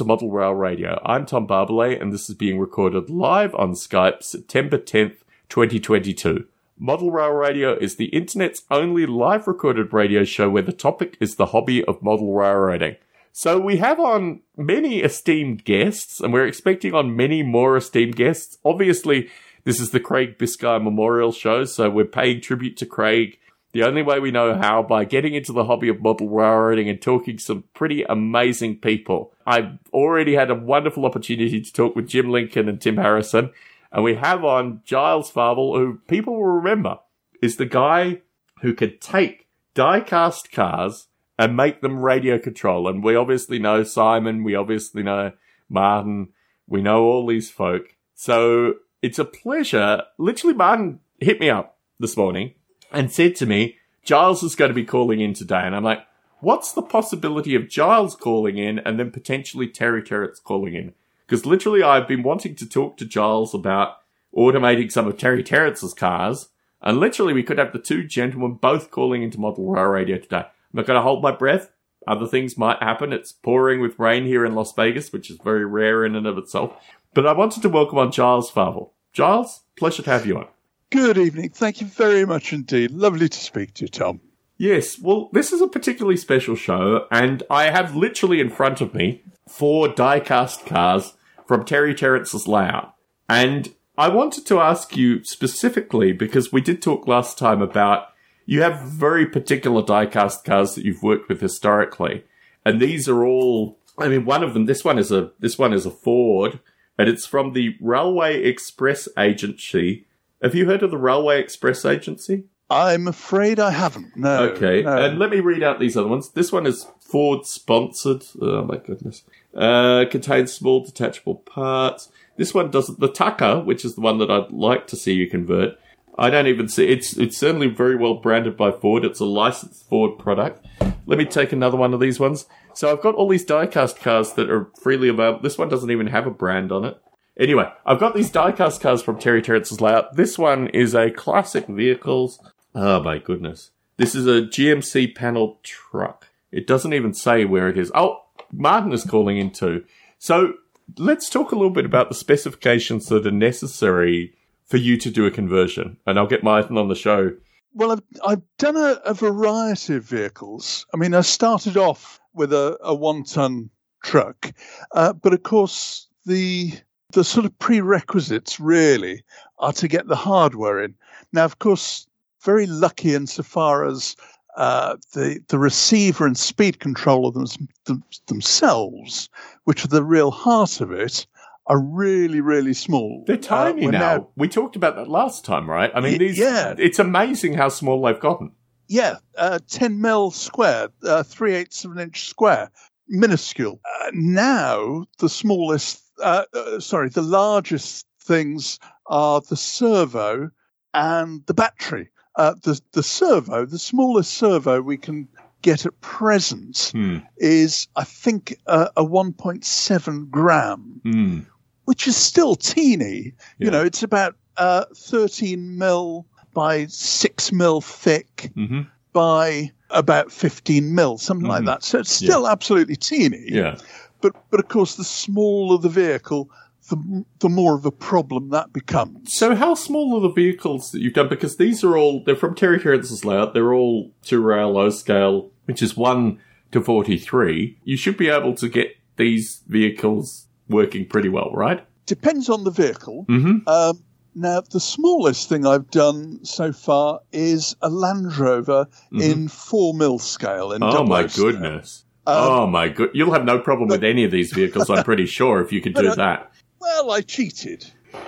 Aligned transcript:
To 0.00 0.04
Model 0.06 0.30
Rail 0.30 0.54
Radio. 0.54 0.98
I'm 1.04 1.26
Tom 1.26 1.46
Barbalet, 1.46 2.00
and 2.00 2.10
this 2.10 2.30
is 2.30 2.34
being 2.34 2.58
recorded 2.58 3.10
live 3.10 3.54
on 3.54 3.72
Skype 3.72 4.22
September 4.22 4.78
10th, 4.78 5.18
2022. 5.50 6.46
Model 6.78 7.10
Rail 7.10 7.32
Radio 7.32 7.76
is 7.76 7.96
the 7.96 8.06
internet's 8.06 8.62
only 8.70 9.04
live 9.04 9.46
recorded 9.46 9.92
radio 9.92 10.24
show 10.24 10.48
where 10.48 10.62
the 10.62 10.72
topic 10.72 11.18
is 11.20 11.36
the 11.36 11.48
hobby 11.48 11.84
of 11.84 12.02
model 12.02 12.32
railroading. 12.32 12.96
So 13.32 13.58
we 13.58 13.76
have 13.76 14.00
on 14.00 14.40
many 14.56 15.00
esteemed 15.00 15.66
guests, 15.66 16.18
and 16.18 16.32
we're 16.32 16.46
expecting 16.46 16.94
on 16.94 17.14
many 17.14 17.42
more 17.42 17.76
esteemed 17.76 18.16
guests. 18.16 18.56
Obviously, 18.64 19.28
this 19.64 19.78
is 19.80 19.90
the 19.90 20.00
Craig 20.00 20.38
Bisgay 20.38 20.82
Memorial 20.82 21.30
Show, 21.30 21.66
so 21.66 21.90
we're 21.90 22.06
paying 22.06 22.40
tribute 22.40 22.78
to 22.78 22.86
Craig 22.86 23.38
the 23.72 23.84
only 23.84 24.02
way 24.02 24.18
we 24.18 24.30
know 24.30 24.54
how 24.54 24.82
by 24.82 25.04
getting 25.04 25.34
into 25.34 25.52
the 25.52 25.64
hobby 25.64 25.88
of 25.88 26.02
model 26.02 26.28
railroading 26.28 26.88
and 26.88 27.00
talking 27.00 27.36
to 27.36 27.42
some 27.42 27.64
pretty 27.74 28.02
amazing 28.04 28.76
people. 28.78 29.32
I've 29.46 29.78
already 29.92 30.34
had 30.34 30.50
a 30.50 30.54
wonderful 30.54 31.06
opportunity 31.06 31.60
to 31.60 31.72
talk 31.72 31.94
with 31.94 32.08
Jim 32.08 32.30
Lincoln 32.30 32.68
and 32.68 32.80
Tim 32.80 32.96
Harrison, 32.96 33.52
and 33.92 34.04
we 34.04 34.14
have 34.14 34.44
on 34.44 34.82
Giles 34.84 35.30
Farvel, 35.30 35.76
who 35.76 35.98
people 36.08 36.34
will 36.34 36.44
remember 36.44 36.98
is 37.42 37.56
the 37.56 37.66
guy 37.66 38.22
who 38.62 38.74
could 38.74 39.00
take 39.00 39.46
die-cast 39.74 40.52
cars 40.52 41.06
and 41.38 41.56
make 41.56 41.80
them 41.80 42.00
radio 42.00 42.38
control. 42.38 42.86
And 42.86 43.02
we 43.02 43.16
obviously 43.16 43.58
know 43.58 43.82
Simon, 43.82 44.44
we 44.44 44.54
obviously 44.54 45.02
know 45.02 45.32
Martin, 45.68 46.28
we 46.66 46.82
know 46.82 47.04
all 47.04 47.26
these 47.26 47.50
folk. 47.50 47.96
So 48.14 48.74
it's 49.00 49.18
a 49.18 49.24
pleasure. 49.24 50.02
Literally, 50.18 50.54
Martin 50.54 51.00
hit 51.18 51.40
me 51.40 51.48
up 51.48 51.78
this 51.98 52.16
morning 52.16 52.54
and 52.92 53.12
said 53.12 53.36
to 53.36 53.46
me, 53.46 53.76
Giles 54.04 54.42
is 54.42 54.56
going 54.56 54.70
to 54.70 54.74
be 54.74 54.84
calling 54.84 55.20
in 55.20 55.34
today. 55.34 55.62
And 55.62 55.74
I'm 55.74 55.84
like, 55.84 56.06
what's 56.40 56.72
the 56.72 56.82
possibility 56.82 57.54
of 57.54 57.68
Giles 57.68 58.16
calling 58.16 58.58
in 58.58 58.78
and 58.80 58.98
then 58.98 59.10
potentially 59.10 59.68
Terry 59.68 60.02
Terrence 60.02 60.40
calling 60.40 60.74
in? 60.74 60.94
Because 61.26 61.46
literally, 61.46 61.82
I've 61.82 62.08
been 62.08 62.22
wanting 62.22 62.56
to 62.56 62.68
talk 62.68 62.96
to 62.96 63.04
Giles 63.04 63.54
about 63.54 63.98
automating 64.36 64.90
some 64.90 65.06
of 65.06 65.16
Terry 65.16 65.42
Terrence's 65.42 65.94
cars. 65.94 66.48
And 66.82 66.98
literally, 66.98 67.32
we 67.32 67.42
could 67.42 67.58
have 67.58 67.72
the 67.72 67.78
two 67.78 68.04
gentlemen 68.04 68.54
both 68.54 68.90
calling 68.90 69.22
into 69.22 69.38
Model 69.38 69.70
Rail 69.70 69.84
Radio 69.84 70.18
today. 70.18 70.38
I'm 70.38 70.46
not 70.72 70.86
going 70.86 70.96
to 70.96 71.02
hold 71.02 71.22
my 71.22 71.30
breath. 71.30 71.70
Other 72.06 72.26
things 72.26 72.56
might 72.56 72.82
happen. 72.82 73.12
It's 73.12 73.32
pouring 73.32 73.80
with 73.80 73.98
rain 73.98 74.24
here 74.24 74.44
in 74.44 74.54
Las 74.54 74.72
Vegas, 74.72 75.12
which 75.12 75.30
is 75.30 75.38
very 75.44 75.64
rare 75.64 76.04
in 76.04 76.16
and 76.16 76.26
of 76.26 76.38
itself. 76.38 76.72
But 77.12 77.26
I 77.26 77.32
wanted 77.32 77.62
to 77.62 77.68
welcome 77.68 77.98
on 77.98 78.10
Giles 78.10 78.50
Farvel. 78.50 78.90
Giles, 79.12 79.62
pleasure 79.76 80.02
to 80.02 80.10
have 80.10 80.26
you 80.26 80.38
on. 80.38 80.46
Good 80.90 81.18
evening. 81.18 81.50
Thank 81.50 81.80
you 81.80 81.86
very 81.86 82.24
much 82.24 82.52
indeed. 82.52 82.90
Lovely 82.90 83.28
to 83.28 83.38
speak 83.38 83.74
to 83.74 83.84
you, 83.84 83.88
Tom. 83.88 84.20
Yes, 84.58 84.98
well, 84.98 85.30
this 85.32 85.52
is 85.52 85.60
a 85.60 85.68
particularly 85.68 86.16
special 86.16 86.56
show, 86.56 87.06
and 87.12 87.44
I 87.48 87.70
have 87.70 87.94
literally 87.94 88.40
in 88.40 88.50
front 88.50 88.80
of 88.80 88.92
me 88.92 89.22
four 89.48 89.86
die-cast 89.86 90.66
cars 90.66 91.14
from 91.46 91.64
Terry 91.64 91.94
Terrence's 91.94 92.48
layout. 92.48 92.94
And 93.28 93.72
I 93.96 94.08
wanted 94.08 94.46
to 94.46 94.58
ask 94.58 94.96
you 94.96 95.22
specifically, 95.22 96.12
because 96.12 96.52
we 96.52 96.60
did 96.60 96.82
talk 96.82 97.06
last 97.06 97.38
time 97.38 97.62
about 97.62 98.08
you 98.44 98.62
have 98.62 98.82
very 98.82 99.26
particular 99.26 99.82
die-cast 99.82 100.44
cars 100.44 100.74
that 100.74 100.84
you've 100.84 101.04
worked 101.04 101.28
with 101.28 101.40
historically. 101.40 102.24
And 102.64 102.80
these 102.80 103.08
are 103.08 103.24
all, 103.24 103.78
I 103.96 104.08
mean, 104.08 104.24
one 104.24 104.42
of 104.42 104.54
them, 104.54 104.66
this 104.66 104.84
one 104.84 104.98
is 104.98 105.12
a, 105.12 105.30
this 105.38 105.56
one 105.56 105.72
is 105.72 105.86
a 105.86 105.90
Ford, 105.90 106.58
and 106.98 107.08
it's 107.08 107.26
from 107.26 107.52
the 107.52 107.76
Railway 107.80 108.42
Express 108.42 109.08
Agency 109.16 110.06
have 110.42 110.54
you 110.54 110.66
heard 110.66 110.82
of 110.82 110.90
the 110.90 110.98
Railway 110.98 111.40
Express 111.40 111.84
Agency? 111.84 112.44
I'm 112.70 113.08
afraid 113.08 113.58
I 113.58 113.70
haven't. 113.72 114.16
No. 114.16 114.44
Okay. 114.50 114.82
no. 114.82 114.96
And 114.96 115.18
let 115.18 115.30
me 115.30 115.40
read 115.40 115.62
out 115.62 115.80
these 115.80 115.96
other 115.96 116.08
ones. 116.08 116.30
This 116.30 116.52
one 116.52 116.66
is 116.66 116.86
Ford 117.00 117.44
sponsored. 117.44 118.24
Oh 118.40 118.62
my 118.64 118.76
goodness. 118.76 119.24
Uh, 119.54 120.04
contains 120.08 120.52
small 120.52 120.84
detachable 120.84 121.34
parts. 121.34 122.10
This 122.36 122.54
one 122.54 122.70
doesn't. 122.70 123.00
The 123.00 123.08
Tucker, 123.08 123.60
which 123.60 123.84
is 123.84 123.96
the 123.96 124.00
one 124.00 124.18
that 124.18 124.30
I'd 124.30 124.52
like 124.52 124.86
to 124.88 124.96
see 124.96 125.14
you 125.14 125.28
convert. 125.28 125.76
I 126.16 126.30
don't 126.30 126.46
even 126.46 126.68
see 126.68 126.86
it's. 126.86 127.16
It's 127.16 127.36
certainly 127.36 127.66
very 127.66 127.96
well 127.96 128.14
branded 128.14 128.56
by 128.56 128.70
Ford. 128.70 129.04
It's 129.04 129.20
a 129.20 129.24
licensed 129.24 129.88
Ford 129.88 130.18
product. 130.18 130.64
Let 131.06 131.18
me 131.18 131.24
take 131.24 131.52
another 131.52 131.76
one 131.76 131.92
of 131.92 131.98
these 131.98 132.20
ones. 132.20 132.46
So 132.72 132.92
I've 132.92 133.02
got 133.02 133.16
all 133.16 133.28
these 133.28 133.44
diecast 133.44 134.00
cars 134.00 134.34
that 134.34 134.48
are 134.48 134.70
freely 134.80 135.08
available. 135.08 135.42
This 135.42 135.58
one 135.58 135.68
doesn't 135.68 135.90
even 135.90 136.06
have 136.06 136.26
a 136.26 136.30
brand 136.30 136.70
on 136.70 136.84
it. 136.84 137.02
Anyway, 137.40 137.72
I've 137.86 137.98
got 137.98 138.14
these 138.14 138.30
diecast 138.30 138.80
cars 138.80 139.02
from 139.02 139.18
Terry 139.18 139.40
Terrence's 139.40 139.80
layout. 139.80 140.14
This 140.16 140.38
one 140.38 140.68
is 140.68 140.94
a 140.94 141.10
classic 141.10 141.66
vehicles. 141.66 142.38
Oh 142.74 143.02
my 143.02 143.16
goodness. 143.16 143.70
This 143.96 144.14
is 144.14 144.26
a 144.26 144.42
GMC 144.42 145.14
panel 145.14 145.58
truck. 145.62 146.28
It 146.52 146.66
doesn't 146.66 146.92
even 146.92 147.14
say 147.14 147.46
where 147.46 147.70
it 147.70 147.78
is. 147.78 147.90
Oh, 147.94 148.24
Martin 148.52 148.92
is 148.92 149.04
calling 149.04 149.38
in 149.38 149.52
too. 149.52 149.84
So 150.18 150.52
let's 150.98 151.30
talk 151.30 151.50
a 151.50 151.54
little 151.54 151.70
bit 151.70 151.86
about 151.86 152.10
the 152.10 152.14
specifications 152.14 153.06
that 153.06 153.26
are 153.26 153.30
necessary 153.30 154.34
for 154.66 154.76
you 154.76 154.98
to 154.98 155.10
do 155.10 155.24
a 155.24 155.30
conversion. 155.30 155.96
And 156.06 156.18
I'll 156.18 156.26
get 156.26 156.44
Martin 156.44 156.76
on 156.76 156.88
the 156.88 156.94
show. 156.94 157.30
Well, 157.72 157.92
I've, 157.92 158.02
I've 158.22 158.42
done 158.58 158.76
a, 158.76 159.00
a 159.06 159.14
variety 159.14 159.94
of 159.94 160.04
vehicles. 160.04 160.84
I 160.92 160.98
mean, 160.98 161.14
I 161.14 161.22
started 161.22 161.78
off 161.78 162.20
with 162.34 162.52
a, 162.52 162.76
a 162.82 162.94
one 162.94 163.24
ton 163.24 163.70
truck, 164.02 164.52
uh, 164.92 165.14
but 165.14 165.32
of 165.32 165.42
course, 165.42 166.08
the 166.26 166.72
the 167.12 167.24
sort 167.24 167.46
of 167.46 167.58
prerequisites 167.58 168.60
really 168.60 169.22
are 169.58 169.72
to 169.74 169.88
get 169.88 170.06
the 170.06 170.16
hardware 170.16 170.82
in. 170.82 170.94
Now, 171.32 171.44
of 171.44 171.58
course, 171.58 172.06
very 172.42 172.66
lucky 172.66 173.14
insofar 173.14 173.86
as 173.86 174.16
uh, 174.56 174.96
the 175.12 175.40
the 175.48 175.58
receiver 175.58 176.26
and 176.26 176.36
speed 176.36 176.80
controller 176.80 177.30
them, 177.30 177.46
them, 177.84 178.02
themselves, 178.26 179.28
which 179.64 179.84
are 179.84 179.88
the 179.88 180.02
real 180.02 180.30
heart 180.30 180.80
of 180.80 180.90
it, 180.90 181.26
are 181.66 181.80
really 181.80 182.40
really 182.40 182.74
small. 182.74 183.24
They're 183.26 183.36
tiny 183.36 183.86
uh, 183.86 183.90
now. 183.90 183.98
now. 183.98 184.28
We 184.36 184.48
talked 184.48 184.76
about 184.76 184.96
that 184.96 185.08
last 185.08 185.44
time, 185.44 185.70
right? 185.70 185.90
I 185.94 186.00
mean, 186.00 186.12
y- 186.12 186.18
these. 186.18 186.38
Yeah. 186.38 186.74
It's 186.78 186.98
amazing 186.98 187.54
how 187.54 187.68
small 187.68 188.02
they've 188.02 188.18
gotten. 188.18 188.52
Yeah, 188.88 189.18
uh, 189.38 189.60
ten 189.68 190.00
mil 190.00 190.32
square, 190.32 190.88
uh, 191.04 191.22
three 191.22 191.54
eighths 191.54 191.84
of 191.84 191.92
an 191.92 192.00
inch 192.00 192.28
square, 192.28 192.72
minuscule. 193.08 193.80
Uh, 193.84 194.10
now 194.12 195.04
the 195.18 195.28
smallest 195.28 196.09
uh, 196.22 196.44
uh, 196.54 196.80
sorry, 196.80 197.08
the 197.08 197.22
largest 197.22 198.06
things 198.20 198.78
are 199.06 199.40
the 199.40 199.56
servo 199.56 200.50
and 200.94 201.44
the 201.46 201.54
battery. 201.54 202.10
Uh, 202.36 202.54
the 202.62 202.80
the 202.92 203.02
servo, 203.02 203.66
the 203.66 203.78
smallest 203.78 204.32
servo 204.34 204.80
we 204.80 204.96
can 204.96 205.28
get 205.62 205.84
at 205.84 206.00
present 206.00 206.90
hmm. 206.94 207.18
is, 207.36 207.86
I 207.96 208.04
think, 208.04 208.56
uh, 208.66 208.88
a 208.96 209.04
1.7 209.04 210.30
gram, 210.30 211.00
hmm. 211.02 211.40
which 211.84 212.08
is 212.08 212.16
still 212.16 212.56
teeny. 212.56 213.32
Yeah. 213.58 213.64
You 213.66 213.70
know, 213.70 213.84
it's 213.84 214.02
about 214.02 214.36
uh, 214.56 214.84
13 214.96 215.76
mil 215.76 216.26
by 216.54 216.86
6 216.86 217.52
mil 217.52 217.80
thick 217.80 218.50
Mm-hmm. 218.56 218.82
by 219.12 219.70
about 219.90 220.30
15 220.32 220.94
mil, 220.94 221.18
something 221.18 221.48
like 221.48 221.62
Mhm. 221.62 221.66
that. 221.66 221.82
So 221.82 221.98
it's 221.98 222.12
still 222.12 222.46
absolutely 222.48 222.96
teeny. 222.96 223.44
Yeah. 223.48 223.76
But 224.20 224.34
but 224.50 224.60
of 224.60 224.68
course, 224.68 224.96
the 224.96 225.04
smaller 225.04 225.78
the 225.78 225.88
vehicle, 225.88 226.50
the 226.88 227.24
the 227.38 227.48
more 227.48 227.74
of 227.74 227.84
a 227.84 227.90
problem 227.90 228.50
that 228.50 228.72
becomes. 228.72 229.32
So, 229.32 229.54
how 229.54 229.74
small 229.74 230.16
are 230.16 230.20
the 230.20 230.32
vehicles 230.32 230.92
that 230.92 231.00
you've 231.00 231.14
done? 231.14 231.28
Because 231.28 231.56
these 231.56 231.82
are 231.84 231.96
all, 231.96 232.22
they're 232.24 232.36
from 232.36 232.54
Terry 232.54 232.80
Terrence's 232.80 233.24
layout. 233.24 233.54
They're 233.54 233.72
all 233.72 234.12
two 234.22 234.40
rail 234.40 234.72
low 234.72 234.90
scale, 234.90 235.50
which 235.64 235.82
is 235.82 235.96
1 235.96 236.38
to 236.72 236.80
43. 236.80 237.78
You 237.84 237.96
should 237.96 238.16
be 238.16 238.28
able 238.28 238.54
to 238.54 238.68
get 238.68 238.96
these 239.16 239.62
vehicles 239.66 240.46
working 240.68 241.06
pretty 241.06 241.28
well, 241.28 241.50
right? 241.52 241.84
Depends 242.06 242.48
on 242.48 242.64
the 242.64 242.70
vehicle. 242.70 243.26
Mm-hmm. 243.28 243.68
Um, 243.68 244.02
now, 244.34 244.60
the 244.60 244.80
smallest 244.80 245.48
thing 245.48 245.66
I've 245.66 245.90
done 245.90 246.44
so 246.44 246.72
far 246.72 247.20
is 247.32 247.76
a 247.82 247.88
Land 247.88 248.36
Rover 248.36 248.86
in 249.12 249.48
four 249.48 249.92
mil 249.94 250.18
scale. 250.18 250.72
In 250.72 250.80
Mm-hmm. 250.80 250.96
Oh, 250.96 251.04
my 251.04 251.26
goodness. 251.26 252.04
Um, 252.30 252.52
oh, 252.52 252.66
my 252.66 252.88
good. 252.88 253.10
You'll 253.14 253.32
have 253.32 253.44
no 253.44 253.58
problem 253.58 253.88
with 253.88 254.04
any 254.04 254.24
of 254.24 254.30
these 254.30 254.52
vehicles, 254.52 254.88
I'm 254.90 255.04
pretty 255.04 255.26
sure, 255.26 255.60
if 255.60 255.72
you 255.72 255.80
could 255.80 255.94
do 255.94 256.14
that. 256.14 256.50
Well, 256.80 257.10
I 257.10 257.20
cheated, 257.20 257.86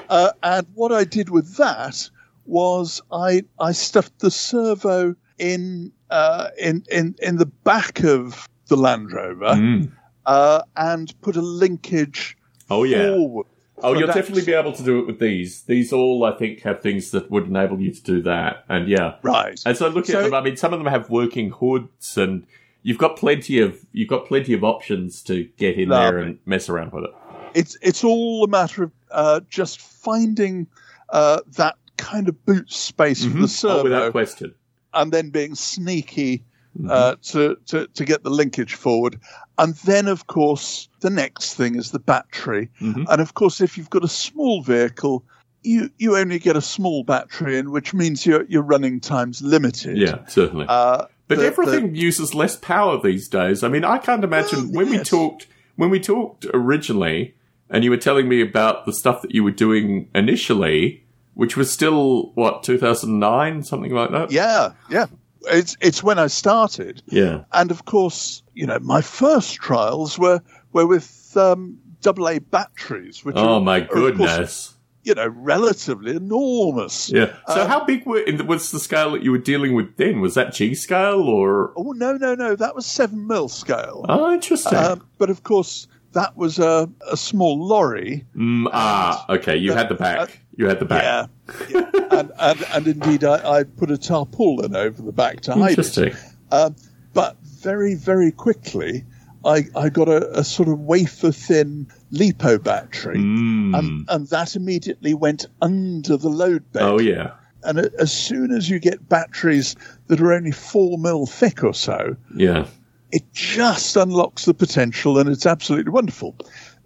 uh, 0.08 0.32
and 0.43 0.66
what 0.75 0.93
I 0.93 1.04
did 1.04 1.31
with 1.31 1.56
that 1.56 2.08
was 2.44 3.00
I 3.12 3.43
I 3.60 3.72
stuffed 3.72 4.19
the 4.19 4.31
servo 4.31 5.14
in 5.38 5.93
uh, 6.10 6.49
in 6.58 6.84
in 6.90 7.14
in 7.22 7.37
the 7.37 7.46
back 7.46 8.02
of 8.04 8.49
the 8.69 8.76
Land 8.76 9.12
Rover. 9.12 9.54
Mm. 9.54 9.93
uh, 10.26 10.62
and 10.76 11.12
put 11.20 11.37
a 11.37 11.40
linkage 11.43 12.37
Oh, 12.70 12.84
yeah. 12.84 13.08
forward. 13.14 13.46
Oh, 13.82 13.93
you'll 13.94 14.06
definitely 14.06 14.44
be 14.44 14.52
able 14.52 14.72
to 14.72 14.82
do 14.84 15.00
it 15.00 15.06
with 15.08 15.19
these. 15.19 15.62
These 15.62 15.93
all, 15.93 16.25
I 16.25 16.31
think, 16.38 16.60
have 16.62 16.81
things 16.81 17.10
that 17.10 17.28
would 17.31 17.46
enable 17.49 17.81
you 17.81 17.93
to 17.93 18.00
do 18.02 18.22
that. 18.22 18.64
And 18.69 18.87
yeah. 18.88 19.14
Right. 19.22 19.60
And 19.66 19.76
so 19.76 19.88
looking 19.88 20.12
So- 20.12 20.20
at 20.20 20.22
them, 20.25 20.34
I 20.34 20.40
mean, 20.40 20.56
some 20.56 20.72
of 20.72 20.78
them 20.78 20.87
have 20.87 21.10
working 21.10 21.50
hoods, 21.50 22.16
and 22.16 22.46
you've 22.82 22.99
got 22.99 23.17
plenty 23.17 23.61
of 23.61 23.79
you've 23.93 24.08
got 24.08 24.26
plenty 24.26 24.52
of 24.55 24.64
options 24.64 25.23
to 25.25 25.44
get 25.56 25.76
in 25.79 25.88
there 25.88 26.19
and 26.19 26.38
mess 26.46 26.69
around 26.69 26.93
with 26.93 27.05
it. 27.05 27.11
It's 27.55 27.76
it's 27.82 28.02
all 28.05 28.44
a 28.44 28.49
matter 28.49 28.84
of 28.84 28.93
uh, 29.11 29.40
just 29.49 29.81
finding 29.81 30.67
uh, 31.11 31.40
that 31.56 31.76
kind 31.99 32.29
of 32.29 32.44
boot 32.46 32.73
space 32.73 33.25
for 33.25 33.31
the 33.31 33.61
Oh, 33.69 33.82
without 33.84 34.12
question. 34.12 34.55
and 34.94 35.12
then 35.12 35.31
being 35.31 35.55
sneaky 35.55 36.44
uh, 36.88 37.17
to, 37.23 37.56
to, 37.67 37.87
to 37.88 38.05
get 38.05 38.25
the 38.25 38.31
linkage 38.31 38.75
forward. 38.75 39.20
And 39.58 39.75
then, 39.85 40.08
of 40.08 40.26
course, 40.26 40.88
the 41.00 41.11
next 41.11 41.52
thing 41.55 41.75
is 41.76 41.90
the 41.90 41.99
battery. 41.99 42.70
Mhm. 42.81 43.05
And 43.11 43.20
of 43.20 43.35
course, 43.35 43.61
if 43.61 43.76
you've 43.76 43.90
got 43.90 44.02
a 44.02 44.08
small 44.08 44.62
vehicle, 44.62 45.23
you, 45.62 45.90
you 45.99 46.17
only 46.17 46.38
get 46.38 46.56
a 46.56 46.62
small 46.62 47.05
battery 47.05 47.58
in, 47.58 47.70
which 47.73 47.93
means 47.93 48.25
your, 48.25 48.44
your 48.44 48.62
running 48.62 49.00
time's 49.00 49.43
limited. 49.43 49.99
Yeah, 49.99 50.25
certainly. 50.26 50.64
Uh, 50.67 51.05
But 51.37 51.40
the- 51.40 51.46
everything 51.46 51.94
uses 51.94 52.34
less 52.34 52.56
power 52.56 53.00
these 53.02 53.29
days. 53.29 53.62
I 53.62 53.69
mean, 53.69 53.84
I 53.84 53.99
can't 53.99 54.25
imagine 54.25 54.70
Well, 54.73 54.84
when 54.84 54.90
we 54.90 54.99
talked 54.99 55.46
when 55.76 55.90
we 55.90 55.99
talked 56.00 56.44
originally, 56.52 57.34
and 57.70 57.82
you 57.84 57.90
were 57.90 57.96
telling 57.96 58.29
me 58.29 58.43
about 58.43 58.84
the 58.87 58.93
stuff 58.93 59.23
that 59.23 59.34
you 59.34 59.43
were 59.43 59.50
doing 59.50 60.08
initially, 60.14 61.05
which 61.34 61.56
was 61.56 61.73
still 61.73 62.32
what 62.34 62.62
2009, 62.62 63.62
something 63.62 63.93
like 63.93 64.11
that. 64.11 64.31
Yeah, 64.31 64.73
yeah. 64.90 65.06
It's 65.50 65.76
it's 65.81 66.02
when 66.02 66.19
I 66.19 66.26
started, 66.29 67.02
Yeah. 67.08 67.44
and 67.52 67.70
of 67.70 67.85
course, 67.85 68.43
you 68.55 68.67
know, 68.67 68.78
my 68.81 69.00
first 69.00 69.56
trials 69.56 70.19
were 70.19 70.40
were 70.73 70.87
with 70.87 71.37
um, 71.37 71.78
AA 72.06 72.38
batteries, 72.38 73.25
which 73.25 73.37
Oh 73.37 73.55
are, 73.55 73.61
my 73.61 73.81
goodness. 73.81 74.72
You 75.04 75.14
know, 75.14 75.28
relatively 75.28 76.14
enormous. 76.14 77.10
Yeah. 77.10 77.34
So 77.49 77.62
Um, 77.62 77.69
how 77.69 77.84
big 77.84 78.06
were, 78.06 78.20
in 78.20 78.37
the- 78.37 78.44
was 78.44 78.70
the 78.70 78.78
scale 78.78 79.10
that 79.12 79.22
you 79.22 79.32
were 79.32 79.38
dealing 79.38 79.75
with 79.75 79.96
then? 79.96 80.20
Was 80.20 80.34
that 80.34 80.52
G 80.54 80.75
scale 80.75 81.22
or? 81.22 81.72
Oh 81.76 81.93
no, 81.93 82.16
no, 82.16 82.34
no, 82.34 82.54
that 82.56 82.75
was 82.75 82.87
seven 82.87 83.26
mil 83.26 83.49
scale. 83.49 84.04
Oh, 84.08 84.32
interesting. 84.32 84.78
Um, 84.78 85.06
but 85.19 85.28
of 85.31 85.43
course, 85.43 85.87
that 86.12 86.37
was 86.37 86.58
a, 86.58 86.88
a 87.10 87.16
small 87.16 87.58
lorry. 87.66 88.25
Mm, 88.37 88.66
ah, 88.72 89.25
okay. 89.28 89.56
You 89.56 89.72
had 89.72 89.88
the 89.88 89.94
back. 89.94 90.40
You 90.56 90.66
had 90.66 90.78
the 90.78 90.84
back. 90.84 91.31
Yeah, 91.70 91.88
yeah. 91.94 92.00
and, 92.10 92.31
and 92.38 92.64
and 92.75 92.87
indeed, 92.87 93.25
I, 93.25 93.58
I 93.60 93.64
put 93.64 93.90
a 93.90 93.96
tarpaulin 93.99 94.76
over 94.76 95.00
the 95.02 95.12
back 95.12 95.40
to 95.43 95.54
hide 95.54 95.60
it. 95.60 95.78
Interesting. 95.78 96.14
Um, 96.50 96.76
but 97.14 97.38
very, 97.43 97.94
very 97.94 98.31
quickly, 98.31 99.04
I, 99.44 99.64
I 99.75 99.88
got 99.88 100.08
a, 100.08 100.38
a 100.38 100.44
sort 100.44 100.69
of 100.69 100.81
wafer 100.81 101.32
thin 101.32 101.87
LiPo 102.12 102.62
battery. 102.62 103.19
Mm. 103.19 103.79
And, 103.79 104.06
and 104.09 104.26
that 104.29 104.55
immediately 104.56 105.14
went 105.14 105.47
under 105.61 106.17
the 106.17 106.29
load 106.29 106.70
bed. 106.73 106.82
oh 106.82 106.99
yeah. 107.00 107.32
And 107.64 107.79
as 108.00 108.12
soon 108.12 108.50
as 108.50 108.69
you 108.69 108.79
get 108.81 109.09
batteries 109.09 109.76
that 110.09 110.20
are 110.20 110.32
only 110.32 110.50
four 110.50 110.99
mil 110.99 111.26
thick 111.26 111.62
or 111.62 111.73
so, 111.75 112.17
Yeah. 112.35 112.67
it 113.12 113.23
just 113.32 113.97
unlocks 113.97 114.44
the 114.47 114.55
potential 114.55 115.19
and 115.19 115.29
it's 115.29 115.47
absolutely 115.47 115.93
wonderful. 115.93 116.35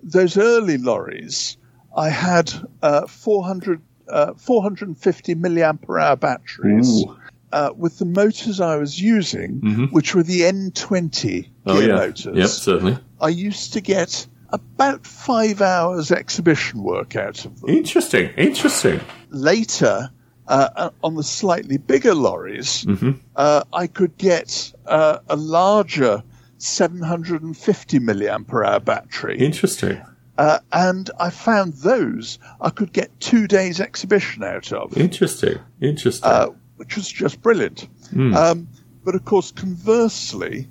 Those 0.03 0.37
early 0.37 0.77
lorries, 0.77 1.57
I 1.97 2.11
had 2.11 2.53
uh, 2.83 3.07
400, 3.07 3.81
uh, 4.11 4.35
450 4.35 5.35
milliampere 5.35 6.01
hour 6.03 6.15
batteries 6.17 7.05
uh, 7.53 7.71
with 7.75 7.99
the 7.99 8.05
motors 8.05 8.61
I 8.61 8.77
was 8.77 9.01
using, 9.01 9.61
Mhm. 9.63 9.93
which 9.93 10.15
were 10.15 10.23
the 10.23 10.43
N20 10.43 11.23
gear 11.23 11.45
Oh 11.65 11.81
yeah. 11.81 11.95
motors. 11.95 12.37
Yep. 12.37 12.49
Certainly. 12.49 12.99
I 13.21 13.29
used 13.29 13.73
to 13.73 13.81
get 13.81 14.27
about 14.51 15.07
five 15.07 15.61
hours 15.61 16.13
exhibition 16.13 16.83
work 16.83 17.17
out 17.17 17.45
of 17.45 17.61
them. 17.61 17.71
Interesting. 17.71 18.31
Interesting. 18.37 19.01
Later, 19.31 20.11
uh, 20.49 20.91
on 21.03 21.15
the 21.17 21.23
slightly 21.23 21.77
bigger 21.77 22.15
lorries, 22.15 22.83
hmm 22.83 23.13
uh, 23.35 23.65
I 23.73 23.87
could 23.87 24.17
get 24.17 24.73
uh, 24.87 25.19
a 25.29 25.37
larger 25.37 26.23
750 26.59 27.99
milliampere 28.01 28.67
hour 28.67 28.81
battery. 28.81 29.39
Interesting. 29.39 30.01
Uh, 30.39 30.59
and 30.73 31.11
I 31.19 31.31
found 31.31 31.75
those 31.75 32.39
I 32.61 32.71
could 32.71 32.93
get 32.93 33.19
two 33.21 33.47
days 33.47 33.81
exhibition 33.81 34.45
out 34.45 34.71
of, 34.73 34.97
Interesting. 34.97 35.59
Interesting. 35.81 36.31
uh, 36.31 36.49
which 36.77 36.97
was 36.97 37.11
just 37.11 37.41
brilliant. 37.41 37.89
Hmm. 38.11 38.35
Um, 38.35 38.69
but 39.07 39.15
of 39.15 39.25
course, 39.25 39.53
conversely, 39.53 40.67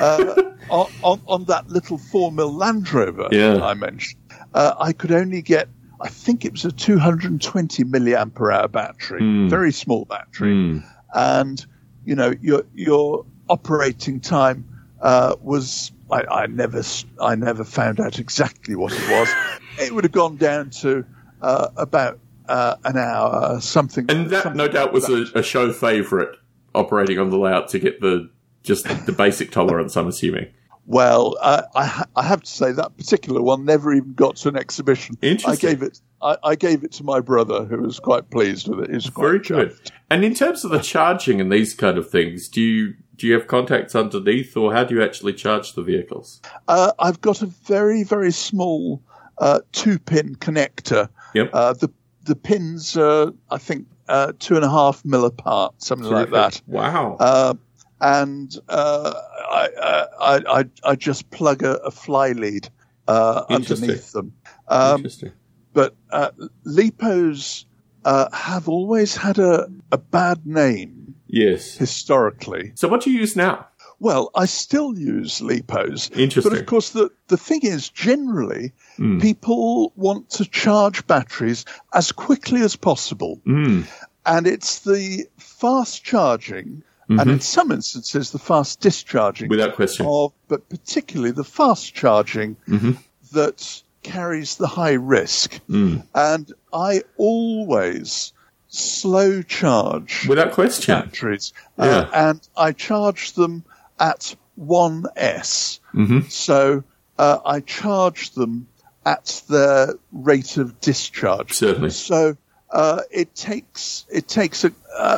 uh, 0.00 0.42
on, 0.68 1.20
on, 1.28 1.44
that 1.44 1.68
little 1.68 1.96
4 1.96 2.32
mil 2.32 2.52
Land 2.52 2.92
Rover 2.92 3.28
Yeah. 3.30 3.64
I 3.64 3.74
mentioned, 3.74 4.20
uh, 4.52 4.74
I 4.78 4.92
could 4.92 5.12
only 5.12 5.40
get, 5.40 5.68
I 6.00 6.08
think 6.08 6.44
it 6.44 6.50
was 6.50 6.64
a 6.64 6.72
220 6.72 7.84
milliampere 7.84 8.52
hour 8.52 8.66
battery, 8.66 9.20
Hmm. 9.20 9.48
very 9.48 9.70
small 9.70 10.04
battery. 10.04 10.52
Mm. 10.52 10.84
And, 11.14 11.64
you 12.04 12.16
know, 12.16 12.34
your, 12.42 12.64
your 12.74 13.24
operating 13.48 14.18
time 14.18 14.64
uh, 15.00 15.36
was, 15.40 15.92
I, 16.10 16.24
I 16.24 16.46
never, 16.48 16.82
I 17.22 17.36
never 17.36 17.62
found 17.62 18.00
out 18.00 18.18
exactly 18.18 18.74
what 18.74 18.92
it 18.92 19.10
was. 19.10 19.28
it 19.78 19.94
would 19.94 20.02
have 20.02 20.12
gone 20.12 20.36
down 20.36 20.70
to 20.82 21.04
uh, 21.40 21.68
about 21.76 22.18
uh, 22.48 22.74
an 22.84 22.96
hour, 22.96 23.60
something. 23.60 24.06
And 24.08 24.28
that, 24.30 24.42
something 24.42 24.58
no 24.58 24.66
doubt, 24.66 24.92
was 24.92 25.08
a, 25.08 25.26
a 25.38 25.42
show 25.44 25.72
favourite 25.72 26.36
operating 26.76 27.18
on 27.18 27.30
the 27.30 27.38
layout 27.38 27.68
to 27.70 27.78
get 27.78 28.00
the 28.00 28.30
just 28.62 28.84
the 29.06 29.12
basic 29.12 29.50
tolerance. 29.50 29.96
I'm 29.96 30.08
assuming. 30.08 30.48
Well, 30.88 31.36
uh, 31.40 31.62
I, 31.74 32.04
I 32.14 32.22
have 32.22 32.42
to 32.42 32.50
say 32.50 32.70
that 32.70 32.96
particular 32.96 33.42
one 33.42 33.64
never 33.64 33.92
even 33.92 34.14
got 34.14 34.36
to 34.36 34.48
an 34.50 34.56
exhibition. 34.56 35.16
Interesting. 35.20 35.68
I 35.68 35.72
gave 35.72 35.82
it. 35.82 36.00
I, 36.22 36.36
I 36.44 36.54
gave 36.54 36.84
it 36.84 36.92
to 36.92 37.04
my 37.04 37.18
brother, 37.20 37.64
who 37.64 37.78
was 37.78 37.98
quite 37.98 38.30
pleased 38.30 38.68
with 38.68 38.80
it. 38.80 38.90
He 38.90 38.94
was 38.94 39.10
quite 39.10 39.24
Very 39.24 39.40
chuffed. 39.40 39.46
good. 39.48 39.92
And 40.10 40.24
in 40.24 40.34
terms 40.34 40.64
of 40.64 40.70
the 40.70 40.78
charging 40.78 41.40
and 41.40 41.50
these 41.50 41.74
kind 41.74 41.98
of 41.98 42.08
things, 42.08 42.48
do 42.48 42.60
you 42.60 42.94
do 43.16 43.26
you 43.26 43.32
have 43.32 43.48
contacts 43.48 43.94
underneath, 43.96 44.56
or 44.56 44.72
how 44.72 44.84
do 44.84 44.94
you 44.94 45.02
actually 45.02 45.32
charge 45.32 45.72
the 45.72 45.82
vehicles? 45.82 46.40
Uh, 46.68 46.92
I've 47.00 47.20
got 47.20 47.42
a 47.42 47.46
very 47.46 48.04
very 48.04 48.30
small 48.30 49.02
uh, 49.38 49.60
two 49.72 49.98
pin 49.98 50.36
connector. 50.36 51.08
Yep. 51.34 51.50
Uh, 51.52 51.72
the 51.72 51.90
the 52.22 52.36
pins 52.36 52.96
are 52.96 53.32
I 53.50 53.58
think 53.58 53.86
uh, 54.08 54.32
two 54.38 54.56
and 54.56 54.64
a 54.64 54.70
half 54.70 55.04
mil 55.04 55.24
apart, 55.24 55.74
something 55.82 56.10
like 56.10 56.30
that. 56.30 56.62
Wow. 56.66 57.16
Uh, 57.18 57.54
and 58.00 58.54
uh, 58.68 59.14
I, 59.50 59.68
uh, 59.80 60.06
I, 60.20 60.60
I 60.60 60.64
I 60.84 60.94
just 60.96 61.30
plug 61.30 61.62
a, 61.62 61.76
a 61.76 61.90
fly 61.90 62.32
lead 62.32 62.68
uh, 63.08 63.44
underneath 63.48 64.12
them. 64.12 64.34
Um, 64.68 64.96
Interesting. 64.96 65.32
but 65.72 65.96
uh, 66.10 66.30
Lipos 66.66 67.64
uh, 68.04 68.28
have 68.32 68.68
always 68.68 69.16
had 69.16 69.38
a, 69.38 69.68
a 69.90 69.98
bad 69.98 70.46
name 70.46 71.14
Yes. 71.28 71.76
historically. 71.76 72.72
So 72.76 72.88
what 72.88 73.00
do 73.00 73.10
you 73.10 73.20
use 73.20 73.34
now? 73.34 73.66
Well, 73.98 74.30
I 74.34 74.44
still 74.46 74.96
use 74.98 75.40
Lipos. 75.40 76.10
Interesting. 76.16 76.52
But 76.52 76.60
of 76.60 76.66
course, 76.66 76.90
the, 76.90 77.10
the 77.28 77.36
thing 77.38 77.60
is, 77.62 77.88
generally, 77.88 78.72
Mm. 78.98 79.20
people 79.20 79.92
want 79.96 80.30
to 80.30 80.46
charge 80.46 81.06
batteries 81.06 81.66
as 81.92 82.12
quickly 82.12 82.62
as 82.62 82.76
possible. 82.76 83.40
Mm. 83.46 83.84
And 84.24 84.46
it's 84.46 84.78
the 84.80 85.26
fast 85.36 86.02
charging, 86.02 86.82
and 87.08 87.20
Mhm. 87.20 87.32
in 87.32 87.40
some 87.40 87.70
instances, 87.72 88.30
the 88.30 88.38
fast 88.38 88.80
discharging, 88.80 89.50
Without 89.50 89.76
question. 89.76 90.06
of, 90.06 90.32
but 90.48 90.66
particularly 90.70 91.30
the 91.30 91.44
fast 91.44 91.94
charging 91.94 92.56
Mhm. 92.66 92.96
that 93.32 93.82
carries 94.02 94.56
the 94.56 94.66
high 94.66 94.94
risk. 94.94 95.60
Mm. 95.68 96.04
And 96.14 96.52
I 96.72 97.02
always 97.18 98.32
slow 98.68 99.42
charge 99.42 100.26
Without 100.28 100.52
question. 100.52 100.94
batteries, 100.94 101.52
Yeah. 101.78 101.84
uh, 101.84 102.10
and 102.14 102.40
I 102.56 102.72
charge 102.72 103.32
them 103.34 103.64
at 103.98 104.34
1S. 104.58 105.80
hmm 105.92 106.20
So 106.28 106.82
uh, 107.18 107.38
I 107.44 107.60
charge 107.60 108.30
them 108.30 108.66
at 109.04 109.42
their 109.48 109.94
rate 110.12 110.56
of 110.56 110.80
discharge. 110.80 111.52
Certainly. 111.52 111.90
So 111.90 112.36
uh, 112.70 113.02
it 113.10 113.34
takes 113.34 114.04
it 114.10 114.26
takes 114.28 114.64
a, 114.64 114.72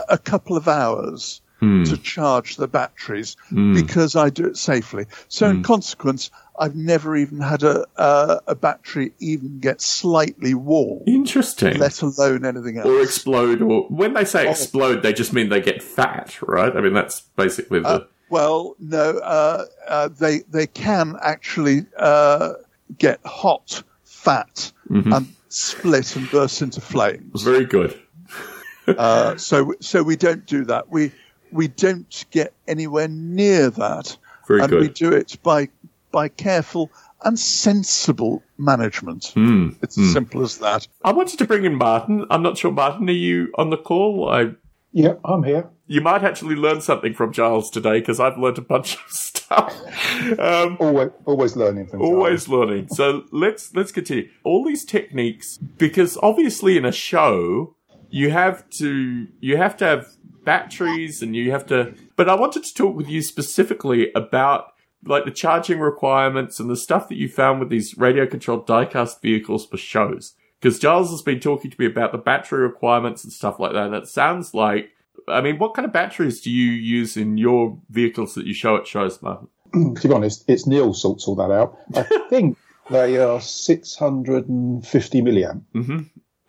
a, 0.08 0.18
couple 0.18 0.56
of 0.56 0.68
hours 0.68 1.40
Hmm. 1.60 1.82
to 1.84 1.96
charge 1.96 2.54
the 2.54 2.68
batteries 2.68 3.36
Mm. 3.50 3.74
because 3.74 4.14
I 4.14 4.30
do 4.30 4.46
it 4.46 4.56
safely. 4.56 5.06
So 5.26 5.48
in 5.50 5.64
consequence, 5.64 6.30
I've 6.56 6.76
never 6.76 7.16
even 7.16 7.40
had 7.40 7.64
a 7.64 7.84
uh, 7.96 8.38
a 8.46 8.54
battery 8.54 9.10
even 9.18 9.58
get 9.58 9.80
slightly 9.80 10.54
warm, 10.54 11.02
Interesting. 11.08 11.78
let 11.78 12.00
alone 12.02 12.44
anything 12.44 12.78
else. 12.78 12.86
or 12.86 13.00
explode, 13.02 13.60
or 13.60 13.88
when 13.88 14.14
they 14.14 14.20
Oh. 14.20 14.24
say 14.24 14.48
explode, 14.48 15.02
they 15.02 15.12
just 15.12 15.32
mean 15.32 15.48
they 15.48 15.60
get 15.60 15.82
fat, 15.82 16.40
right? 16.42 16.76
I 16.76 16.80
mean 16.80 16.92
that's 16.92 17.22
basically 17.34 17.80
the. 17.80 18.06
Well, 18.30 18.76
no, 18.78 19.18
uh, 19.18 19.64
uh, 19.88 20.08
they 20.08 20.40
they 20.50 20.66
can 20.66 21.16
actually 21.22 21.86
uh, 21.98 22.54
get 22.98 23.20
hot, 23.24 23.82
fat, 24.04 24.72
Mhm. 24.90 25.14
and 25.16 25.26
split 25.48 26.16
and 26.16 26.30
burst 26.30 26.62
into 26.62 26.80
flames. 26.80 27.42
very 27.42 27.64
good. 27.64 27.98
Uh, 28.86 29.36
so 29.36 29.74
so 29.80 30.02
we 30.02 30.16
don't 30.16 30.46
do 30.46 30.64
that. 30.64 30.88
We 30.90 31.12
we 31.52 31.68
don't 31.68 32.24
get 32.30 32.52
anywhere 32.66 33.08
near 33.08 33.70
that, 33.70 34.16
Very 34.46 34.60
and 34.62 34.70
good. 34.70 34.80
we 34.80 34.88
do 34.88 35.12
it 35.12 35.36
by 35.42 35.68
by 36.10 36.28
careful 36.28 36.90
and 37.24 37.38
sensible 37.38 38.42
management. 38.56 39.32
Mm. 39.36 39.76
It's 39.82 39.98
as 39.98 40.12
simple 40.12 40.42
as 40.42 40.58
that. 40.58 40.86
I 41.04 41.12
wanted 41.12 41.38
to 41.38 41.46
bring 41.46 41.64
in 41.64 41.74
Martin. 41.74 42.24
I'm 42.30 42.42
not 42.42 42.56
sure, 42.56 42.70
Martin, 42.72 43.08
are 43.08 43.12
you 43.12 43.52
on 43.56 43.70
the 43.70 43.76
call? 43.76 44.28
I 44.30 44.54
Yeah, 44.92 45.14
I'm 45.24 45.42
here. 45.42 45.68
You 45.88 46.00
might 46.00 46.22
actually 46.22 46.54
learn 46.54 46.80
something 46.80 47.14
from 47.14 47.32
Giles 47.32 47.70
today 47.70 47.98
because 47.98 48.20
I've 48.20 48.38
learned 48.38 48.58
a 48.58 48.62
bunch 48.62 48.94
of 48.94 49.00
stuff. 49.08 49.74
Um, 50.38 50.76
Always, 50.78 51.10
always 51.24 51.56
learning 51.56 51.86
from 51.88 52.02
always 52.02 52.48
learning. 52.48 52.88
So 52.88 53.24
let's 53.32 53.74
let's 53.74 53.90
continue. 53.90 54.28
All 54.44 54.64
these 54.64 54.84
techniques, 54.84 55.58
because 55.78 56.18
obviously 56.22 56.76
in 56.76 56.84
a 56.84 56.92
show 56.92 57.74
you 58.10 58.30
have 58.30 58.68
to 58.70 59.26
you 59.40 59.56
have 59.56 59.76
to 59.78 59.84
have 59.84 60.06
batteries 60.44 61.22
and 61.22 61.34
you 61.34 61.50
have 61.50 61.66
to 61.66 61.94
But 62.16 62.28
I 62.28 62.34
wanted 62.34 62.64
to 62.64 62.74
talk 62.74 62.94
with 62.94 63.08
you 63.08 63.22
specifically 63.22 64.12
about 64.14 64.72
like 65.04 65.24
the 65.24 65.30
charging 65.30 65.80
requirements 65.80 66.58
and 66.58 66.68
the 66.68 66.76
stuff 66.76 67.08
that 67.08 67.16
you 67.16 67.28
found 67.28 67.60
with 67.60 67.70
these 67.70 67.96
radio 67.96 68.26
controlled 68.26 68.66
diecast 68.66 69.20
vehicles 69.22 69.66
for 69.66 69.76
shows. 69.76 70.34
Because 70.60 70.78
Giles 70.78 71.10
has 71.10 71.22
been 71.22 71.38
talking 71.38 71.70
to 71.70 71.76
me 71.78 71.86
about 71.86 72.12
the 72.12 72.18
battery 72.18 72.62
requirements 72.62 73.22
and 73.22 73.32
stuff 73.32 73.60
like 73.60 73.72
that. 73.72 73.86
And 73.86 73.94
it 73.94 74.08
sounds 74.08 74.54
like, 74.54 74.90
I 75.30 75.40
mean, 75.40 75.58
what 75.58 75.74
kind 75.74 75.86
of 75.86 75.92
batteries 75.92 76.40
do 76.40 76.50
you 76.50 76.70
use 76.72 77.16
in 77.16 77.38
your 77.38 77.78
vehicles 77.90 78.34
that 78.34 78.46
you 78.46 78.54
show 78.54 78.76
at 78.76 78.86
shows, 78.86 79.20
Martin? 79.22 79.48
to 79.72 80.08
be 80.08 80.14
honest, 80.14 80.44
it's 80.48 80.66
Neil 80.66 80.94
sorts 80.94 81.28
all 81.28 81.34
that 81.36 81.50
out. 81.50 81.76
I 81.94 82.02
think 82.30 82.56
they 82.90 83.18
are 83.18 83.40
650 83.40 85.22
milliamp. 85.22 85.62
Mm-hmm. 85.74 85.98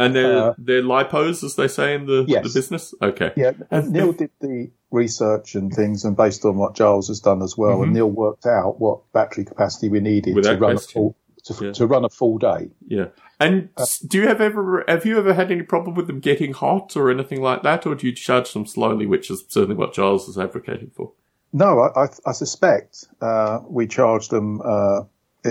And 0.02 0.16
they're, 0.16 0.38
Uh, 0.38 0.54
they're 0.58 0.82
lipos, 0.82 1.44
as 1.44 1.56
they 1.56 1.68
say 1.68 1.94
in 1.96 2.06
the, 2.06 2.24
Yes. 2.28 2.44
the 2.54 2.58
business? 2.60 2.94
Okay. 3.02 3.34
Yeah, 3.36 3.52
Have- 3.72 3.90
Neil 3.90 4.14
did 4.14 4.32
the 4.40 4.72
research 4.92 5.56
and 5.56 5.74
things, 5.74 6.06
and 6.06 6.16
based 6.16 6.46
on 6.46 6.56
what 6.58 6.74
Giles 6.76 7.10
has 7.10 7.20
done 7.20 7.42
as 7.42 7.58
well, 7.58 7.80
Mhm. 7.80 7.84
and 7.84 7.94
Neil 7.94 8.10
worked 8.10 8.46
out 8.46 8.80
what 8.80 9.12
battery 9.12 9.44
capacity 9.46 9.90
we 9.90 10.00
needed 10.00 10.36
Without 10.36 10.54
to 10.54 10.58
run 10.60 10.72
a 10.72 10.76
question. 10.76 10.94
full 11.02 11.16
to, 11.46 11.66
Yeah. 11.66 11.72
to 11.74 11.88
run 11.88 12.06
a 12.06 12.10
full 12.10 12.38
day. 12.38 12.70
Yeah. 12.88 13.08
And 13.40 13.70
Uh, 13.78 13.86
do 14.08 14.18
you 14.20 14.28
have 14.28 14.42
ever 14.42 14.84
have 14.88 15.06
you 15.06 15.18
ever 15.18 15.34
had 15.34 15.52
any 15.52 15.64
problem 15.64 15.96
with 15.96 16.08
them 16.08 16.20
getting 16.20 16.54
hot 16.54 16.96
or 16.98 17.10
anything 17.10 17.42
like 17.42 17.64
that, 17.64 17.86
or 17.86 17.96
do 17.96 18.08
you 18.08 18.14
charge 18.14 18.52
them 18.54 18.66
slowly, 18.66 19.06
which 19.06 19.32
is 19.32 19.44
certainly 19.48 19.76
what 19.76 19.94
Giles 19.94 20.28
is 20.28 20.38
advocating 20.38 20.92
for? 20.94 21.12
No, 21.54 21.80
I, 21.80 22.04
I, 22.04 22.08
I 22.28 22.32
suspect 22.34 23.06
uh, 23.22 23.60
we 23.68 23.88
charge 23.88 24.28
them 24.30 24.62
uh, 24.64 25.02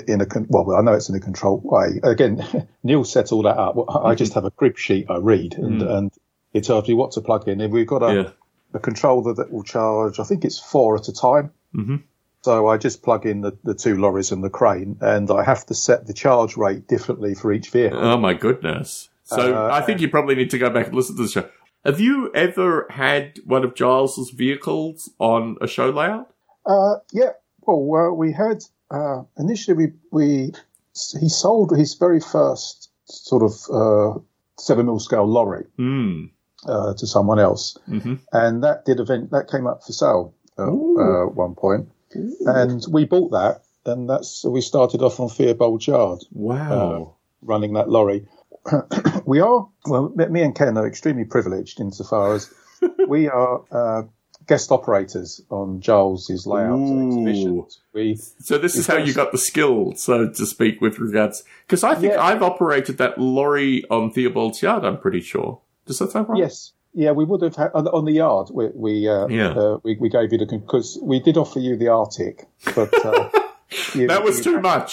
in 0.07 0.21
a 0.21 0.27
con- 0.27 0.47
well. 0.49 0.71
I 0.77 0.83
know 0.83 0.93
it's 0.93 1.09
in 1.09 1.15
a 1.17 1.21
controlled 1.21 1.65
way. 1.65 1.99
Again, 2.03 2.45
Neil 2.85 3.05
set 3.05 3.33
all 3.33 3.43
that 3.43 3.57
up. 3.59 3.77
I 4.05 4.15
just 4.15 4.35
have 4.35 4.45
a 4.45 4.51
crib 4.51 4.77
sheet 4.79 5.07
I 5.11 5.17
read, 5.17 5.55
and, 5.55 5.81
Mm. 5.81 5.91
and 5.97 6.13
it 6.53 6.65
tells 6.65 6.87
me 6.89 6.95
what 6.95 7.13
to 7.13 7.21
plug 7.21 7.49
in. 7.49 7.61
And 7.61 7.73
we've 7.73 7.87
got 7.87 8.03
a, 8.03 8.15
Yeah. 8.15 8.31
a 8.75 8.79
controller 8.79 9.33
that 9.35 9.51
will 9.51 9.63
charge. 9.65 10.21
I 10.21 10.25
think 10.25 10.45
it's 10.45 10.59
four 10.59 10.97
at 10.97 11.09
a 11.09 11.13
time. 11.13 11.51
hmm 11.73 11.97
So 12.43 12.69
I 12.69 12.77
just 12.77 13.03
plug 13.03 13.27
in 13.27 13.41
the, 13.41 13.57
the 13.65 13.75
two 13.75 13.97
lorries 13.97 14.31
and 14.33 14.45
the 14.45 14.51
crane, 14.51 14.97
and 15.01 15.31
I 15.31 15.43
have 15.43 15.67
to 15.67 15.75
set 15.75 16.07
the 16.07 16.15
charge 16.15 16.57
rate 16.57 16.87
differently 16.87 17.35
for 17.35 17.53
each 17.53 17.71
vehicle. 17.71 17.99
Oh 18.01 18.17
my 18.17 18.35
goodness! 18.35 19.11
So 19.25 19.57
Uh, 19.57 19.71
I 19.73 19.81
think 19.83 20.01
you 20.01 20.09
probably 20.09 20.35
need 20.35 20.51
to 20.51 20.59
go 20.59 20.71
back 20.71 20.87
and 20.87 20.95
listen 20.95 21.17
to 21.17 21.23
the 21.23 21.29
show. 21.29 21.49
Have 21.85 22.01
you 22.01 22.31
ever 22.35 22.87
had 22.91 23.41
one 23.45 23.65
of 23.65 23.75
Giles's 23.75 24.31
vehicles 24.31 25.11
on 25.19 25.57
a 25.61 25.67
show 25.67 25.91
layout? 25.91 26.33
Uh, 26.67 26.97
yeah. 27.13 27.31
Well, 27.67 28.11
uh, 28.11 28.13
we 28.15 28.33
had 28.33 28.65
uh, 28.91 29.23
initially 29.39 29.77
we 29.77 29.93
we 30.11 30.53
he 31.21 31.29
sold 31.29 31.77
his 31.77 31.95
very 31.95 32.21
first 32.21 32.91
sort 33.05 33.43
of 33.43 33.53
uh, 33.71 34.19
seven 34.59 34.87
mil 34.87 34.99
scale 35.01 35.27
lorry 35.27 35.65
uh, 36.67 36.95
to 36.95 37.07
someone 37.07 37.39
else, 37.39 37.77
hmm 37.87 38.15
and 38.33 38.63
that 38.65 38.85
did 38.85 39.01
event 39.01 39.31
that 39.31 39.51
came 39.51 39.67
up 39.67 39.83
for 39.85 39.93
sale 39.93 40.35
at 40.59 41.35
one 41.35 41.55
point, 41.55 41.89
and 42.15 42.85
we 42.91 43.05
bought 43.05 43.31
that, 43.33 43.63
and 43.87 44.09
that's 44.09 44.45
we 44.45 44.61
started 44.61 45.03
off 45.03 45.21
on 45.21 45.29
Theobald 45.29 45.87
Yard 45.87 46.21
Wow. 46.33 47.15
running 47.43 47.75
that 47.75 47.89
lorry. 47.89 48.27
we 49.25 49.41
are 49.41 49.69
well, 49.87 50.13
me 50.15 50.27
me 50.27 50.43
and 50.43 50.55
Ken 50.55 50.77
are 50.77 50.87
extremely 50.87 51.25
privileged 51.25 51.81
insofar 51.81 52.35
as 52.35 52.53
we 53.09 53.29
are. 53.29 53.63
Uh, 53.71 54.03
Guest 54.47 54.73
operators 54.73 55.43
on 55.51 55.79
Giles's 55.83 56.47
layouts 56.47 56.91
and 56.91 57.03
Ooh. 57.03 57.07
exhibitions. 57.29 57.81
We 57.93 58.15
so 58.39 58.57
this 58.57 58.77
is 58.77 58.87
how 58.87 58.97
you 58.97 59.13
got 59.13 59.31
the 59.31 59.37
skill, 59.37 59.93
so 59.95 60.27
to 60.31 60.47
speak, 60.47 60.81
with 60.81 60.99
regards. 60.99 61.45
Because 61.67 61.85
I 61.85 61.95
think 61.95 62.15
Yeah. 62.15 62.23
I've 62.23 62.43
operated 62.43 62.97
that 62.97 63.19
lorry 63.19 63.85
on 63.91 64.11
Theobald's 64.11 64.63
Yard. 64.63 64.87
I'm 64.87 64.97
pretty 64.97 65.21
sure. 65.21 65.61
Does 65.85 65.99
that 65.99 66.13
sound 66.13 66.31
right? 66.31 66.39
Yes. 66.39 66.73
Yeah, 67.03 67.13
we 67.13 67.25
would 67.25 67.43
have 67.43 67.55
had 67.57 67.71
on, 67.75 67.87
on 67.89 68.05
the 68.05 68.13
yard. 68.25 68.49
We 68.53 68.65
we 68.75 69.09
uh, 69.09 69.29
Yeah. 69.29 69.51
uh, 69.63 69.79
we, 69.85 69.97
we 70.01 70.09
gave 70.09 70.33
you 70.33 70.39
the 70.39 70.47
because 70.47 70.99
we 71.01 71.21
did 71.21 71.37
offer 71.37 71.61
you 71.61 71.77
the 71.77 71.89
Arctic, 71.89 72.47
but 72.75 72.93
uh, 73.05 73.29
you- 73.95 74.09
That 74.09 74.25
was 74.25 74.39
you- 74.39 74.45
too 74.49 74.61
much. 74.61 74.91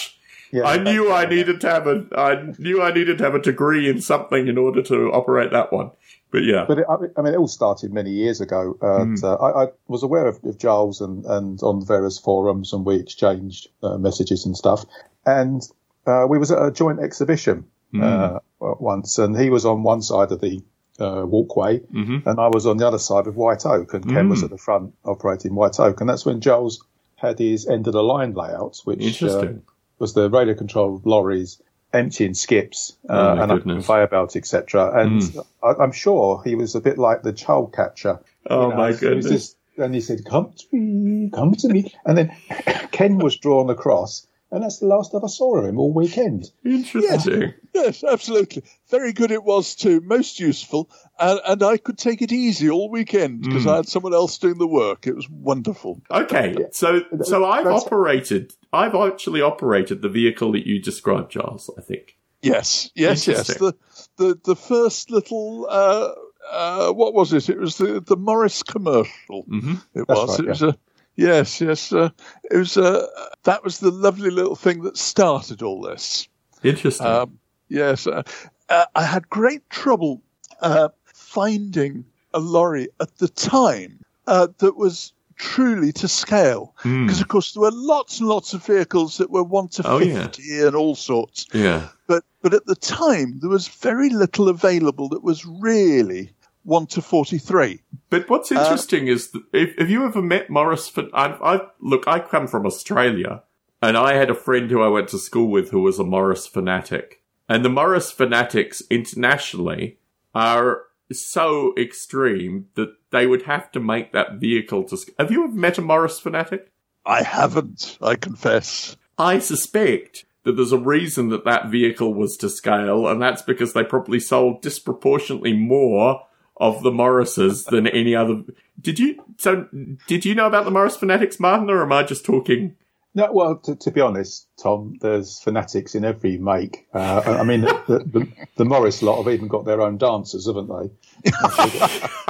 yeah, 0.52 0.62
I 0.74 0.76
knew 0.78 1.12
I 1.12 1.26
needed 1.26 1.60
to 1.62 1.68
have 1.68 1.86
a. 1.88 1.96
I 2.16 2.32
knew 2.58 2.80
I 2.80 2.92
needed 2.92 3.18
to 3.18 3.24
have 3.24 3.34
a 3.34 3.40
degree 3.42 3.88
in 3.90 4.00
something 4.00 4.46
in 4.46 4.56
order 4.56 4.82
to 4.82 4.96
operate 5.12 5.50
that 5.50 5.72
one. 5.72 5.90
But 6.30 6.44
yeah. 6.44 6.64
But 6.68 6.78
it, 6.78 6.86
I 6.88 7.22
mean- 7.22 7.34
it 7.34 7.38
all 7.38 7.48
started 7.48 7.92
many 7.92 8.10
years 8.10 8.40
ago. 8.40 8.76
Uh, 8.80 9.04
Hmm. 9.04 9.14
uh, 9.24 9.34
I, 9.46 9.64
I 9.64 9.66
was 9.88 10.02
aware 10.04 10.26
of, 10.28 10.38
of 10.44 10.58
Giles 10.58 11.00
and, 11.00 11.24
and 11.24 11.60
on 11.62 11.84
various 11.84 12.18
forums, 12.18 12.72
and 12.72 12.84
we 12.86 12.96
exchanged 12.96 13.68
uh, 13.82 13.96
messages 13.98 14.46
and 14.46 14.56
stuff. 14.56 14.84
And 15.24 15.60
uh, 16.06 16.26
we 16.30 16.38
was 16.38 16.50
at 16.52 16.62
a 16.62 16.70
joint 16.70 17.00
exhibition 17.00 17.64
uh, 18.00 18.38
once, 18.60 19.18
and 19.18 19.36
he 19.36 19.50
was 19.50 19.64
on 19.64 19.82
one 19.82 20.02
side 20.02 20.30
of 20.32 20.40
the 20.40 20.62
uh, 21.00 21.24
walkway, 21.26 21.78
hmm 21.80 22.18
and 22.26 22.38
I 22.40 22.48
was 22.48 22.66
on 22.66 22.76
the 22.78 22.86
other 22.86 22.98
side 22.98 23.26
of 23.26 23.36
White 23.36 23.64
Oak, 23.66 23.94
and 23.94 24.04
Ken 24.12 24.28
was 24.28 24.40
Mm. 24.40 24.44
at 24.44 24.50
the 24.50 24.58
front 24.58 24.94
operating 25.04 25.54
White 25.54 25.78
Oak, 25.80 26.00
and 26.00 26.08
that's 26.10 26.24
when 26.26 26.40
Giles 26.40 26.82
had 27.16 27.38
his 27.38 27.66
end 27.66 27.86
of 27.86 27.92
the 27.92 28.02
line 28.02 28.34
layouts, 28.34 28.84
which 28.84 29.22
uh, 29.22 29.52
was 29.98 30.12
the 30.14 30.28
radio 30.30 30.54
controlled 30.54 31.06
lorries 31.06 31.60
emptying 31.92 32.34
skips 32.34 32.96
uh, 33.08 33.12
Oh, 33.38 33.42
and 33.42 33.52
a 33.52 33.54
goodness. 33.56 33.86
conveyor 33.86 34.08
belt, 34.08 34.36
etc. 34.36 35.00
And 35.00 35.22
Mm. 35.22 35.46
I, 35.62 35.82
I'm 35.82 35.92
sure 35.92 36.42
he 36.44 36.54
was 36.54 36.74
a 36.74 36.80
bit 36.80 36.98
like 36.98 37.22
the 37.22 37.32
child 37.32 37.72
catcher. 37.74 38.20
oh 38.50 38.62
you 38.64 38.68
know, 38.70 38.76
my 38.76 38.92
goodness. 38.92 39.28
just- 39.30 39.56
and 39.78 39.94
he 39.94 40.00
said, 40.00 40.24
"Come 40.24 40.52
to 40.56 40.76
me, 40.76 41.30
come 41.34 41.52
to 41.54 41.68
me," 41.68 41.92
and 42.06 42.16
then 42.16 42.34
Ken 42.92 43.18
was 43.18 43.36
drawn 43.36 43.68
across, 43.70 44.26
and 44.50 44.62
that's 44.62 44.78
the 44.78 44.86
last 44.86 45.12
I 45.14 45.18
ever 45.18 45.28
saw 45.28 45.56
of 45.58 45.64
him 45.66 45.78
all 45.78 45.92
weekend. 45.92 46.50
Interesting. 46.64 47.52
Yes, 47.74 48.02
absolutely. 48.04 48.62
Very 48.90 49.12
good 49.12 49.30
it 49.30 49.42
was 49.44 49.74
too. 49.74 50.00
Most 50.00 50.40
useful. 50.40 50.88
And, 51.18 51.40
and 51.46 51.62
I 51.62 51.76
could 51.76 51.98
take 51.98 52.22
it 52.22 52.32
easy 52.32 52.70
all 52.70 52.88
weekend 52.90 53.42
because 53.42 53.64
Mm. 53.64 53.72
I 53.72 53.76
had 53.76 53.88
someone 53.88 54.14
else 54.14 54.38
doing 54.38 54.58
the 54.58 54.66
work. 54.66 55.06
It 55.06 55.14
was 55.16 55.28
wonderful. 55.28 56.00
Okay, 56.10 56.54
so 56.72 57.00
so 57.22 57.44
I've 57.44 57.64
That's- 57.64 57.82
operated. 57.84 58.54
I've 58.72 58.94
actually 58.94 59.40
operated 59.42 60.02
the 60.02 60.08
vehicle 60.08 60.52
that 60.52 60.66
you 60.66 60.80
described, 60.80 61.32
Giles. 61.32 61.70
I 61.76 61.80
think. 61.82 62.16
Yes, 62.42 62.90
yes, 62.94 63.26
yes. 63.26 63.46
The 63.48 63.74
the 64.16 64.38
the 64.44 64.56
first 64.56 65.10
little 65.10 65.66
uh, 65.68 66.12
uh, 66.50 66.92
what 66.92 67.12
was 67.14 67.32
it? 67.32 67.48
It 67.48 67.58
was 67.58 67.76
the 67.78 68.00
the 68.00 68.16
Morris 68.16 68.62
commercial. 68.62 69.42
hmm 69.42 69.74
It 69.94 70.06
That's 70.06 70.20
was. 70.20 70.38
right, 70.40 70.46
it 70.46 70.48
was 70.50 70.62
a 70.62 70.76
yes, 71.16 71.60
yes. 71.60 71.92
Uh, 71.92 72.10
it 72.50 72.56
was. 72.56 72.76
Uh, 72.76 73.06
that 73.44 73.64
was 73.64 73.78
the 73.78 73.90
lovely 73.90 74.30
little 74.30 74.56
thing 74.56 74.82
that 74.82 74.96
started 74.96 75.62
all 75.62 75.80
this. 75.82 76.28
Interesting. 76.62 77.06
Um, 77.06 77.38
yes, 77.68 78.06
uh, 78.06 78.22
uh, 78.68 78.84
I 78.94 79.02
had 79.02 79.28
great 79.28 79.68
trouble 79.70 80.22
uh, 80.60 80.88
finding 81.04 82.04
a 82.34 82.38
lorry 82.40 82.88
at 83.00 83.16
the 83.18 83.28
time 83.28 83.98
uh, 84.26 84.48
that 84.58 84.76
was 84.76 85.12
truly 85.36 85.92
to 85.92 86.08
scale 86.08 86.74
Hmm. 86.78 87.04
because, 87.06 87.20
of 87.20 87.28
course, 87.28 87.52
there 87.52 87.60
were 87.60 87.70
lots 87.72 88.20
and 88.20 88.28
lots 88.28 88.54
of 88.54 88.64
vehicles 88.64 89.18
that 89.18 89.30
were 89.30 89.42
one 89.44 89.68
to 89.68 89.82
Oh, 89.86 89.98
yeah. 89.98 90.22
fifty 90.22 90.60
and 90.60 90.74
all 90.74 90.94
sorts. 90.94 91.46
Yeah. 91.52 91.88
But 92.06 92.24
but 92.42 92.54
at 92.54 92.64
the 92.66 92.74
time, 92.76 93.38
there 93.40 93.50
was 93.50 93.68
very 93.68 94.08
little 94.10 94.48
available 94.48 95.08
that 95.10 95.22
was 95.22 95.44
really 95.44 96.30
one 96.66 96.86
to 96.88 97.00
forty 97.00 97.38
three. 97.38 97.80
But 98.10 98.28
what's 98.28 98.52
Uh, 98.52 98.56
interesting 98.60 99.06
is 99.06 99.30
that 99.30 99.42
if, 99.52 99.78
have 99.78 99.90
you 99.90 100.04
ever 100.04 100.20
met 100.20 100.50
Morris? 100.50 100.88
Fin- 100.88 101.10
I've, 101.14 101.40
I've, 101.42 101.68
look, 101.80 102.06
I 102.06 102.20
come 102.20 102.46
from 102.46 102.66
Australia, 102.66 103.42
and 103.80 103.96
I 103.96 104.14
had 104.14 104.30
a 104.30 104.34
friend 104.34 104.70
who 104.70 104.82
I 104.82 104.88
went 104.88 105.08
to 105.08 105.18
school 105.18 105.48
with 105.48 105.70
who 105.70 105.82
was 105.82 105.98
a 105.98 106.04
Morris 106.04 106.46
fanatic, 106.46 107.22
and 107.48 107.64
the 107.64 107.70
Morris 107.70 108.10
fanatics 108.10 108.82
internationally 108.90 109.98
are 110.34 110.82
so 111.12 111.72
extreme 111.78 112.66
that 112.74 112.94
they 113.10 113.26
would 113.26 113.42
have 113.42 113.70
to 113.72 113.80
make 113.80 114.12
that 114.12 114.34
vehicle 114.34 114.84
to. 114.84 114.98
Have 115.18 115.30
you 115.30 115.44
ever 115.44 115.54
met 115.54 115.78
a 115.78 115.82
Morris 115.82 116.18
fanatic? 116.18 116.72
I 117.04 117.22
haven't, 117.22 117.96
I 118.02 118.16
confess. 118.16 118.96
I 119.16 119.38
suspect 119.38 120.24
that 120.42 120.52
there's 120.56 120.72
a 120.72 120.78
reason 120.78 121.28
that 121.28 121.44
that 121.44 121.70
vehicle 121.70 122.12
was 122.12 122.36
to 122.38 122.48
scale, 122.50 123.06
and 123.06 123.22
that's 123.22 123.42
because 123.42 123.72
they 123.72 123.84
probably 123.84 124.20
sold 124.20 124.62
disproportionately 124.62 125.52
more 125.52 126.22
of 126.58 126.82
the 126.82 126.90
Morrises 126.92 127.64
than 127.64 127.86
any 127.86 128.14
other. 128.14 128.42
Did 128.80 128.98
you? 128.98 129.22
So, 129.38 129.68
did 130.06 130.24
you 130.24 130.34
know 130.34 130.46
about 130.46 130.64
the 130.64 130.70
Morris 130.70 130.96
fanatics, 130.96 131.38
Martin, 131.40 131.70
or 131.70 131.82
am 131.82 131.92
I 131.92 132.02
just 132.02 132.24
talking? 132.24 132.76
No, 133.14 133.32
well, 133.32 133.56
to, 133.56 133.74
to 133.76 133.90
be 133.90 134.02
honest, 134.02 134.46
Tom, 134.62 134.98
there's 135.00 135.40
fanatics 135.40 135.94
in 135.94 136.04
every 136.04 136.36
make. 136.36 136.86
Uh, 136.92 137.22
I 137.24 137.44
mean, 137.44 137.62
the, 137.62 138.04
the, 138.06 138.28
the 138.56 138.64
Morris 138.66 139.00
lot 139.02 139.22
have 139.22 139.32
even 139.32 139.48
got 139.48 139.64
their 139.64 139.80
own 139.80 139.96
dancers, 139.96 140.46
haven't 140.46 140.68
they? 140.68 140.90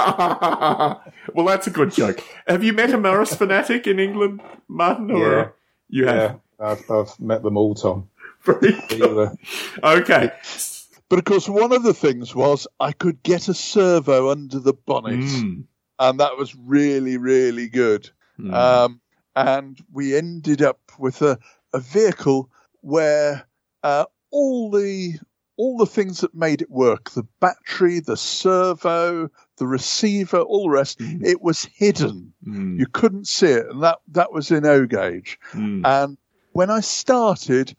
well, 1.34 1.46
that's 1.46 1.66
a 1.66 1.70
good 1.70 1.92
joke. 1.92 2.22
Have 2.46 2.62
you 2.62 2.72
met 2.72 2.92
a 2.92 2.98
Morris 2.98 3.34
fanatic 3.34 3.86
in 3.88 3.98
England, 3.98 4.40
Martin? 4.68 5.10
Or 5.10 5.18
Yeah. 5.18 5.48
you 5.88 6.06
have. 6.06 6.40
Yeah, 6.60 6.66
I've, 6.66 6.90
I've 6.90 7.20
met 7.20 7.42
them 7.42 7.56
all, 7.56 7.74
Tom. 7.74 8.08
Very 8.42 8.76
were- 9.00 9.36
Okay. 9.82 10.30
But 11.08 11.18
of 11.20 11.24
course, 11.24 11.48
one 11.48 11.72
of 11.72 11.82
the 11.82 11.94
things 11.94 12.34
was 12.34 12.66
I 12.80 12.92
could 12.92 13.22
get 13.22 13.48
a 13.48 13.54
servo 13.54 14.30
under 14.30 14.58
the 14.58 14.72
bonnet, 14.74 15.20
Mm. 15.20 15.64
and 15.98 16.20
that 16.20 16.36
was 16.36 16.54
really, 16.56 17.16
really 17.16 17.68
good. 17.68 18.10
Mm. 18.38 18.52
Um, 18.52 19.00
and 19.34 19.78
we 19.92 20.16
ended 20.16 20.62
up 20.62 20.80
with 20.98 21.22
a, 21.22 21.38
a 21.72 21.78
vehicle 21.78 22.50
where 22.80 23.46
uh, 23.82 24.06
all 24.30 24.70
the 24.70 25.18
all 25.58 25.78
the 25.78 25.86
things 25.86 26.20
that 26.20 26.34
made 26.34 26.60
it 26.60 26.70
work 26.70 27.10
the 27.12 27.22
battery, 27.40 27.98
the 28.00 28.16
servo, 28.16 29.30
the 29.56 29.66
receiver, 29.66 30.38
all 30.40 30.64
the 30.64 30.70
rest 30.70 31.00
it 31.00 31.40
was 31.40 31.64
hidden. 31.64 32.34
Mm. 32.46 32.78
You 32.78 32.86
couldn't 32.86 33.26
see 33.26 33.46
it. 33.46 33.66
And 33.70 33.82
that, 33.82 33.98
that 34.08 34.32
was 34.32 34.50
in 34.50 34.66
O 34.66 34.84
gauge. 34.84 35.38
Mm. 35.52 35.80
And 35.86 36.18
when 36.52 36.68
I 36.68 36.80
started, 36.80 37.74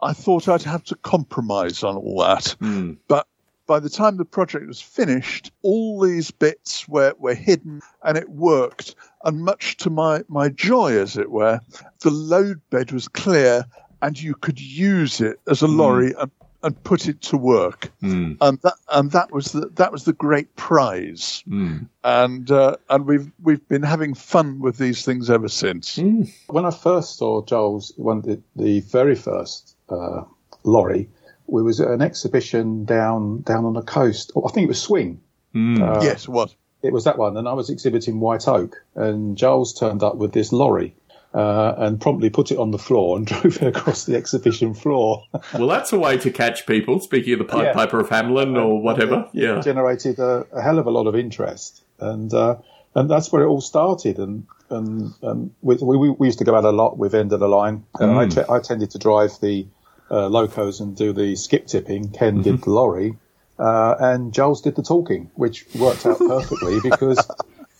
I 0.00 0.12
thought 0.12 0.48
I'd 0.48 0.62
have 0.62 0.84
to 0.84 0.96
compromise 0.96 1.82
on 1.82 1.96
all 1.96 2.20
that. 2.20 2.56
Mm. 2.60 2.98
But 3.08 3.26
by 3.66 3.78
the 3.80 3.90
time 3.90 4.16
the 4.16 4.24
project 4.24 4.66
was 4.66 4.80
finished, 4.80 5.52
all 5.62 6.00
these 6.00 6.30
bits 6.30 6.88
were, 6.88 7.14
were 7.18 7.34
hidden 7.34 7.82
and 8.02 8.16
it 8.16 8.28
worked. 8.30 8.94
And 9.24 9.44
much 9.44 9.76
to 9.78 9.90
my, 9.90 10.22
my 10.28 10.48
joy, 10.48 10.98
as 10.98 11.16
it 11.16 11.30
were, 11.30 11.60
the 12.00 12.10
load 12.10 12.60
bed 12.70 12.92
was 12.92 13.08
clear 13.08 13.66
and 14.00 14.20
you 14.20 14.34
could 14.34 14.60
use 14.60 15.20
it 15.20 15.40
as 15.48 15.62
a 15.62 15.66
lorry 15.66 16.14
and, 16.18 16.30
and 16.62 16.82
put 16.84 17.08
it 17.08 17.20
to 17.22 17.36
work. 17.36 17.92
Mm. 18.02 18.36
And 18.40 18.58
that, 18.62 18.74
and 18.92 19.10
that 19.12 19.32
was 19.32 19.52
the, 19.52 19.66
that 19.74 19.92
was 19.92 20.04
the 20.04 20.12
great 20.12 20.54
prize. 20.56 21.44
Mm. 21.48 21.88
And, 22.04 22.50
uh, 22.50 22.76
and 22.90 23.06
we've, 23.06 23.30
we've 23.42 23.66
been 23.68 23.82
having 23.82 24.14
fun 24.14 24.60
with 24.60 24.78
these 24.78 25.04
things 25.04 25.30
ever 25.30 25.48
since. 25.48 25.96
Mm. 25.96 26.32
When 26.48 26.66
I 26.66 26.70
first 26.70 27.16
saw 27.16 27.42
Giles, 27.44 27.92
one 27.96 28.22
the, 28.22 28.40
the 28.56 28.80
very 28.80 29.14
first 29.14 29.76
uh, 29.88 30.22
lorry, 30.64 31.08
we 31.46 31.62
was 31.62 31.80
at 31.80 31.88
an 31.88 32.02
exhibition 32.02 32.84
down 32.84 33.40
down 33.42 33.64
on 33.64 33.72
the 33.72 33.82
coast. 33.82 34.32
Oh, 34.36 34.46
I 34.46 34.52
think 34.52 34.64
it 34.64 34.68
was 34.68 34.82
Swing. 34.82 35.20
Mm. 35.54 35.80
Uh, 35.80 36.02
yes, 36.02 36.24
it 36.24 36.28
was. 36.28 36.54
It 36.82 36.92
was 36.92 37.04
that 37.04 37.18
one, 37.18 37.36
and 37.36 37.48
I 37.48 37.54
was 37.54 37.70
exhibiting 37.70 38.20
White 38.20 38.46
Oak, 38.46 38.76
and 38.94 39.36
Giles 39.36 39.72
turned 39.72 40.02
up 40.02 40.16
with 40.16 40.32
this 40.32 40.52
lorry. 40.52 40.94
Uh, 41.34 41.74
and 41.76 42.00
promptly 42.00 42.30
put 42.30 42.50
it 42.50 42.56
on 42.56 42.70
the 42.70 42.78
floor 42.78 43.14
and 43.18 43.26
drove 43.30 43.44
it 43.62 43.76
across 43.76 44.06
the 44.06 44.16
exhibition 44.16 44.72
floor. 44.72 45.22
Well, 45.52 45.68
that's 45.68 45.92
a 45.92 45.98
way 45.98 46.16
to 46.16 46.30
catch 46.30 46.66
people. 46.66 47.00
Speaking 47.00 47.34
of 47.34 47.38
the 47.40 47.44
Pied 47.44 47.64
Yeah. 47.66 47.72
Piper 47.74 48.00
of 48.00 48.08
Hamelin 48.08 48.56
or 48.56 48.80
whatever. 48.80 49.28
It 49.34 49.42
Yeah. 49.42 49.60
generated 49.60 50.18
a, 50.18 50.46
a 50.54 50.62
hell 50.62 50.78
of 50.78 50.86
a 50.86 50.90
lot 50.90 51.06
of 51.06 51.14
interest, 51.14 51.82
and 52.00 52.32
uh, 52.32 52.56
and 52.94 53.10
that's 53.10 53.30
where 53.30 53.42
it 53.42 53.46
all 53.46 53.60
started. 53.60 54.18
And 54.18 54.46
and, 54.70 55.12
and 55.20 55.50
we, 55.60 55.76
we 55.76 56.08
we 56.10 56.28
used 56.28 56.38
to 56.38 56.44
go 56.46 56.54
out 56.54 56.64
a 56.64 56.70
lot 56.72 56.96
with 56.96 57.14
end 57.14 57.32
of 57.34 57.40
the 57.40 57.48
line. 57.48 57.84
And 58.00 58.10
I, 58.12 58.24
Mm. 58.24 58.34
te- 58.34 58.50
I 58.52 58.58
tended 58.60 58.90
to 58.92 58.98
drive 58.98 59.32
the 59.42 59.66
uh, 60.10 60.28
locos 60.28 60.80
and 60.80 60.96
do 60.96 61.12
the 61.12 61.36
skip 61.36 61.66
tipping. 61.66 62.08
Ken 62.10 62.40
did 62.40 62.62
the 62.62 62.70
lorry, 62.70 63.16
uh, 63.58 63.96
and 64.00 64.32
Giles 64.32 64.62
did 64.62 64.76
the 64.76 64.82
talking, 64.82 65.30
which 65.34 65.66
worked 65.78 66.06
out 66.06 66.18
perfectly 66.34 66.80
because 66.80 67.20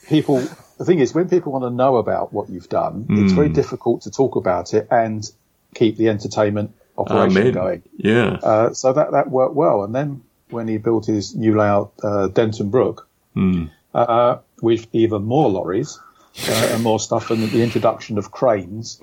people. 0.07 0.47
The 0.79 0.85
thing 0.85 1.01
is, 1.01 1.15
when 1.15 1.29
people 1.29 1.53
want 1.53 1.65
to 1.65 1.71
know 1.71 1.97
about 1.97 2.33
what 2.33 2.49
you've 2.49 2.69
done, 2.69 3.07
it's 3.11 3.33
very 3.33 3.49
difficult 3.49 4.03
to 4.03 4.11
talk 4.11 4.37
about 4.37 4.75
it 4.75 4.87
and 4.91 5.29
keep 5.75 5.97
the 5.97 6.09
entertainment 6.09 6.73
operation 6.97 7.39
Amen. 7.43 7.53
going. 7.53 7.83
Yeah. 7.97 8.39
Uh, 8.43 8.73
so 8.73 8.93
that, 8.93 9.13
that 9.13 9.31
worked 9.31 9.55
well. 9.55 9.83
And 9.85 9.95
then 9.95 10.23
when 10.51 10.69
he 10.69 10.79
built 10.79 11.07
his 11.07 11.35
new 11.35 11.57
layout, 11.59 11.93
uh, 12.03 12.29
Denton 12.29 12.71
Brook, 12.71 13.07
Mm. 13.37 13.71
uh, 13.95 14.39
with 14.63 14.87
even 14.93 15.23
more 15.23 15.49
lorries 15.49 16.01
uh, 16.49 16.71
and 16.73 16.83
more 16.83 16.99
stuff, 16.99 17.31
and 17.31 17.43
the 17.51 17.63
introduction 17.63 18.19
of 18.19 18.31
cranes 18.33 18.99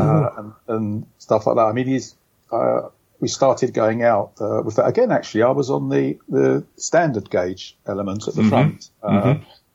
uh, 0.00 0.30
and, 0.38 0.52
and 0.68 1.06
stuff 1.18 1.46
like 1.46 1.56
that. 1.56 1.62
I 1.66 1.72
mean, 1.72 1.86
he's 1.86 2.14
uh, 2.50 2.88
we 3.20 3.28
started 3.28 3.74
going 3.74 4.02
out 4.02 4.32
uh, 4.40 4.62
with 4.64 4.76
that 4.76 4.86
again. 4.86 5.10
Actually, 5.10 5.42
I 5.42 5.50
was 5.50 5.68
on 5.70 5.90
the 5.90 6.18
the 6.28 6.64
standard 6.76 7.28
gauge 7.30 7.76
element 7.86 8.26
at 8.28 8.34
the 8.36 8.42
front, 8.48 8.90
uh, 9.02 9.34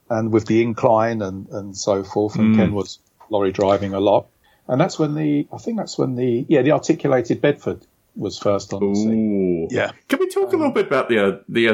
and 0.10 0.32
with 0.32 0.46
the 0.48 0.62
incline 0.62 1.22
and 1.22 1.48
and 1.50 1.76
so 1.78 2.04
forth. 2.04 2.36
And 2.36 2.56
Ken 2.56 2.74
was 2.74 3.00
lorry 3.30 3.52
driving 3.52 3.94
a 3.94 4.00
lot, 4.00 4.28
and 4.68 4.80
that's 4.80 4.98
when 4.98 5.16
the 5.16 5.48
I 5.52 5.58
think 5.58 5.78
that's 5.78 5.98
when 5.98 6.16
the 6.16 6.46
yeah 6.50 6.62
the 6.62 6.72
articulated 6.72 7.42
Bedford 7.42 7.86
was 8.16 8.38
first 8.38 8.74
on 8.74 8.80
the 8.90 8.96
scene. 8.96 9.64
Ooh. 9.64 9.68
Yeah. 9.76 9.92
Can 10.08 10.20
we 10.20 10.28
talk 10.30 10.52
a 10.52 10.58
little 10.58 10.74
bit 10.74 10.88
about 10.88 11.10
the 11.10 11.20
uh, 11.20 11.40
the 11.48 11.70
uh, 11.70 11.74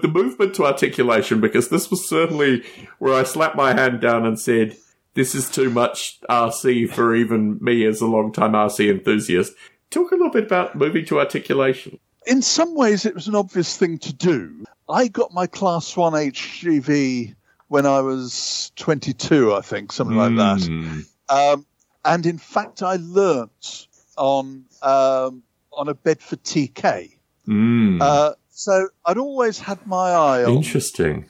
the 0.00 0.10
movement 0.12 0.54
to 0.56 0.64
articulation? 0.64 1.40
Because 1.40 1.68
this 1.68 1.90
was 1.90 2.08
certainly 2.08 2.64
where 2.98 3.14
I 3.14 3.22
slapped 3.24 3.56
my 3.56 3.74
hand 3.74 4.00
down 4.00 4.24
and 4.24 4.38
said, 4.38 4.76
"This 5.14 5.34
is 5.34 5.50
too 5.50 5.70
much 5.70 6.20
RC 6.28 6.90
for 6.90 7.14
even 7.14 7.58
me 7.60 7.84
as 7.86 8.00
a 8.00 8.06
long 8.06 8.32
time 8.32 8.52
RC 8.52 8.90
enthusiast." 8.90 9.52
Talk 9.90 10.10
a 10.10 10.16
little 10.16 10.30
bit 10.30 10.44
about 10.44 10.74
moving 10.74 11.04
to 11.06 11.20
articulation. 11.20 11.98
in 12.26 12.42
some 12.42 12.74
ways, 12.74 13.04
it 13.04 13.14
was 13.14 13.28
an 13.28 13.34
obvious 13.34 13.76
thing 13.76 13.98
to 13.98 14.12
do. 14.12 14.64
I 14.88 15.08
got 15.08 15.32
my 15.32 15.46
Class 15.46 15.96
1 15.96 16.12
HGV 16.14 17.34
when 17.68 17.86
I 17.86 18.00
was 18.00 18.72
22, 18.76 19.54
I 19.54 19.60
think, 19.60 19.92
something 19.92 20.16
like 20.16 20.36
that. 20.36 20.58
Mm. 20.68 21.06
Um, 21.28 21.66
and 22.04 22.26
in 22.26 22.38
fact, 22.38 22.82
I 22.82 22.96
learnt 23.00 23.86
on 24.16 24.64
um, 24.82 25.42
on 25.72 25.88
a 25.88 25.94
Bedford 25.94 26.42
TK. 26.44 27.16
Mm. 27.48 28.00
Uh, 28.00 28.32
so 28.50 28.88
I'd 29.04 29.18
always 29.18 29.58
had 29.58 29.84
my 29.86 30.10
eye 30.10 30.44
on, 30.44 30.52
Interesting. 30.56 31.28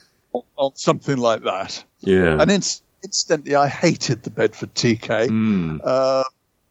on 0.57 0.75
something 0.75 1.17
like 1.17 1.43
that. 1.43 1.83
Yeah. 2.01 2.39
And 2.39 2.51
inc- 2.51 2.81
incidentally, 3.03 3.55
I 3.55 3.67
hated 3.67 4.23
the 4.23 4.29
Bedford 4.29 4.75
TK. 4.75 5.29
Mm. 5.29 5.79
Uh, 5.83 6.23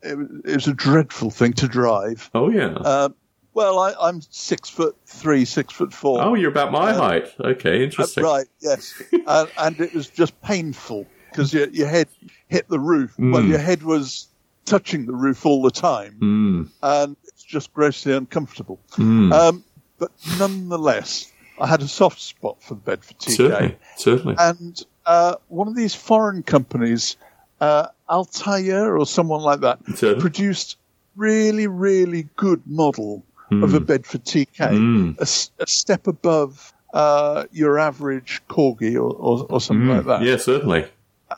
it, 0.02 0.16
was- 0.16 0.28
it 0.44 0.54
was 0.54 0.66
a 0.68 0.74
dreadful 0.74 1.30
thing 1.30 1.54
to 1.54 1.66
drive. 1.68 2.30
Oh 2.34 2.50
yeah. 2.50 2.74
Uh, 2.74 3.08
well, 3.54 3.78
I, 3.78 3.94
I'm 4.00 4.20
six 4.20 4.68
foot 4.68 4.96
three, 5.06 5.44
six 5.44 5.72
foot 5.72 5.92
four. 5.92 6.20
oh, 6.22 6.34
you're 6.34 6.50
about 6.50 6.72
my 6.72 6.92
height. 6.92 7.32
Okay, 7.40 7.80
Uh, 7.80 7.84
interesting. 7.84 8.24
right, 8.24 8.46
yes. 8.60 9.00
and, 9.12 9.48
and 9.58 9.80
it 9.80 9.94
was 9.94 10.08
just 10.08 10.40
painful 10.42 11.06
because 11.30 11.52
your, 11.54 11.68
your 11.68 11.88
head 11.88 12.08
hit 12.48 12.68
the 12.68 12.78
roof. 12.78 13.14
Well, 13.18 13.42
Mm. 13.42 13.48
your 13.48 13.58
head 13.58 13.82
was 13.82 14.28
touching 14.66 15.06
the 15.06 15.12
roof 15.14 15.44
all 15.46 15.62
the 15.62 15.70
time, 15.70 16.16
Mm. 16.20 16.68
and 16.82 17.16
it's 17.24 17.42
just 17.42 17.72
grossly 17.74 18.12
uncomfortable. 18.14 18.78
Mm. 18.92 19.32
Um, 19.32 19.64
but 19.98 20.10
nonetheless, 20.38 21.30
I 21.60 21.66
had 21.66 21.82
a 21.82 21.88
soft 21.88 22.20
spot 22.20 22.62
for 22.62 22.74
the 22.74 22.80
Bedford 22.80 23.18
TK. 23.18 23.36
certainly. 23.36 23.76
Certainly. 23.96 24.34
And 24.38 24.82
uh, 25.06 25.36
one 25.48 25.68
of 25.68 25.76
these 25.76 25.94
foreign 25.94 26.42
companies, 26.42 27.16
uh, 27.60 27.88
Altaya 28.10 28.98
or 28.98 29.06
someone 29.06 29.42
like 29.42 29.60
that, 29.60 29.78
Certainly. 29.94 30.20
produced 30.20 30.76
really, 31.16 31.66
really 31.66 32.28
good 32.36 32.62
model 32.66 33.22
of 33.50 33.74
a 33.74 33.80
Bedford 33.80 34.24
TK, 34.24 34.56
Mm. 34.56 35.18
a, 35.18 35.62
a 35.62 35.66
step 35.66 36.06
above 36.06 36.72
uh, 36.92 37.44
your 37.52 37.78
average 37.78 38.42
corgi 38.48 38.94
or, 38.94 39.12
or, 39.12 39.46
or 39.50 39.60
something 39.60 39.88
like 39.88 40.06
that. 40.06 40.20
Mm. 40.20 40.26
Yeah, 40.26 40.36
certainly. 40.36 40.86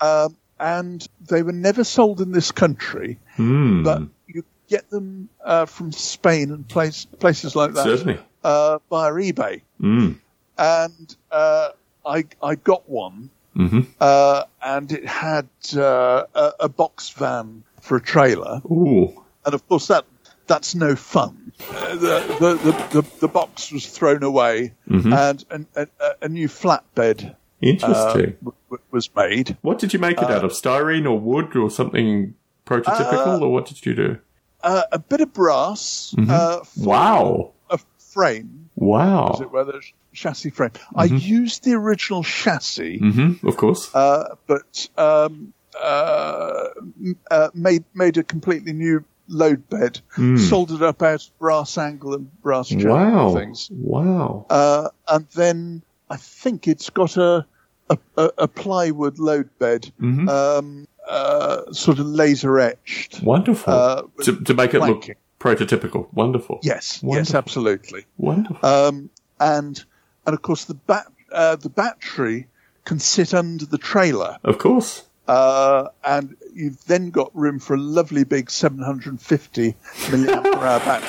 Um, 0.01 0.37
and 0.59 1.07
they 1.29 1.43
were 1.43 1.53
never 1.53 1.85
sold 1.85 2.21
in 2.21 2.33
this 2.33 2.53
country, 2.53 3.19
Mm. 3.37 3.85
but 3.85 4.03
you 4.27 4.45
get 4.69 4.89
them 4.91 5.29
uh, 5.45 5.67
from 5.67 5.93
Spain 5.93 6.51
and 6.51 6.67
place, 6.69 7.05
places 7.05 7.55
like 7.57 7.73
that 7.75 7.85
certainly. 7.85 8.19
uh, 8.45 8.79
via 8.91 9.13
eBay. 9.13 9.63
Mm. 9.81 10.17
And 10.59 11.17
uh, 11.31 11.71
I, 12.07 12.25
I 12.43 12.55
got 12.55 12.89
one, 12.89 13.31
hmm 13.55 13.81
uh, 14.01 14.45
and 14.63 14.93
it 14.93 15.07
had 15.07 15.49
uh, 15.75 16.25
a, 16.35 16.53
a 16.61 16.69
box 16.69 17.11
van 17.11 17.63
for 17.81 17.97
a 17.97 18.01
trailer. 18.03 18.61
Ooh. 18.71 19.23
and 19.47 19.55
of 19.55 19.67
course 19.69 19.87
that 19.89 20.05
that's 20.47 20.75
no 20.75 20.97
fun. 20.97 21.53
Uh, 21.71 21.95
the, 21.97 22.37
the, 22.41 22.55
the, 22.73 23.01
the 23.03 23.07
the 23.21 23.29
box 23.29 23.73
was 23.73 23.87
thrown 23.87 24.23
away, 24.23 24.73
and, 24.89 25.45
and, 25.51 25.67
and 25.75 25.89
a, 26.01 26.11
a 26.23 26.29
new 26.29 26.49
flatbed 26.49 27.31
uh, 27.31 27.35
Interesting. 27.61 28.37
w- 28.43 28.57
w- 28.71 28.83
was 28.91 29.09
made. 29.17 29.57
what 29.63 29.79
did 29.79 29.93
you 29.93 29.99
make 29.99 30.19
it 30.21 30.31
out 30.31 30.45
of? 30.45 30.53
Styrene 30.53 31.07
or 31.07 31.19
wood 31.19 31.57
or 31.57 31.71
something 31.71 32.35
prototypical, 32.67 33.41
or 33.41 33.53
what 33.53 33.67
did 33.67 33.85
you 33.87 33.95
do? 33.95 34.19
Uh, 34.63 34.83
a 34.93 34.99
bit 34.99 35.21
of 35.21 35.33
brass 35.33 36.15
uh, 36.29 36.61
for 36.65 36.85
Wow. 36.89 37.53
a 37.71 37.79
frame, 37.99 38.69
Wow. 38.77 39.33
as 39.35 39.41
it 39.41 39.51
were, 39.51 39.65
the 39.65 39.81
ch- 39.81 39.95
chassis 40.13 40.51
frame. 40.51 40.73
I 40.95 41.05
used 41.05 41.65
the 41.65 41.73
original 41.75 42.23
chassis, 42.23 42.99
hmm 42.99 43.33
Of 43.47 43.57
course. 43.57 43.95
uh, 43.95 44.35
but 44.47 44.89
um, 44.99 45.53
uh, 45.81 46.69
m- 47.03 47.17
uh, 47.31 47.49
made 47.55 47.85
made 47.95 48.17
a 48.19 48.23
completely 48.25 48.73
new 48.73 49.05
load 49.29 49.69
bed, 49.69 50.01
soldered 50.37 50.83
up 50.83 51.03
out 51.03 51.27
of 51.27 51.39
brass 51.39 51.77
angle 51.79 52.15
and 52.15 52.43
brass 52.43 52.73
wow. 52.73 53.35
things. 53.35 53.69
Wow. 53.73 54.47
Uh, 54.51 54.89
and 55.09 55.27
then 55.35 55.83
I 56.11 56.17
think 56.17 56.69
it's 56.69 56.91
got 56.91 57.17
a 57.17 57.47
a, 57.89 57.99
a, 58.17 58.31
a 58.39 58.49
plywood 58.49 59.19
load 59.19 59.49
bed, 59.59 59.91
Mm-hmm. 60.01 60.29
um, 60.29 60.89
uh, 61.09 61.73
sort 61.73 62.01
of 62.01 62.07
laser 62.07 62.59
etched. 62.59 63.23
Wonderful. 63.23 63.73
uh, 63.73 64.03
to, 64.25 64.41
to 64.41 64.55
make 64.55 64.75
it 64.75 64.81
look 64.81 65.09
prototypical. 65.39 66.13
Wonderful. 66.13 66.59
Yes, 66.63 67.01
yes, 67.05 67.35
absolutely. 67.35 68.07
Wonderful. 68.17 68.69
Um, 68.69 69.11
and 69.39 69.85
and 70.27 70.35
of 70.35 70.43
course 70.43 70.65
the 70.65 70.75
bat 70.75 71.07
uh, 71.31 71.57
the 71.57 71.69
battery 71.69 72.49
can 72.85 72.99
sit 72.99 73.35
under 73.35 73.67
the 73.67 73.79
trailer, 73.79 74.39
of 74.43 74.59
course. 74.59 75.05
Uh, 75.29 75.89
and 76.05 76.37
you've 76.55 76.85
then 76.87 77.11
got 77.11 77.35
room 77.37 77.59
for 77.59 77.75
a 77.75 77.81
lovely 77.81 78.25
big 78.25 78.51
750 78.51 79.75
milliamp 80.07 80.45
hour 80.47 80.79
battery. 80.81 81.09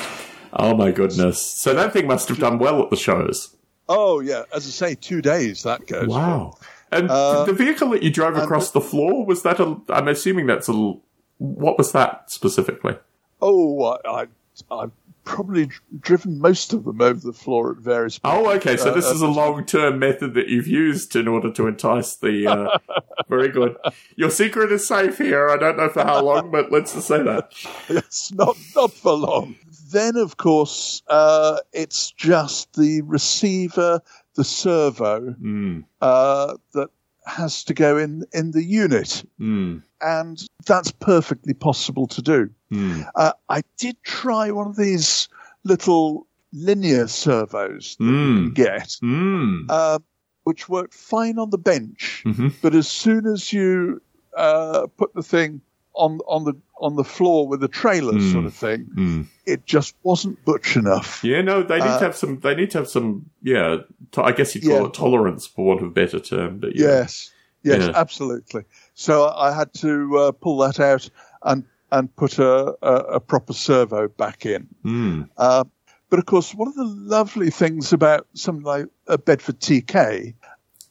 Oh 0.52 0.74
my 0.76 0.90
goodness. 0.90 1.40
So 1.42 1.74
that 1.74 1.92
thing 1.92 2.06
must 2.06 2.28
have 2.28 2.38
done 2.38 2.58
well 2.58 2.82
at 2.82 2.90
the 2.90 2.96
shows. 2.96 3.54
Oh 3.88 4.20
yeah, 4.20 4.42
as 4.54 4.66
I 4.66 4.70
say, 4.70 4.94
two 4.94 5.22
days 5.22 5.62
that 5.62 5.86
goes. 5.86 6.04
for. 6.04 6.10
Wow. 6.10 6.54
And 6.90 7.10
Uh, 7.10 7.44
the 7.44 7.52
vehicle 7.52 7.90
that 7.90 8.02
you 8.02 8.10
drove 8.10 8.36
across 8.36 8.70
the 8.70 8.80
floor, 8.80 9.24
was 9.26 9.42
that 9.42 9.60
a, 9.60 9.76
I'm 9.90 10.08
assuming 10.08 10.46
that's 10.46 10.68
a, 10.68 10.72
l- 10.72 11.02
what 11.36 11.76
was 11.76 11.92
that 11.92 12.30
specifically? 12.30 12.96
Oh, 13.42 13.82
I, 14.04 14.22
I 14.22 14.26
I've 14.70 14.90
probably 15.28 15.68
driven 16.00 16.40
most 16.40 16.72
of 16.72 16.84
them 16.84 17.00
over 17.02 17.20
the 17.20 17.34
floor 17.34 17.72
at 17.72 17.78
various. 17.78 18.18
points. 18.18 18.38
Oh, 18.38 18.50
okay. 18.52 18.76
So 18.78 18.90
Uh, 18.90 18.94
this 18.94 19.06
uh, 19.06 19.14
is 19.14 19.20
a 19.20 19.26
long-term 19.26 19.98
method 19.98 20.32
that 20.34 20.48
you've 20.48 20.66
used 20.66 21.14
in 21.14 21.28
order 21.28 21.52
to 21.52 21.66
entice 21.66 22.16
the. 22.16 22.46
Uh, 22.46 22.78
very 23.28 23.50
good. 23.50 23.76
Your 24.16 24.30
secret 24.30 24.72
is 24.72 24.88
safe 24.88 25.18
here. 25.18 25.50
I 25.50 25.58
don't 25.58 25.76
know 25.76 25.90
for 25.90 26.02
how 26.02 26.22
long, 26.22 26.50
but 26.50 26.72
let's 26.72 26.94
just 26.94 27.06
say 27.08 27.22
that. 27.22 27.52
It's 27.90 28.32
not 28.32 28.56
not 28.74 28.92
for 28.92 29.12
long. 29.12 29.56
Then, 29.90 30.16
of 30.16 30.38
course, 30.38 31.02
uh, 31.08 31.58
it's 31.72 32.10
just 32.12 32.72
the 32.74 33.02
receiver, 33.02 34.00
the 34.34 34.44
servo 34.44 35.34
Mm, 35.40 35.84
uh, 36.00 36.56
that 36.72 36.88
has 37.26 37.64
to 37.64 37.74
go 37.74 37.98
in 37.98 38.24
in 38.32 38.52
the 38.52 38.62
unit, 38.64 39.24
mm, 39.38 39.82
and 40.00 40.47
that's 40.68 40.92
perfectly 40.92 41.54
possible 41.54 42.06
to 42.06 42.22
do. 42.22 42.48
mm, 42.70 43.04
Uh, 43.16 43.32
I 43.48 43.62
did 43.78 43.96
try 44.04 44.50
one 44.52 44.68
of 44.68 44.76
these 44.76 45.28
little 45.64 46.26
linear 46.52 47.08
servos 47.08 47.96
that 47.98 48.04
you 48.04 48.10
Mm. 48.10 48.36
can 48.36 48.52
get, 48.54 48.88
mm. 49.02 49.64
uh, 49.68 49.98
which 50.44 50.68
worked 50.68 50.94
fine 50.94 51.38
on 51.38 51.50
the 51.50 51.58
bench, 51.58 52.22
Mhm. 52.24 52.52
but 52.62 52.74
as 52.74 52.86
soon 52.88 53.26
as 53.26 53.52
you 53.52 54.00
uh, 54.36 54.86
put 54.96 55.12
the 55.14 55.22
thing 55.22 55.60
on 55.94 56.20
on 56.28 56.44
the 56.44 56.54
on 56.80 56.94
the 56.94 57.02
floor 57.02 57.48
with 57.48 57.58
the 57.60 57.66
trailer 57.66 58.12
Mm. 58.12 58.32
sort 58.32 58.44
of 58.44 58.54
thing, 58.54 58.86
Mm. 58.94 59.26
it 59.46 59.66
just 59.66 59.96
wasn't 60.04 60.42
butch 60.44 60.76
enough. 60.76 61.24
Yeah, 61.24 61.40
no, 61.42 61.62
they 61.64 61.78
need 61.78 61.94
Uh, 61.96 61.98
to 61.98 62.04
have 62.04 62.16
some. 62.16 62.38
They 62.38 62.54
need 62.54 62.70
to 62.70 62.78
have 62.78 62.88
some. 62.88 63.24
Yeah, 63.42 63.78
to, 64.12 64.22
I 64.22 64.30
guess 64.32 64.54
you'd 64.54 64.62
call 64.64 64.82
Yeah. 64.82 64.86
it 64.86 64.94
tolerance, 64.94 65.46
for 65.46 65.64
want 65.66 65.80
of 65.80 65.88
a 65.88 65.90
better 65.90 66.20
term. 66.20 66.58
But 66.60 66.76
yeah. 66.76 66.86
Yes, 67.00 67.30
yes, 67.64 67.82
Yeah. 67.86 67.92
absolutely. 67.96 68.62
So 69.00 69.28
I 69.28 69.52
had 69.54 69.72
to 69.74 70.18
uh, 70.18 70.32
pull 70.32 70.58
that 70.58 70.80
out 70.80 71.08
and 71.44 71.64
and 71.92 72.14
put 72.16 72.38
a, 72.40 72.74
a, 72.82 72.94
a 73.14 73.20
proper 73.20 73.52
servo 73.52 74.08
back 74.08 74.44
in. 74.44 74.66
Mm. 74.84 75.28
Uh, 75.38 75.62
but 76.10 76.18
of 76.18 76.26
course, 76.26 76.52
one 76.52 76.66
of 76.66 76.74
the 76.74 76.84
lovely 76.84 77.48
things 77.50 77.92
about 77.92 78.26
something 78.34 78.64
like 78.64 78.86
a 79.06 79.16
Bedford 79.16 79.60
TK, 79.60 80.34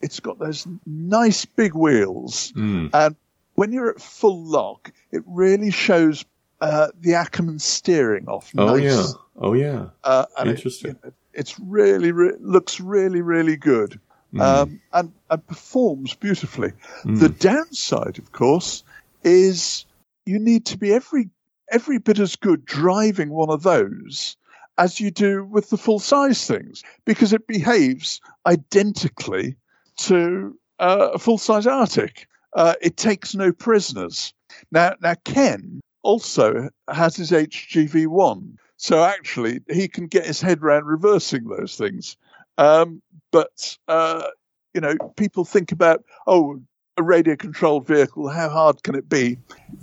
it's 0.02 0.22
got 0.22 0.40
those 0.40 0.66
nice 0.86 1.44
big 1.44 1.76
wheels, 1.76 2.54
Mm. 2.56 2.92
and 2.94 3.16
when 3.56 3.74
you're 3.74 3.90
at 3.90 4.02
full 4.02 4.42
lock, 4.42 4.92
it 5.12 5.22
really 5.28 5.70
shows 5.70 6.24
uh, 6.62 6.88
the 7.02 7.14
Ackerman 7.14 7.60
steering 7.60 8.28
off. 8.30 8.54
Oh 8.58 8.78
nice. 8.78 8.84
yeah. 8.84 9.04
Oh 9.36 9.54
yeah. 9.54 9.88
Uh, 10.06 10.26
and 10.40 10.50
it- 10.50 10.56
Interesting. 10.56 10.96
it- 11.04 11.14
it's 11.34 11.60
really, 11.60 12.12
re- 12.14 12.34
looks 12.40 12.80
really, 12.80 13.22
really 13.22 13.58
good. 13.58 14.00
Mm. 14.38 14.42
Um, 14.42 14.82
and, 14.94 15.12
and 15.30 15.48
performs 15.48 16.14
beautifully. 16.14 16.74
Mm. 17.04 17.20
The 17.20 17.30
downside, 17.30 18.20
of 18.20 18.32
course, 18.32 18.84
is 19.24 19.86
you 20.26 20.40
need 20.40 20.66
to 20.68 20.78
be 20.78 20.94
every 20.94 21.30
every 21.70 21.98
bit 21.98 22.20
as 22.20 22.36
good 22.36 22.66
driving 22.66 23.30
one 23.30 23.50
of 23.50 23.64
those 23.64 24.38
as 24.78 25.00
you 25.00 25.12
do 25.12 25.44
with 25.44 25.70
the 25.70 25.78
full 25.78 26.00
size 26.00 26.46
things 26.46 26.84
because 27.06 27.34
it 27.34 27.48
behaves 27.48 28.22
identically 28.46 29.56
to 29.98 30.58
uh, 30.80 31.10
a 31.14 31.20
full 31.20 31.38
size 31.38 31.68
Arctic. 31.68 32.28
Uh, 32.54 32.76
it 32.82 32.96
takes 32.98 33.36
no 33.36 33.52
prisoners. 33.52 34.34
Now, 34.72 34.96
now 35.02 35.16
Ken 35.26 35.82
also 36.04 36.70
has 36.90 37.16
his 37.16 37.32
HGV 37.32 38.08
one, 38.08 38.58
so 38.78 39.04
actually 39.04 39.62
he 39.70 39.88
can 39.88 40.08
get 40.08 40.26
his 40.26 40.42
head 40.42 40.62
around 40.62 40.86
reversing 40.86 41.46
those 41.46 41.76
things. 41.76 42.16
Um, 42.58 43.02
but 43.32 43.78
uh, 43.88 44.24
you 44.74 44.82
know, 44.82 44.96
people 45.16 45.46
think 45.46 45.72
about 45.72 46.04
oh, 46.28 46.62
a 46.98 47.04
radio 47.04 47.36
controlled 47.36 47.88
vehicle. 47.88 48.30
How 48.30 48.50
hard 48.50 48.84
can 48.84 48.96
it 48.96 49.08
be? 49.08 49.38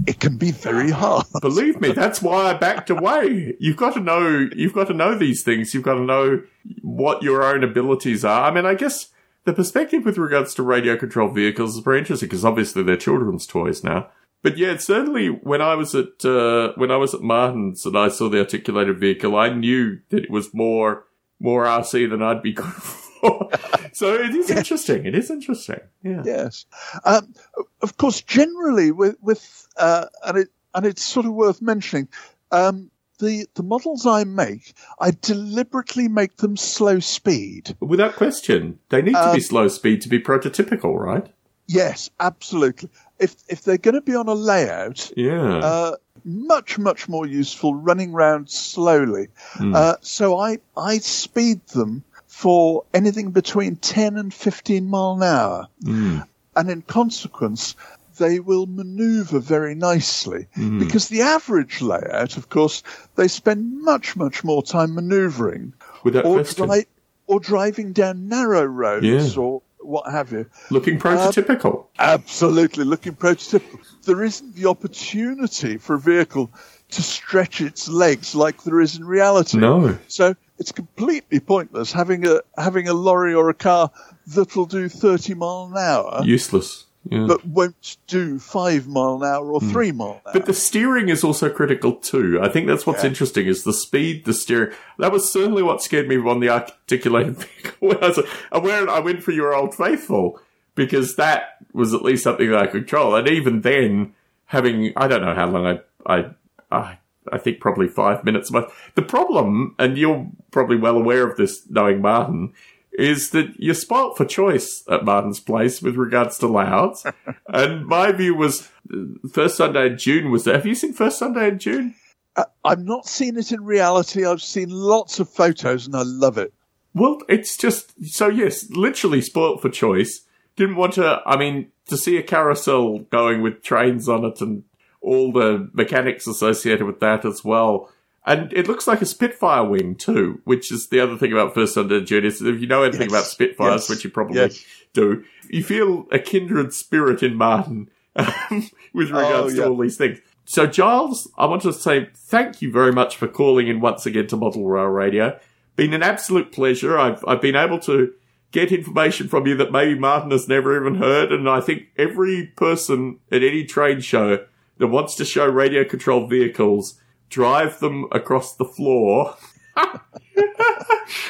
It 0.07 0.20
can 0.20 0.37
be 0.37 0.50
very 0.50 0.90
hard. 0.90 1.26
Believe 1.40 1.80
me, 1.80 1.92
that's 1.92 2.20
why 2.20 2.50
I 2.50 2.54
backed 2.54 2.90
away. 2.90 3.57
You've 3.59 3.76
got 3.76 3.94
to 3.94 4.00
know. 4.00 4.48
You've 4.54 4.72
got 4.72 4.88
to 4.88 4.94
know 4.94 5.16
these 5.16 5.42
things. 5.42 5.74
You've 5.74 5.85
got 5.85 5.94
to 5.94 6.04
know 6.04 6.42
what 6.83 7.22
your 7.22 7.42
own 7.42 7.64
abilities 7.64 8.24
are. 8.24 8.48
I 8.48 8.54
mean, 8.54 8.66
I 8.66 8.74
guess 8.74 9.09
the 9.44 9.52
perspective 9.52 10.04
with 10.04 10.18
regards 10.18 10.54
to 10.54 10.62
radio 10.62 10.96
controlled 10.96 11.35
vehicles 11.35 11.76
is 11.76 11.83
very 11.83 11.98
interesting 11.98 12.28
because 12.28 12.44
obviously 12.44 12.83
they're 12.83 12.96
children's 12.96 13.46
toys 13.46 13.85
now. 13.85 14.09
But 14.42 14.59
yeah, 14.59 14.76
certainly 14.76 15.28
when 15.28 15.62
I 15.62 15.74
was 15.74 15.94
at 15.94 16.24
uh, 16.24 16.72
when 16.76 16.90
I 16.90 16.96
was 16.96 17.14
at 17.14 17.22
Martin's 17.22 17.87
and 17.87 17.96
I 17.96 18.09
saw 18.09 18.28
the 18.28 18.40
articulated 18.40 18.98
vehicle, 18.98 19.37
I 19.37 19.48
knew 19.48 20.00
that 20.11 20.24
it 20.24 20.30
was 20.30 20.52
more 20.52 21.07
more 21.40 21.64
RC 21.64 22.11
than 22.11 22.22
I'd 22.22 22.42
be 22.42 22.52
good 22.61 22.66
for. 22.66 23.04
so 23.92 24.14
it 24.14 24.34
is 24.34 24.50
interesting. 24.50 25.06
It 25.06 25.14
is 25.14 25.30
interesting. 25.30 25.80
Yeah. 26.02 26.22
Yes, 26.24 26.66
um, 27.04 27.34
of 27.82 27.96
course. 27.96 28.20
Generally, 28.22 28.92
with 28.92 29.16
with 29.20 29.66
uh, 29.76 30.06
and 30.24 30.38
it 30.38 30.48
and 30.74 30.87
it's 30.87 31.04
sort 31.04 31.26
of 31.26 31.32
worth 31.32 31.62
mentioning. 31.62 32.08
Um, 32.50 32.90
the 33.18 33.46
the 33.54 33.62
models 33.62 34.06
I 34.06 34.24
make, 34.24 34.74
I 34.98 35.12
deliberately 35.12 36.08
make 36.08 36.37
them 36.38 36.56
slow 36.56 36.98
speed. 36.98 37.76
Without 37.80 38.16
question, 38.16 38.78
they 38.88 39.02
need 39.02 39.14
to 39.14 39.30
be 39.32 39.38
Um, 39.38 39.40
slow 39.40 39.68
speed 39.68 40.02
to 40.02 40.08
be 40.08 40.18
prototypical, 40.18 40.98
right? 40.98 41.26
Yes, 41.66 42.10
absolutely. 42.20 42.90
If 43.18 43.37
if 43.48 43.62
they're 43.62 43.78
going 43.78 43.94
to 43.94 44.00
be 44.00 44.14
on 44.16 44.28
a 44.28 44.34
layout, 44.34 45.12
Yeah. 45.16 45.58
uh, 45.58 45.96
much 46.24 46.78
much 46.78 47.08
more 47.08 47.24
useful 47.26 47.74
running 47.74 48.12
round 48.12 48.50
slowly. 48.50 49.28
Mm. 49.54 49.74
Uh, 49.74 49.96
so 50.00 50.37
I 50.38 50.58
I 50.76 50.98
speed 50.98 51.60
them 51.68 52.02
for 52.35 52.83
anything 52.92 53.31
between 53.31 53.77
ten 53.77 54.16
and 54.16 54.35
fifteen 54.35 54.87
mile 54.88 55.12
an 55.12 55.23
hour, 55.23 55.68
Mm. 55.85 56.27
and 56.57 56.70
in 56.70 56.83
consequence. 56.83 57.77
They 58.16 58.38
will 58.38 58.66
maneuver 58.66 59.40
very 59.40 59.75
nicely 59.75 60.47
Mm. 60.57 60.79
because 60.79 61.09
the 61.09 61.23
average 61.23 61.81
layout, 61.83 62.37
of 62.37 62.49
course, 62.49 62.85
they 63.16 63.27
spend 63.27 63.83
much, 63.83 64.14
much 64.14 64.44
more 64.44 64.62
time 64.62 64.94
maneuvering 64.94 65.73
Without 66.05 66.25
or, 66.25 66.42
dri- 66.44 66.87
or 67.27 67.40
driving 67.40 67.92
down 67.92 68.29
narrow 68.29 68.62
roads 68.62 69.05
Yeah. 69.35 69.42
or 69.42 69.62
what 69.81 70.09
have 70.12 70.31
you. 70.31 70.47
Looking 70.70 70.97
prototypical. 71.01 71.87
Absolutely, 71.99 72.85
looking 72.85 73.14
prototypical. 73.14 73.81
There 74.05 74.23
isn't 74.23 74.55
the 74.55 74.66
opportunity 74.66 75.77
for 75.79 75.94
a 75.97 76.01
vehicle 76.01 76.51
to 76.92 77.03
stretch 77.03 77.61
its 77.61 77.88
legs 77.88 78.33
like 78.37 78.62
there 78.62 78.81
is 78.81 78.94
in 78.97 79.05
reality. 79.05 79.59
no. 79.59 79.99
So 80.07 80.37
it's 80.64 80.72
completely 80.72 81.40
pointless 81.40 81.92
having 81.92 82.27
a 82.27 82.40
having 82.57 82.88
a 82.88 82.94
lorry 82.94 83.35
or 83.35 83.50
a 83.50 83.55
car 83.55 83.90
that'll 84.27 84.64
do 84.64 84.88
30 84.88 85.35
mile 85.35 85.68
an 85.70 85.77
hour, 85.77 86.22
Useless. 86.24 86.87
Yeah. 87.11 87.27
but 87.29 87.44
won't 87.44 87.98
do 88.07 88.38
five 88.38 88.87
mile 88.87 89.16
an 89.16 89.24
hour 89.24 89.53
or 89.53 89.61
hmm. 89.61 89.70
three 89.70 89.92
mile 89.92 90.12
an 90.12 90.20
hour. 90.24 90.33
But 90.33 90.46
the 90.46 90.55
steering 90.55 91.11
is 91.11 91.22
also 91.22 91.50
critical 91.50 91.96
too. 91.96 92.40
I 92.42 92.48
think 92.48 92.66
that's 92.66 92.87
what's 92.87 93.03
Yeah. 93.03 93.11
interesting 93.11 93.46
is 93.46 93.64
the 93.64 93.74
speed, 93.74 94.24
the 94.24 94.33
steering. 94.33 94.72
That 94.98 95.12
was 95.12 95.31
certainly 95.31 95.62
what 95.62 95.83
scared 95.83 96.09
me 96.09 96.16
on 96.16 96.40
the 96.40 96.48
articulated 96.48 97.37
vehicle. 97.62 97.98
I, 98.00 98.09
was, 98.09 98.20
I, 98.50 98.57
went, 98.57 98.88
I 98.88 99.00
went 99.00 99.22
for 99.22 99.33
your 99.33 99.55
old 99.55 99.74
faithful 99.74 100.40
because 100.74 101.16
that 101.16 101.59
was 101.74 101.92
at 101.92 102.00
least 102.00 102.24
something 102.24 102.50
that 102.50 102.59
I 102.59 102.66
could 102.68 102.85
control. 102.85 103.14
And 103.16 103.29
even 103.29 103.61
then, 103.61 104.14
having, 104.46 104.94
I 104.96 105.09
don't 105.09 105.20
know 105.20 105.35
how 105.35 105.46
long 105.46 105.66
I, 105.66 105.81
I, 106.07 106.31
I, 106.72 106.98
I 107.32 107.38
think 107.38 107.60
probably 107.60 107.88
five 107.88 108.24
minutes. 108.24 108.50
But 108.50 108.72
the 108.94 109.02
problem, 109.02 109.74
and 109.78 109.96
you're 109.96 110.28
probably 110.50 110.76
well 110.76 110.96
aware 110.96 111.28
of 111.28 111.37
this 111.37 111.68
knowing 111.68 112.00
Martin, 112.00 112.52
is 112.92 113.30
that 113.30 113.54
you're 113.58 113.74
spoilt 113.74 114.16
for 114.16 114.24
choice 114.24 114.84
at 114.88 115.04
Martin's 115.04 115.40
place 115.40 115.82
with 115.82 115.96
regards 115.96 116.38
to 116.38 116.46
layouts. 116.46 117.04
and 117.48 117.87
my 117.87 118.12
view 118.12 118.34
was 118.34 118.68
uh, 118.92 118.98
First 119.32 119.56
Sunday 119.56 119.87
in 119.87 119.98
June 119.98 120.30
was 120.30 120.44
there. 120.44 120.54
Have 120.54 120.66
you 120.66 120.74
seen 120.74 120.92
First 120.92 121.18
Sunday 121.18 121.48
in 121.48 121.58
June? 121.58 121.94
Uh, 122.37 122.44
I've 122.64 122.84
not 122.84 123.06
seen 123.06 123.37
it 123.37 123.52
in 123.52 123.64
reality. 123.64 124.24
I've 124.24 124.42
seen 124.42 124.70
lots 124.70 125.20
of 125.20 125.28
photos 125.28 125.87
and 125.87 125.96
I 125.96 126.02
love 126.02 126.38
it. 126.38 126.52
Well, 126.94 127.18
it's 127.28 127.56
just 127.56 127.92
so 128.06 128.28
yes, 128.28 128.70
literally 128.70 129.20
spoilt 129.20 129.60
for 129.60 129.68
choice. 129.68 130.20
Didn't 130.56 130.76
want 130.76 130.94
to. 130.94 131.20
I 131.26 131.37
mean, 131.37 131.72
to 131.87 131.96
see 131.96 132.16
a 132.16 132.22
carousel 132.22 133.00
going 133.10 133.42
with 133.42 133.62
trains 133.62 134.08
on 134.08 134.24
it 134.24 134.40
and 134.40 134.62
all 135.05 135.33
the 135.33 135.69
mechanics 135.73 136.27
associated 136.27 136.85
with 136.87 137.01
that 137.01 137.25
as 137.25 137.45
well. 137.45 137.90
And 138.27 138.53
it 138.55 138.67
looks 138.67 138.87
like 138.87 139.03
a 139.03 139.07
Spitfire 139.07 139.64
wing 139.64 139.97
too, 139.97 140.40
which 140.45 140.73
is 140.73 140.88
the 140.88 140.99
other 141.01 141.19
thing 141.19 141.31
about 141.33 141.53
First 141.55 141.77
Under 141.77 142.01
June 142.03 142.25
is 142.25 142.40
if 142.40 142.59
you 142.61 142.67
know 142.67 142.83
anything 142.83 143.11
Yes. 143.11 143.11
about 143.11 143.25
Spitfires, 143.27 143.83
Yes. 143.83 143.90
which 143.90 144.05
you 144.05 144.11
probably 144.11 144.37
Yes. 144.37 144.64
do, 144.95 145.23
you 145.51 145.62
feel 145.62 146.07
a 146.11 146.19
kindred 146.19 146.73
spirit 146.73 147.23
in 147.23 147.35
Martin 147.35 147.90
um, 148.17 148.33
with 148.95 149.11
regards 149.11 149.53
Oh, 149.55 149.57
yeah. 149.57 149.64
to 149.64 149.69
all 149.69 149.77
these 149.77 149.97
things. 149.99 150.21
So, 150.47 150.67
Giles, 150.67 151.31
I 151.37 151.47
want 151.47 151.62
to 151.62 151.73
say 151.73 152.09
thank 152.14 152.62
you 152.62 152.71
very 152.73 152.93
much 152.93 153.17
for 153.17 153.29
calling 153.29 153.69
in 153.69 153.81
once 153.81 154.07
again 154.07 154.27
to 154.29 154.37
Model 154.37 154.64
Rail 154.67 154.87
Radio. 154.87 155.38
Been 155.77 155.93
an 155.95 156.03
absolute 156.03 156.51
pleasure. 156.53 156.99
I've 156.99 157.23
I've 157.27 157.40
been 157.43 157.57
able 157.57 157.79
to 157.81 158.12
get 158.53 158.71
information 158.73 159.27
from 159.29 159.47
you 159.47 159.57
that 159.57 159.73
maybe 159.73 159.99
Martin 159.99 160.31
has 160.31 160.47
never 160.49 160.77
even 160.81 160.95
heard, 160.97 161.33
and 161.33 161.49
I 161.49 161.61
think 161.61 161.88
every 161.99 162.47
person 162.57 163.19
at 163.33 163.43
any 163.43 163.64
trade 163.64 164.05
show 164.05 164.45
that 164.78 164.88
wants 164.88 165.14
to 165.16 165.24
show 165.24 165.46
radio 165.46 165.84
controlled 165.84 166.30
vehicles 166.30 167.00
drive 167.30 167.80
them 167.80 168.06
across 168.12 168.54
the 168.54 168.64
floor. 168.64 169.37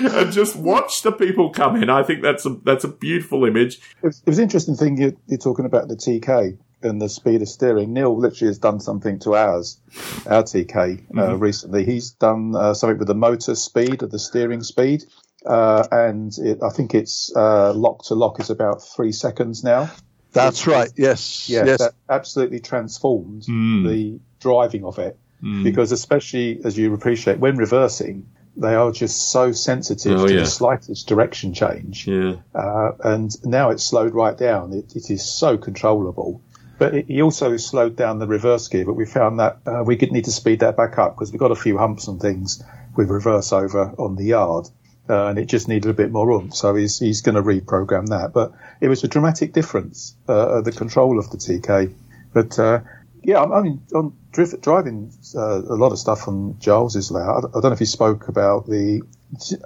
and 0.01 0.33
just 0.33 0.57
watch 0.57 1.03
the 1.03 1.13
people 1.13 1.51
come 1.51 1.77
in. 1.83 1.89
I 1.91 2.03
think 2.03 2.23
that's 2.23 2.45
a 2.47 2.51
that's 2.65 2.85
a 2.85 2.89
beautiful 2.89 3.45
image. 3.45 3.77
It 4.03 4.07
was, 4.07 4.19
it 4.21 4.29
was 4.29 4.39
an 4.39 4.45
interesting 4.45 4.77
thing 4.77 5.01
you, 5.01 5.17
you're 5.27 5.39
talking 5.39 5.65
about 5.65 5.89
the 5.89 5.97
TK 5.97 6.59
and 6.83 7.01
the 7.01 7.09
speed 7.09 7.41
of 7.41 7.49
steering. 7.49 7.93
Neil 7.95 8.15
literally 8.17 8.51
has 8.51 8.59
done 8.59 8.81
something 8.81 9.19
to 9.21 9.35
ours, 9.35 9.81
our 10.27 10.43
TK, 10.43 10.77
uh, 10.77 11.13
Mhm. 11.15 11.41
recently. 11.41 11.85
He's 11.85 12.11
done 12.11 12.55
uh, 12.55 12.75
something 12.75 12.99
with 12.99 13.09
the 13.09 13.15
motor 13.15 13.55
speed 13.55 14.03
of 14.03 14.11
the 14.11 14.19
steering 14.19 14.63
speed. 14.63 15.05
Uh, 15.47 15.87
and 15.91 16.33
it, 16.39 16.59
I 16.63 16.71
think 16.71 16.95
it's 16.95 17.33
uh, 17.37 17.73
lock 17.75 18.05
to 18.07 18.15
lock 18.15 18.41
is 18.41 18.51
about 18.51 18.83
three 18.83 19.13
seconds 19.13 19.63
now. 19.65 19.91
That's 20.35 20.67
right. 20.67 20.91
Yes. 20.97 21.49
Yeah, 21.49 21.65
yes. 21.65 21.79
that 21.79 21.93
absolutely 22.09 22.61
transformed 22.61 23.43
Mm. 23.43 23.89
the 23.89 24.21
driving 24.41 24.85
of 24.85 24.99
it 24.99 25.17
Mm. 25.43 25.65
because, 25.65 25.93
especially 25.93 26.61
as 26.65 26.77
you 26.79 26.93
appreciate, 26.95 27.39
when 27.39 27.57
reversing, 27.57 28.27
they 28.57 28.75
are 28.75 28.93
just 28.93 29.31
so 29.31 29.53
sensitive 29.53 30.21
Oh, 30.21 30.27
to 30.27 30.35
yeah. 30.35 30.41
the 30.41 30.47
slightest 30.47 31.09
direction 31.09 31.53
change. 31.55 32.07
yeah. 32.07 32.37
Uh, 32.55 32.93
and 33.03 33.37
now 33.45 33.71
it's 33.71 33.83
slowed 33.85 34.15
right 34.15 34.37
down. 34.37 34.73
It, 34.73 34.95
it 34.95 35.11
is 35.11 35.25
so 35.25 35.57
controllable. 35.59 36.41
But 36.79 36.95
it, 36.95 37.07
he 37.09 37.23
also 37.23 37.57
slowed 37.57 37.95
down 37.97 38.19
the 38.19 38.27
reverse 38.27 38.67
gear, 38.69 38.85
but 38.85 38.95
we 38.95 39.07
found 39.07 39.39
that 39.41 39.59
uh, 39.67 39.83
we 39.85 39.97
could 39.97 40.13
need 40.13 40.25
to 40.27 40.33
speed 40.33 40.61
that 40.61 40.77
back 40.77 40.99
up 40.99 41.15
because 41.15 41.31
we've 41.33 41.41
got 41.41 41.53
a 41.53 41.57
few 41.57 41.79
humps 41.79 42.09
and 42.09 42.21
things 42.21 42.63
with 42.97 43.11
reverse 43.11 43.53
over 43.53 43.93
on 43.99 44.17
the 44.17 44.25
yard. 44.25 44.69
Uh, 45.09 45.27
and 45.27 45.39
it 45.39 45.47
just 45.47 45.69
needed 45.69 45.91
a 45.91 45.95
bit 45.95 46.11
more 46.11 46.31
oomph, 46.31 46.55
so 46.55 46.75
he's 46.75 46.99
he's 46.99 47.21
going 47.21 47.35
to 47.35 47.43
reprogram 47.43 48.07
that. 48.07 48.33
But 48.33 48.53
it 48.81 48.89
was 48.89 49.05
a 49.05 49.09
dramatic 49.09 49.53
difference, 49.53 50.17
uh, 50.29 50.63
the 50.63 50.73
control 50.73 51.19
of 51.19 51.31
the 51.31 51.37
TK. 51.37 51.93
But 52.33 52.59
uh, 52.59 52.81
yeah, 53.23 53.43
I 53.43 53.61
mean, 53.61 53.83
on 53.95 54.17
drift, 54.33 54.61
driving 54.63 55.13
uh, 55.35 55.61
a 55.63 55.77
lot 55.77 55.93
of 55.93 55.99
stuff 55.99 56.27
on 56.27 56.57
Giles's 56.59 57.11
layout. 57.11 57.45
I 57.45 57.61
don't 57.61 57.65
know 57.65 57.73
if 57.73 57.79
he 57.79 57.85
spoke 57.85 58.29
about 58.29 58.67
the 58.67 59.03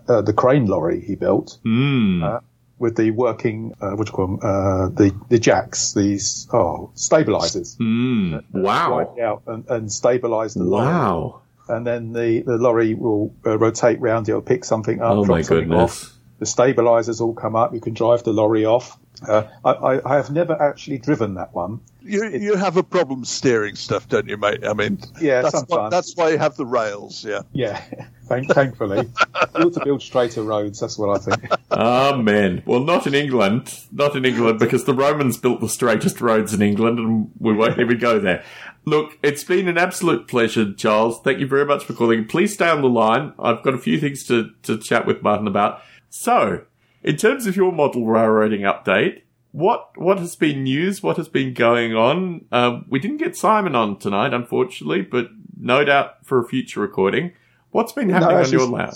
uh, 0.09 0.23
the 0.23 0.33
crane 0.33 0.67
lorry 0.67 1.01
he 1.01 1.15
built 1.15 1.59
Mm. 1.65 2.23
Uh, 2.25 2.41
with 2.79 2.97
the 2.97 3.11
working 3.11 3.75
uh, 3.81 3.91
what 3.91 4.07
do 4.07 4.11
you 4.11 4.15
call 4.17 4.27
them? 4.27 4.39
Uh, 4.43 4.89
the 4.89 5.15
the 5.29 5.39
jacks, 5.39 5.93
these 5.93 6.49
oh 6.53 6.91
stabilizers. 6.95 7.77
Mm. 7.77 8.45
Wow. 8.53 9.15
Out 9.21 9.43
and, 9.47 9.69
and 9.69 9.93
stabilize 9.93 10.55
the 10.55 10.65
lorry, 10.65 10.87
Wow. 10.87 11.43
And 11.69 11.87
then 11.87 12.13
the, 12.13 12.41
the 12.43 12.57
lorry 12.57 12.95
will 12.95 13.35
uh, 13.47 13.59
rotate 13.59 14.01
round. 14.01 14.29
It'll 14.29 14.41
pick 14.43 14.65
something 14.65 15.01
up. 15.01 15.13
Oh 15.13 15.25
drop 15.25 15.37
my 15.37 15.43
something 15.43 15.69
goodness. 15.69 16.05
Off. 16.05 16.15
The 16.39 16.47
stabilizers 16.47 17.21
all 17.21 17.35
come 17.35 17.57
up. 17.57 17.75
You 17.75 17.81
can 17.81 17.95
drive 17.95 18.23
the 18.25 18.33
lorry 18.33 18.65
off. 18.65 18.97
Uh, 19.27 19.43
I, 19.65 19.71
I, 19.73 20.13
I 20.13 20.17
have 20.17 20.31
never 20.31 20.61
actually 20.63 20.99
driven 20.99 21.35
that 21.35 21.53
one. 21.53 21.81
You 22.01 22.25
you 22.29 22.55
have 22.55 22.77
a 22.77 22.85
problem 22.85 23.25
steering 23.25 23.75
stuff, 23.75 24.09
don't 24.09 24.29
you, 24.29 24.37
mate? 24.37 24.65
I 24.65 24.73
mean, 24.73 25.01
Yeah, 25.21 25.43
that's 25.43 25.55
why, 25.55 25.61
sometimes. 25.61 25.91
that's 25.91 26.17
why 26.17 26.31
you 26.31 26.39
have 26.39 26.57
the 26.57 26.65
rails. 26.65 27.25
Yeah. 27.25 27.43
Yeah, 27.53 27.83
thank, 28.29 28.49
thankfully. 28.53 29.11
we 29.57 29.63
ought 29.65 29.75
to 29.75 29.85
build 29.85 30.03
straighter 30.03 30.43
roads. 30.45 30.79
That's 30.79 30.97
what 30.97 31.11
I 31.11 31.19
think. 31.37 31.51
Amen. 31.73 32.63
Well, 32.65 32.81
not 32.81 33.07
in 33.09 33.15
England. 33.15 33.79
Not 33.91 34.15
in 34.17 34.25
England 34.25 34.61
because 34.61 34.85
the 34.85 34.95
Romans 34.95 35.37
built 35.37 35.61
the 35.61 35.69
straightest 35.69 36.21
roads 36.21 36.55
in 36.55 36.63
England 36.63 36.99
and 37.01 37.31
we 37.41 37.53
won't 37.53 37.79
even 37.81 37.99
go 37.99 38.21
there. 38.21 38.45
Look, 38.89 39.19
it's 39.23 39.45
been 39.45 39.69
an 39.69 39.77
absolute 39.77 40.29
pleasure, 40.29 40.73
Charles. 40.73 41.21
Thank 41.21 41.41
you 41.41 41.47
very 41.47 41.67
much 41.67 41.85
for 41.85 41.93
calling. 41.93 42.27
Please 42.27 42.55
stay 42.55 42.71
on 42.71 42.81
the 42.81 42.89
line. 42.89 43.35
I've 43.39 43.63
got 43.63 43.75
a 43.75 43.79
few 43.79 44.01
things 44.01 44.25
to, 44.29 44.51
to 44.63 44.79
chat 44.79 45.07
with 45.07 45.23
Martin 45.23 45.47
about. 45.47 45.83
So, 46.09 46.65
in 47.03 47.17
terms 47.19 47.47
of 47.47 47.55
your 47.55 47.71
model 47.71 48.07
railroading 48.07 48.63
update, 48.63 49.23
what 49.53 49.91
what 49.97 50.19
has 50.19 50.37
been 50.37 50.63
news? 50.63 51.03
What 51.03 51.19
has 51.19 51.29
been 51.29 51.53
going 51.53 51.95
on? 51.95 52.47
Um, 52.51 52.87
we 52.89 52.99
didn't 52.99 53.19
get 53.19 53.37
Simon 53.37 53.75
on 53.75 53.99
tonight, 53.99 54.33
unfortunately, 54.33 55.03
but 55.03 55.29
no 55.59 55.85
doubt 55.85 56.25
for 56.25 56.39
a 56.39 56.49
future 56.49 56.81
recording. 56.81 57.33
What's 57.71 57.93
been 57.93 58.09
happening 58.09 58.39
on 58.39 58.51
your 58.51 58.67
lab? 58.67 58.95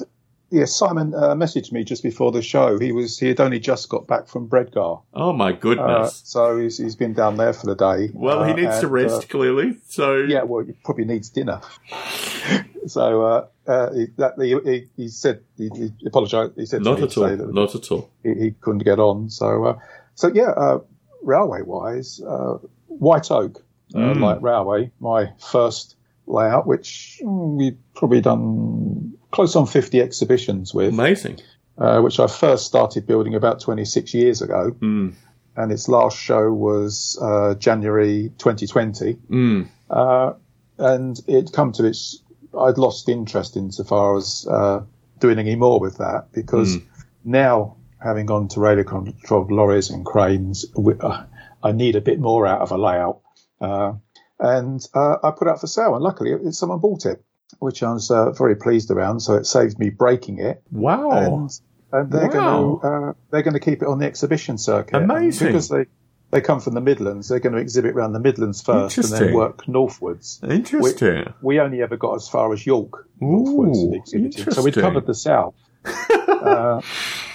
Yes, 0.53 0.73
Simon 0.77 1.15
uh, 1.15 1.35
messaged 1.35 1.73
me 1.73 1.83
just 1.83 2.03
before 2.03 2.31
the 2.31 2.43
show. 2.43 2.79
He 2.79 2.93
was 2.93 3.19
he 3.19 3.29
had 3.29 3.41
only 3.41 3.59
just 3.59 3.89
got 3.89 4.07
back 4.07 4.29
from 4.29 4.49
Bredgar, 4.49 5.03
Oh 5.15 5.33
my 5.33 5.53
uh, 5.53 5.57
goodness. 5.57 6.21
so 6.25 6.59
he's, 6.59 6.77
he's 6.77 6.95
been 6.95 7.15
down 7.15 7.39
there 7.39 7.55
for 7.55 7.67
the 7.67 7.75
day. 7.75 8.11
Well, 8.13 8.45
he 8.45 8.53
Uh, 8.53 8.57
needs 8.57 8.81
to 8.81 8.89
rest 8.89 9.25
uh, 9.25 9.27
clearly. 9.29 9.79
So 9.89 10.17
yeah, 10.17 10.43
well, 10.43 10.65
he 10.65 10.73
probably 10.85 11.07
needs 11.07 11.31
dinner. 11.31 11.61
so 12.87 13.23
uh, 13.23 13.47
uh, 13.67 13.93
he, 13.95 14.07
that, 14.19 14.35
he, 14.39 14.59
he, 14.71 14.87
he 14.97 15.09
said 15.09 15.41
he, 15.57 15.71
he 15.75 15.93
apologised. 16.07 16.53
He 16.57 16.67
said 16.67 16.83
not 16.83 17.01
at 17.03 17.17
all. 17.17 17.29
Not 17.53 17.75
at 17.75 17.91
all. 17.91 18.11
he, 18.23 18.35
he 18.35 18.51
couldn't 18.61 18.85
get 18.85 18.99
on. 18.99 19.31
So 19.31 19.65
uh, 19.65 19.79
so 20.15 20.29
yeah, 20.35 20.51
uh, 20.51 20.81
railway 21.23 21.63
wise, 21.63 22.21
uh, 22.21 22.59
White 22.89 23.31
Oak 23.31 23.65
uh, 23.95 23.99
Mm. 23.99 24.21
Light 24.21 24.43
Railway, 24.43 24.91
my 25.01 25.31
first 25.39 25.97
layout, 26.27 26.67
which 26.67 27.21
mm, 27.23 27.57
we've 27.59 27.77
probably 27.95 28.21
done 28.23 29.13
close 29.33 29.57
on 29.57 29.67
fifty 29.67 30.01
exhibitions 30.01 30.73
with. 30.73 30.93
Amazing. 30.95 31.41
uh, 31.79 32.01
which 32.01 32.21
I 32.21 32.27
first 32.27 32.67
started 32.67 33.07
building 33.07 33.35
about 33.35 33.59
26 33.61 34.13
years 34.15 34.43
ago. 34.43 34.77
Mm. 34.81 35.15
And 35.57 35.73
its 35.73 35.89
last 35.89 36.17
show 36.19 36.53
was 36.53 37.19
uh, 37.21 37.55
January 37.57 38.31
2020. 38.39 39.15
Mm. 39.31 39.69
Uh, 39.91 40.33
and 40.79 41.19
it'd 41.27 41.53
come 41.53 41.73
to 41.73 41.85
its, 41.85 42.23
I'd 42.59 42.79
lost 42.79 43.09
interest 43.09 43.57
insofar 43.57 44.17
as 44.17 44.47
uh, 44.51 44.83
doing 45.19 45.39
any 45.39 45.57
more 45.57 45.81
with 45.81 45.97
that 45.99 46.29
because 46.33 46.77
Mm. 46.77 46.83
now, 47.25 47.77
having 48.03 48.27
gone 48.27 48.49
to 48.49 48.61
radio 48.61 48.85
controlled 48.85 49.51
lorries 49.51 49.91
and 49.91 50.05
cranes, 50.05 50.67
uh, 51.01 51.25
I 51.63 51.73
need 51.73 51.97
a 51.97 52.01
bit 52.01 52.19
more 52.21 52.47
out 52.47 52.61
of 52.61 52.71
a 52.73 52.77
layout. 52.79 53.21
Uh, 53.61 53.93
and 54.41 54.87
uh, 54.95 55.17
I 55.23 55.31
put 55.31 55.49
it 55.49 55.53
up 55.53 55.61
for 55.61 55.67
sale, 55.69 55.95
and 55.95 56.03
luckily 56.05 56.33
it, 56.33 56.53
someone 56.55 56.81
bought 56.81 57.07
it, 57.07 57.23
which 57.59 57.83
I 57.83 57.93
was 57.93 58.11
uh, 58.11 58.31
very 58.33 58.55
pleased 58.57 58.91
around. 58.91 59.21
So 59.21 59.35
it 59.35 59.47
saved 59.47 59.79
me 59.79 59.91
breaking 59.91 60.39
it 60.39 60.63
Wow. 60.71 61.11
and, 61.11 61.51
and 61.93 62.11
they're 62.13 62.29
Wow. 62.29 62.31
going 62.31 62.81
to 62.81 62.87
uh, 62.87 63.13
they're 63.31 63.43
going 63.43 63.55
to 63.55 63.61
keep 63.61 63.83
it 63.83 63.89
on 63.89 63.99
the 63.99 64.07
exhibition 64.07 64.59
circuit. 64.59 64.97
And 64.97 65.11
Amazing. 65.11 65.49
because 65.49 65.69
they 65.69 65.87
they 66.31 66.41
come 66.41 66.61
from 66.61 66.73
the 66.73 66.81
Midlands. 66.81 67.29
They're 67.29 67.41
going 67.41 67.55
to 67.55 67.59
exhibit 67.61 67.95
around 67.95 68.15
the 68.15 68.19
Midlands 68.21 68.63
first, 68.63 68.97
and 68.97 69.07
then 69.09 69.35
work 69.35 69.69
northwards. 69.69 70.41
Interesting. 70.49 71.33
We 71.43 71.61
only 71.61 71.83
ever 71.83 71.99
got 71.99 72.15
as 72.15 72.27
far 72.27 72.51
as 72.55 72.65
York 72.65 73.07
northwards 73.21 73.79
Ooh, 74.15 74.33
so 74.51 74.63
we'd 74.63 74.75
covered 74.75 75.07
the 75.07 75.15
south. 75.15 75.55
uh, 75.85 76.81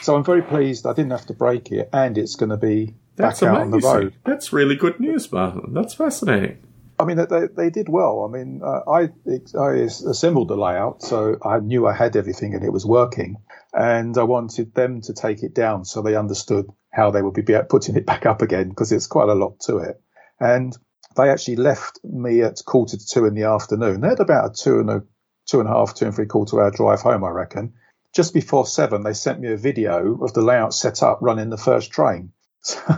so 0.01 0.15
I'm 0.15 0.23
very 0.23 0.41
pleased. 0.41 0.87
I 0.87 0.93
didn't 0.93 1.11
have 1.11 1.27
to 1.27 1.33
break 1.33 1.71
it, 1.71 1.89
and 1.93 2.17
it's 2.17 2.35
going 2.35 2.49
to 2.49 2.57
be 2.57 2.95
That's 3.17 3.41
back 3.41 3.49
out 3.49 3.61
on 3.61 3.69
the 3.71 3.77
road. 3.79 4.15
That's 4.25 4.51
really 4.51 4.75
good 4.75 4.99
news, 4.99 5.31
Martin. 5.31 5.73
That's 5.73 5.93
fascinating. 5.93 6.57
I 6.99 7.05
mean, 7.05 7.17
they, 7.17 7.47
they 7.55 7.69
did 7.69 7.89
well. 7.89 8.27
I 8.27 8.35
mean, 8.35 8.61
uh, 8.63 8.81
I, 8.89 9.09
I 9.57 9.71
assembled 9.73 10.47
the 10.47 10.57
layout, 10.57 11.03
so 11.03 11.37
I 11.43 11.59
knew 11.59 11.85
I 11.85 11.93
had 11.93 12.15
everything 12.15 12.55
and 12.55 12.63
it 12.63 12.73
was 12.73 12.85
working. 12.85 13.37
And 13.73 14.17
I 14.17 14.23
wanted 14.23 14.73
them 14.73 15.01
to 15.01 15.13
take 15.13 15.43
it 15.43 15.53
down 15.53 15.85
so 15.85 16.01
they 16.01 16.15
understood 16.15 16.65
how 16.91 17.11
they 17.11 17.21
would 17.21 17.35
be 17.35 17.43
putting 17.69 17.95
it 17.95 18.05
back 18.07 18.25
up 18.25 18.41
again 18.41 18.69
because 18.69 18.91
it's 18.91 19.07
quite 19.07 19.29
a 19.29 19.35
lot 19.35 19.59
to 19.61 19.77
it. 19.77 20.01
And 20.39 20.75
they 21.15 21.29
actually 21.29 21.57
left 21.57 21.99
me 22.03 22.41
at 22.41 22.63
quarter 22.65 22.97
to 22.97 23.07
two 23.07 23.25
in 23.25 23.35
the 23.35 23.43
afternoon. 23.43 24.01
They 24.01 24.09
had 24.09 24.19
about 24.19 24.51
a 24.51 24.53
two 24.53 24.79
and 24.79 24.89
a 24.89 25.03
two 25.45 25.59
and 25.59 25.69
a 25.69 25.71
half, 25.71 25.93
two 25.93 26.05
and 26.05 26.15
three 26.15 26.25
quarter 26.25 26.61
hour 26.61 26.71
drive 26.71 27.01
home, 27.01 27.23
I 27.23 27.29
reckon. 27.29 27.73
Just 28.13 28.33
before 28.33 28.65
seven, 28.65 29.03
they 29.03 29.13
sent 29.13 29.39
me 29.39 29.51
a 29.51 29.57
video 29.57 30.17
of 30.23 30.33
the 30.33 30.41
layout 30.41 30.73
set 30.73 31.03
up 31.03 31.19
running 31.21 31.49
the 31.49 31.57
first 31.57 31.91
train, 31.91 32.31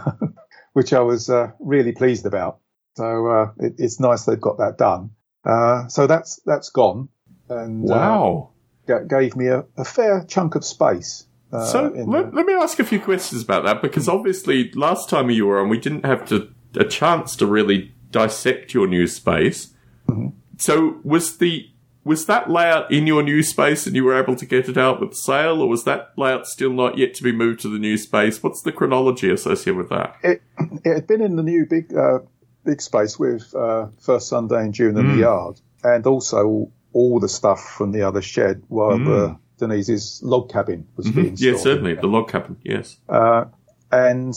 which 0.74 0.94
I 0.94 1.02
was 1.02 1.30
uh, 1.30 1.52
really 1.60 1.92
pleased 1.92 2.26
about. 2.26 2.60
So 2.96 3.28
uh, 3.28 3.52
it, 3.60 3.76
it's 3.78 4.00
nice 4.00 4.26
they've 4.26 4.40
got 4.40 4.58
that 4.58 4.78
done. 4.78 5.12
Uh, 5.46 5.88
so 5.88 6.06
that's 6.08 6.40
that's 6.46 6.70
gone, 6.70 7.10
and 7.48 7.90
uh, 7.90 7.94
Wow. 7.94 8.50
ga- 8.88 9.06
gave 9.08 9.36
me 9.36 9.48
a, 9.48 9.64
a 9.78 9.86
fair 9.86 10.24
chunk 10.28 10.56
of 10.56 10.66
space. 10.66 11.26
Uh, 11.52 11.66
so 11.66 11.82
let, 12.08 12.34
let 12.34 12.46
me 12.46 12.54
ask 12.54 12.78
a 12.80 12.84
few 12.84 13.00
questions 13.00 13.42
about 13.42 13.64
that 13.64 13.82
because 13.82 14.08
obviously 14.08 14.72
last 14.74 15.10
time 15.10 15.30
you 15.32 15.48
were 15.48 15.60
on, 15.60 15.68
we 15.70 15.80
didn't 15.80 16.06
have 16.06 16.28
to, 16.28 16.54
a 16.76 16.84
chance 16.84 17.36
to 17.38 17.48
really 17.48 17.92
dissect 18.12 18.74
your 18.74 18.86
new 18.86 19.08
space. 19.08 19.74
Mm-hmm. 20.08 20.28
So 20.58 21.00
was 21.04 21.38
the 21.38 21.68
was 22.04 22.26
that 22.28 22.50
layout 22.50 22.92
in 22.92 23.08
your 23.08 23.24
new 23.24 23.42
space 23.44 23.86
and 23.88 23.96
you 23.96 24.04
were 24.04 24.18
able 24.22 24.36
to 24.36 24.46
get 24.46 24.68
it 24.70 24.78
out 24.78 25.00
with 25.00 25.16
sale, 25.16 25.62
or 25.62 25.68
was 25.70 25.84
that 25.86 26.12
layout 26.18 26.48
still 26.48 26.72
not 26.74 26.98
yet 26.98 27.14
to 27.16 27.24
be 27.24 27.32
moved 27.32 27.60
to 27.62 27.68
the 27.70 27.80
new 27.80 27.98
space? 27.98 28.44
What's 28.44 28.62
the 28.62 28.72
chronology 28.72 29.32
associated 29.32 29.78
with 29.78 29.90
that? 29.90 30.16
it, 30.24 30.42
it 30.84 30.94
had 30.94 31.08
been 31.08 31.22
in 31.22 31.36
the 31.36 31.44
new 31.44 31.66
big 31.66 31.94
uh, 31.96 32.20
big 32.66 32.82
space 32.82 33.18
with 33.20 33.54
uh, 33.56 33.88
first 34.00 34.28
Sunday 34.28 34.66
in 34.66 34.72
June 34.74 34.98
in 34.98 35.06
Mm. 35.06 35.14
the 35.14 35.20
yard, 35.22 35.60
and 35.84 36.06
also 36.08 36.70
all 36.94 37.20
the 37.20 37.30
stuff 37.30 37.62
from 37.78 37.92
the 37.92 38.02
other 38.04 38.22
shed 38.22 38.64
while 38.68 38.98
the 38.98 39.38
Denise's 39.60 40.22
log 40.24 40.50
cabin 40.52 40.88
was 40.96 41.10
being 41.12 41.34
Mm. 41.36 41.42
Yeah, 41.42 41.58
certainly 41.58 41.94
the 41.96 42.08
log 42.08 42.30
cabin. 42.30 42.58
Yes. 42.64 42.98
Uh, 43.08 43.46
and 43.92 44.34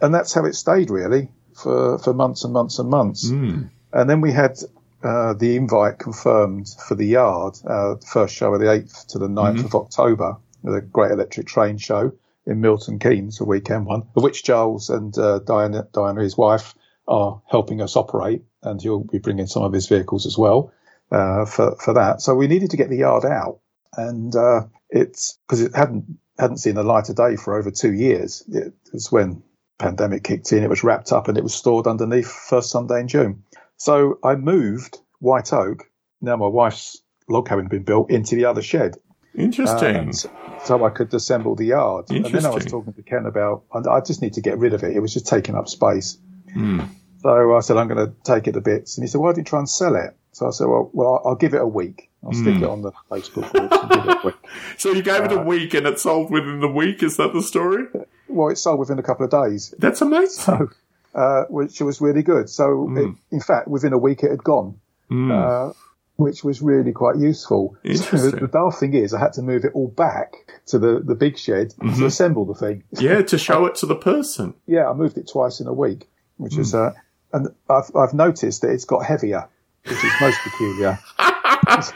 and 0.00 0.14
that's 0.14 0.32
how 0.32 0.44
it 0.46 0.54
stayed 0.54 0.90
really 0.90 1.28
for 1.54 1.98
for 1.98 2.14
months 2.14 2.44
and 2.44 2.52
months 2.52 2.78
and 2.78 2.88
months. 2.88 3.30
Mm. 3.30 3.70
And 3.92 4.08
then 4.10 4.20
we 4.20 4.32
had 4.32 4.58
uh, 5.02 5.32
the 5.34 5.56
invite 5.56 5.98
confirmed 5.98 6.68
for 6.86 6.94
the 6.94 7.06
yard, 7.06 7.54
uh, 7.66 7.96
first 8.06 8.34
show 8.34 8.52
of 8.54 8.60
the 8.60 8.66
8th 8.66 9.06
to 9.08 9.18
the 9.18 9.28
9th 9.28 9.64
of 9.64 9.74
October, 9.74 10.36
the 10.62 10.80
Great 10.82 11.10
Electric 11.10 11.46
Train 11.46 11.78
Show 11.78 12.12
in 12.46 12.60
Milton 12.60 12.98
Keynes, 12.98 13.40
a 13.40 13.44
weekend 13.44 13.86
one, 13.86 14.02
of 14.14 14.22
which 14.22 14.44
Giles 14.44 14.90
and 14.90 15.16
uh, 15.18 15.38
Diana, 15.40 15.86
Diana, 15.92 16.20
his 16.22 16.36
wife, 16.36 16.74
are 17.08 17.42
helping 17.48 17.80
us 17.80 17.96
operate, 17.96 18.42
and 18.62 18.80
he'll 18.80 19.04
be 19.04 19.18
bringing 19.18 19.46
some 19.46 19.62
of 19.62 19.72
his 19.72 19.86
vehicles 19.86 20.26
as 20.26 20.38
well 20.38 20.72
uh, 21.10 21.44
for, 21.44 21.76
for 21.76 21.94
that. 21.94 22.20
So 22.20 22.34
we 22.34 22.46
needed 22.46 22.70
to 22.70 22.76
get 22.76 22.90
the 22.90 22.98
yard 22.98 23.24
out, 23.24 23.60
and 23.96 24.34
uh, 24.34 24.66
it's 24.88 25.38
because 25.46 25.60
it 25.60 25.74
hadn't 25.74 26.18
hadn't 26.38 26.58
seen 26.58 26.74
the 26.74 26.82
light 26.82 27.08
of 27.10 27.16
day 27.16 27.36
for 27.36 27.58
over 27.58 27.70
two 27.70 27.92
years. 27.92 28.42
It 28.48 28.72
was 28.92 29.12
when 29.12 29.42
pandemic 29.78 30.22
kicked 30.24 30.52
in, 30.52 30.62
it 30.62 30.70
was 30.70 30.84
wrapped 30.84 31.12
up 31.12 31.28
and 31.28 31.36
it 31.36 31.42
was 31.42 31.54
stored 31.54 31.86
underneath 31.86 32.30
first 32.30 32.70
Sunday 32.70 33.00
in 33.00 33.08
June. 33.08 33.42
So 33.76 34.18
I 34.22 34.36
moved 34.36 34.98
White 35.18 35.52
Oak. 35.52 35.90
Now 36.20 36.36
my 36.36 36.46
wife's 36.46 37.00
log 37.28 37.48
cabin 37.48 37.64
had 37.64 37.70
been 37.70 37.82
built 37.82 38.10
into 38.10 38.36
the 38.36 38.44
other 38.44 38.62
shed. 38.62 38.96
Interesting. 39.34 40.08
Uh, 40.08 40.64
so, 40.64 40.84
I 40.84 40.90
could 40.90 41.14
assemble 41.14 41.54
the 41.54 41.66
yard. 41.66 42.10
And 42.10 42.24
then 42.24 42.44
I 42.44 42.50
was 42.50 42.66
talking 42.66 42.92
to 42.92 43.02
Ken 43.02 43.26
about, 43.26 43.64
and 43.72 43.86
I 43.86 44.00
just 44.00 44.20
need 44.20 44.34
to 44.34 44.40
get 44.40 44.58
rid 44.58 44.74
of 44.74 44.82
it. 44.82 44.94
It 44.94 45.00
was 45.00 45.14
just 45.14 45.26
taking 45.26 45.54
up 45.54 45.68
space. 45.68 46.18
Hmm. 46.54 46.80
So 47.22 47.54
I 47.54 47.60
said, 47.60 47.76
I'm 47.76 47.86
going 47.88 48.06
to 48.06 48.12
take 48.24 48.46
it 48.48 48.52
to 48.52 48.60
bits. 48.60 48.96
And 48.96 49.04
he 49.04 49.08
said, 49.08 49.20
why 49.20 49.28
don't 49.28 49.38
you 49.38 49.44
try 49.44 49.58
and 49.58 49.68
sell 49.68 49.94
it? 49.94 50.16
So 50.32 50.46
I 50.46 50.50
said, 50.50 50.66
well, 50.68 50.90
well 50.92 51.20
I'll, 51.24 51.34
give 51.34 51.52
it 51.54 51.60
a 51.60 51.66
week. 51.66 52.08
I'll 52.24 52.32
stick 52.32 52.56
Hmm. 52.56 52.64
it 52.64 52.68
on 52.70 52.82
the 52.82 52.92
Facebook 53.10 53.50
group 53.52 53.72
and 53.72 53.90
give 53.90 54.04
it 54.08 54.16
a 54.16 54.26
week. 54.26 54.34
So 54.78 54.90
you 54.92 55.02
gave 55.02 55.24
it 55.24 55.32
Uh, 55.32 55.40
a 55.40 55.44
week 55.44 55.74
and 55.74 55.86
it 55.86 55.98
sold 55.98 56.30
within 56.30 56.60
the 56.60 56.68
week. 56.68 57.02
Is 57.02 57.16
that 57.18 57.32
the 57.32 57.42
story? 57.42 57.84
Well, 58.28 58.48
it 58.48 58.56
sold 58.58 58.78
within 58.78 58.98
a 58.98 59.02
couple 59.02 59.24
of 59.24 59.30
days, 59.30 59.74
That's 59.78 60.00
amazing. 60.00 60.68
uh, 61.14 61.44
which 61.50 61.80
was 61.80 62.00
really 62.00 62.22
good. 62.22 62.48
So 62.48 62.86
Hmm. 62.86 62.96
it, 62.98 63.08
in 63.32 63.40
fact, 63.40 63.68
within 63.68 63.92
a 63.92 63.98
week 63.98 64.22
it 64.22 64.30
had 64.30 64.42
gone. 64.44 64.76
Uh, 65.10 65.72
which 66.16 66.44
was 66.44 66.60
really 66.62 66.92
quite 66.92 67.16
useful. 67.16 67.76
Interesting. 67.84 68.30
the, 68.32 68.36
the 68.42 68.46
daft 68.46 68.78
thing 68.78 68.94
is, 68.94 69.12
I 69.14 69.18
had 69.18 69.32
to 69.34 69.42
move 69.42 69.64
it 69.64 69.72
all 69.74 69.88
back 69.88 70.34
to 70.66 70.78
the, 70.78 71.00
the 71.04 71.14
big 71.14 71.36
shed 71.38 71.74
Mm-hmm. 71.80 71.98
to 71.98 72.06
assemble 72.06 72.44
the 72.44 72.54
thing. 72.54 72.84
yeah, 72.92 73.22
to 73.22 73.36
show 73.48 73.66
it 73.66 73.74
to 73.76 73.86
the 73.86 73.96
person. 73.96 74.54
Yeah, 74.66 74.88
I 74.88 74.92
moved 74.92 75.18
it 75.18 75.28
twice 75.32 75.60
in 75.60 75.66
a 75.66 75.72
week, 75.72 76.08
which 76.40 76.56
is, 76.58 76.72
Hmm. 76.72 76.78
uh, 76.78 76.90
and 77.32 77.48
I've, 77.68 77.94
I've 77.94 78.14
noticed 78.14 78.62
that 78.62 78.70
it's 78.70 78.84
got 78.84 79.04
heavier, 79.06 79.48
which 79.86 80.02
is 80.04 80.12
most 80.20 80.38
peculiar. 80.44 80.98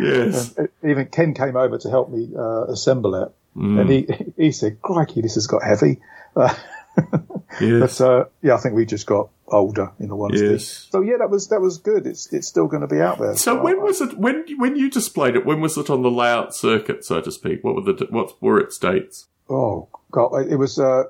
Yes. 0.00 0.56
And 0.56 0.68
even 0.88 1.06
Ken 1.06 1.34
came 1.34 1.56
over 1.56 1.76
to 1.78 1.90
help 1.90 2.10
me 2.10 2.30
uh, 2.36 2.64
assemble 2.66 3.14
it, 3.16 3.32
Hmm. 3.54 3.78
and 3.80 3.90
he 3.90 4.06
he 4.36 4.52
said, 4.52 4.80
"Crikey, 4.82 5.22
this 5.22 5.34
has 5.34 5.46
got 5.48 5.62
heavy." 5.62 6.00
Uh, 6.36 6.54
Yes. 7.60 7.98
but 7.98 8.04
uh, 8.06 8.24
yeah, 8.42 8.54
I 8.54 8.58
think 8.58 8.74
we 8.76 8.84
just 8.84 9.06
got 9.06 9.30
older 9.48 9.90
in 9.98 10.08
the 10.08 10.16
honesty. 10.16 10.46
Yes. 10.46 10.86
So 10.92 11.00
yeah, 11.00 11.16
that 11.18 11.30
was 11.30 11.48
that 11.48 11.60
was 11.60 11.78
good. 11.78 12.06
It's 12.06 12.32
it's 12.32 12.46
still 12.46 12.66
going 12.68 12.82
to 12.82 12.86
be 12.86 13.00
out 13.00 13.18
there. 13.18 13.34
So 13.36 13.60
when 13.60 13.76
I- 13.80 13.82
was 13.82 14.00
it? 14.00 14.16
When 14.18 14.44
when 14.58 14.76
you 14.76 14.88
displayed 14.90 15.34
it? 15.34 15.44
When 15.46 15.60
was 15.60 15.76
it 15.76 15.90
on 15.90 16.02
the 16.02 16.10
layout 16.10 16.54
circuit, 16.54 17.04
so 17.04 17.20
to 17.20 17.32
speak? 17.32 17.64
What 17.64 17.74
were 17.74 17.92
the 17.92 18.06
what 18.10 18.40
were 18.40 18.60
its 18.60 18.78
dates? 18.78 19.26
Oh 19.48 19.88
God, 20.12 20.46
it 20.48 20.56
was 20.56 20.78
uh, 20.78 21.04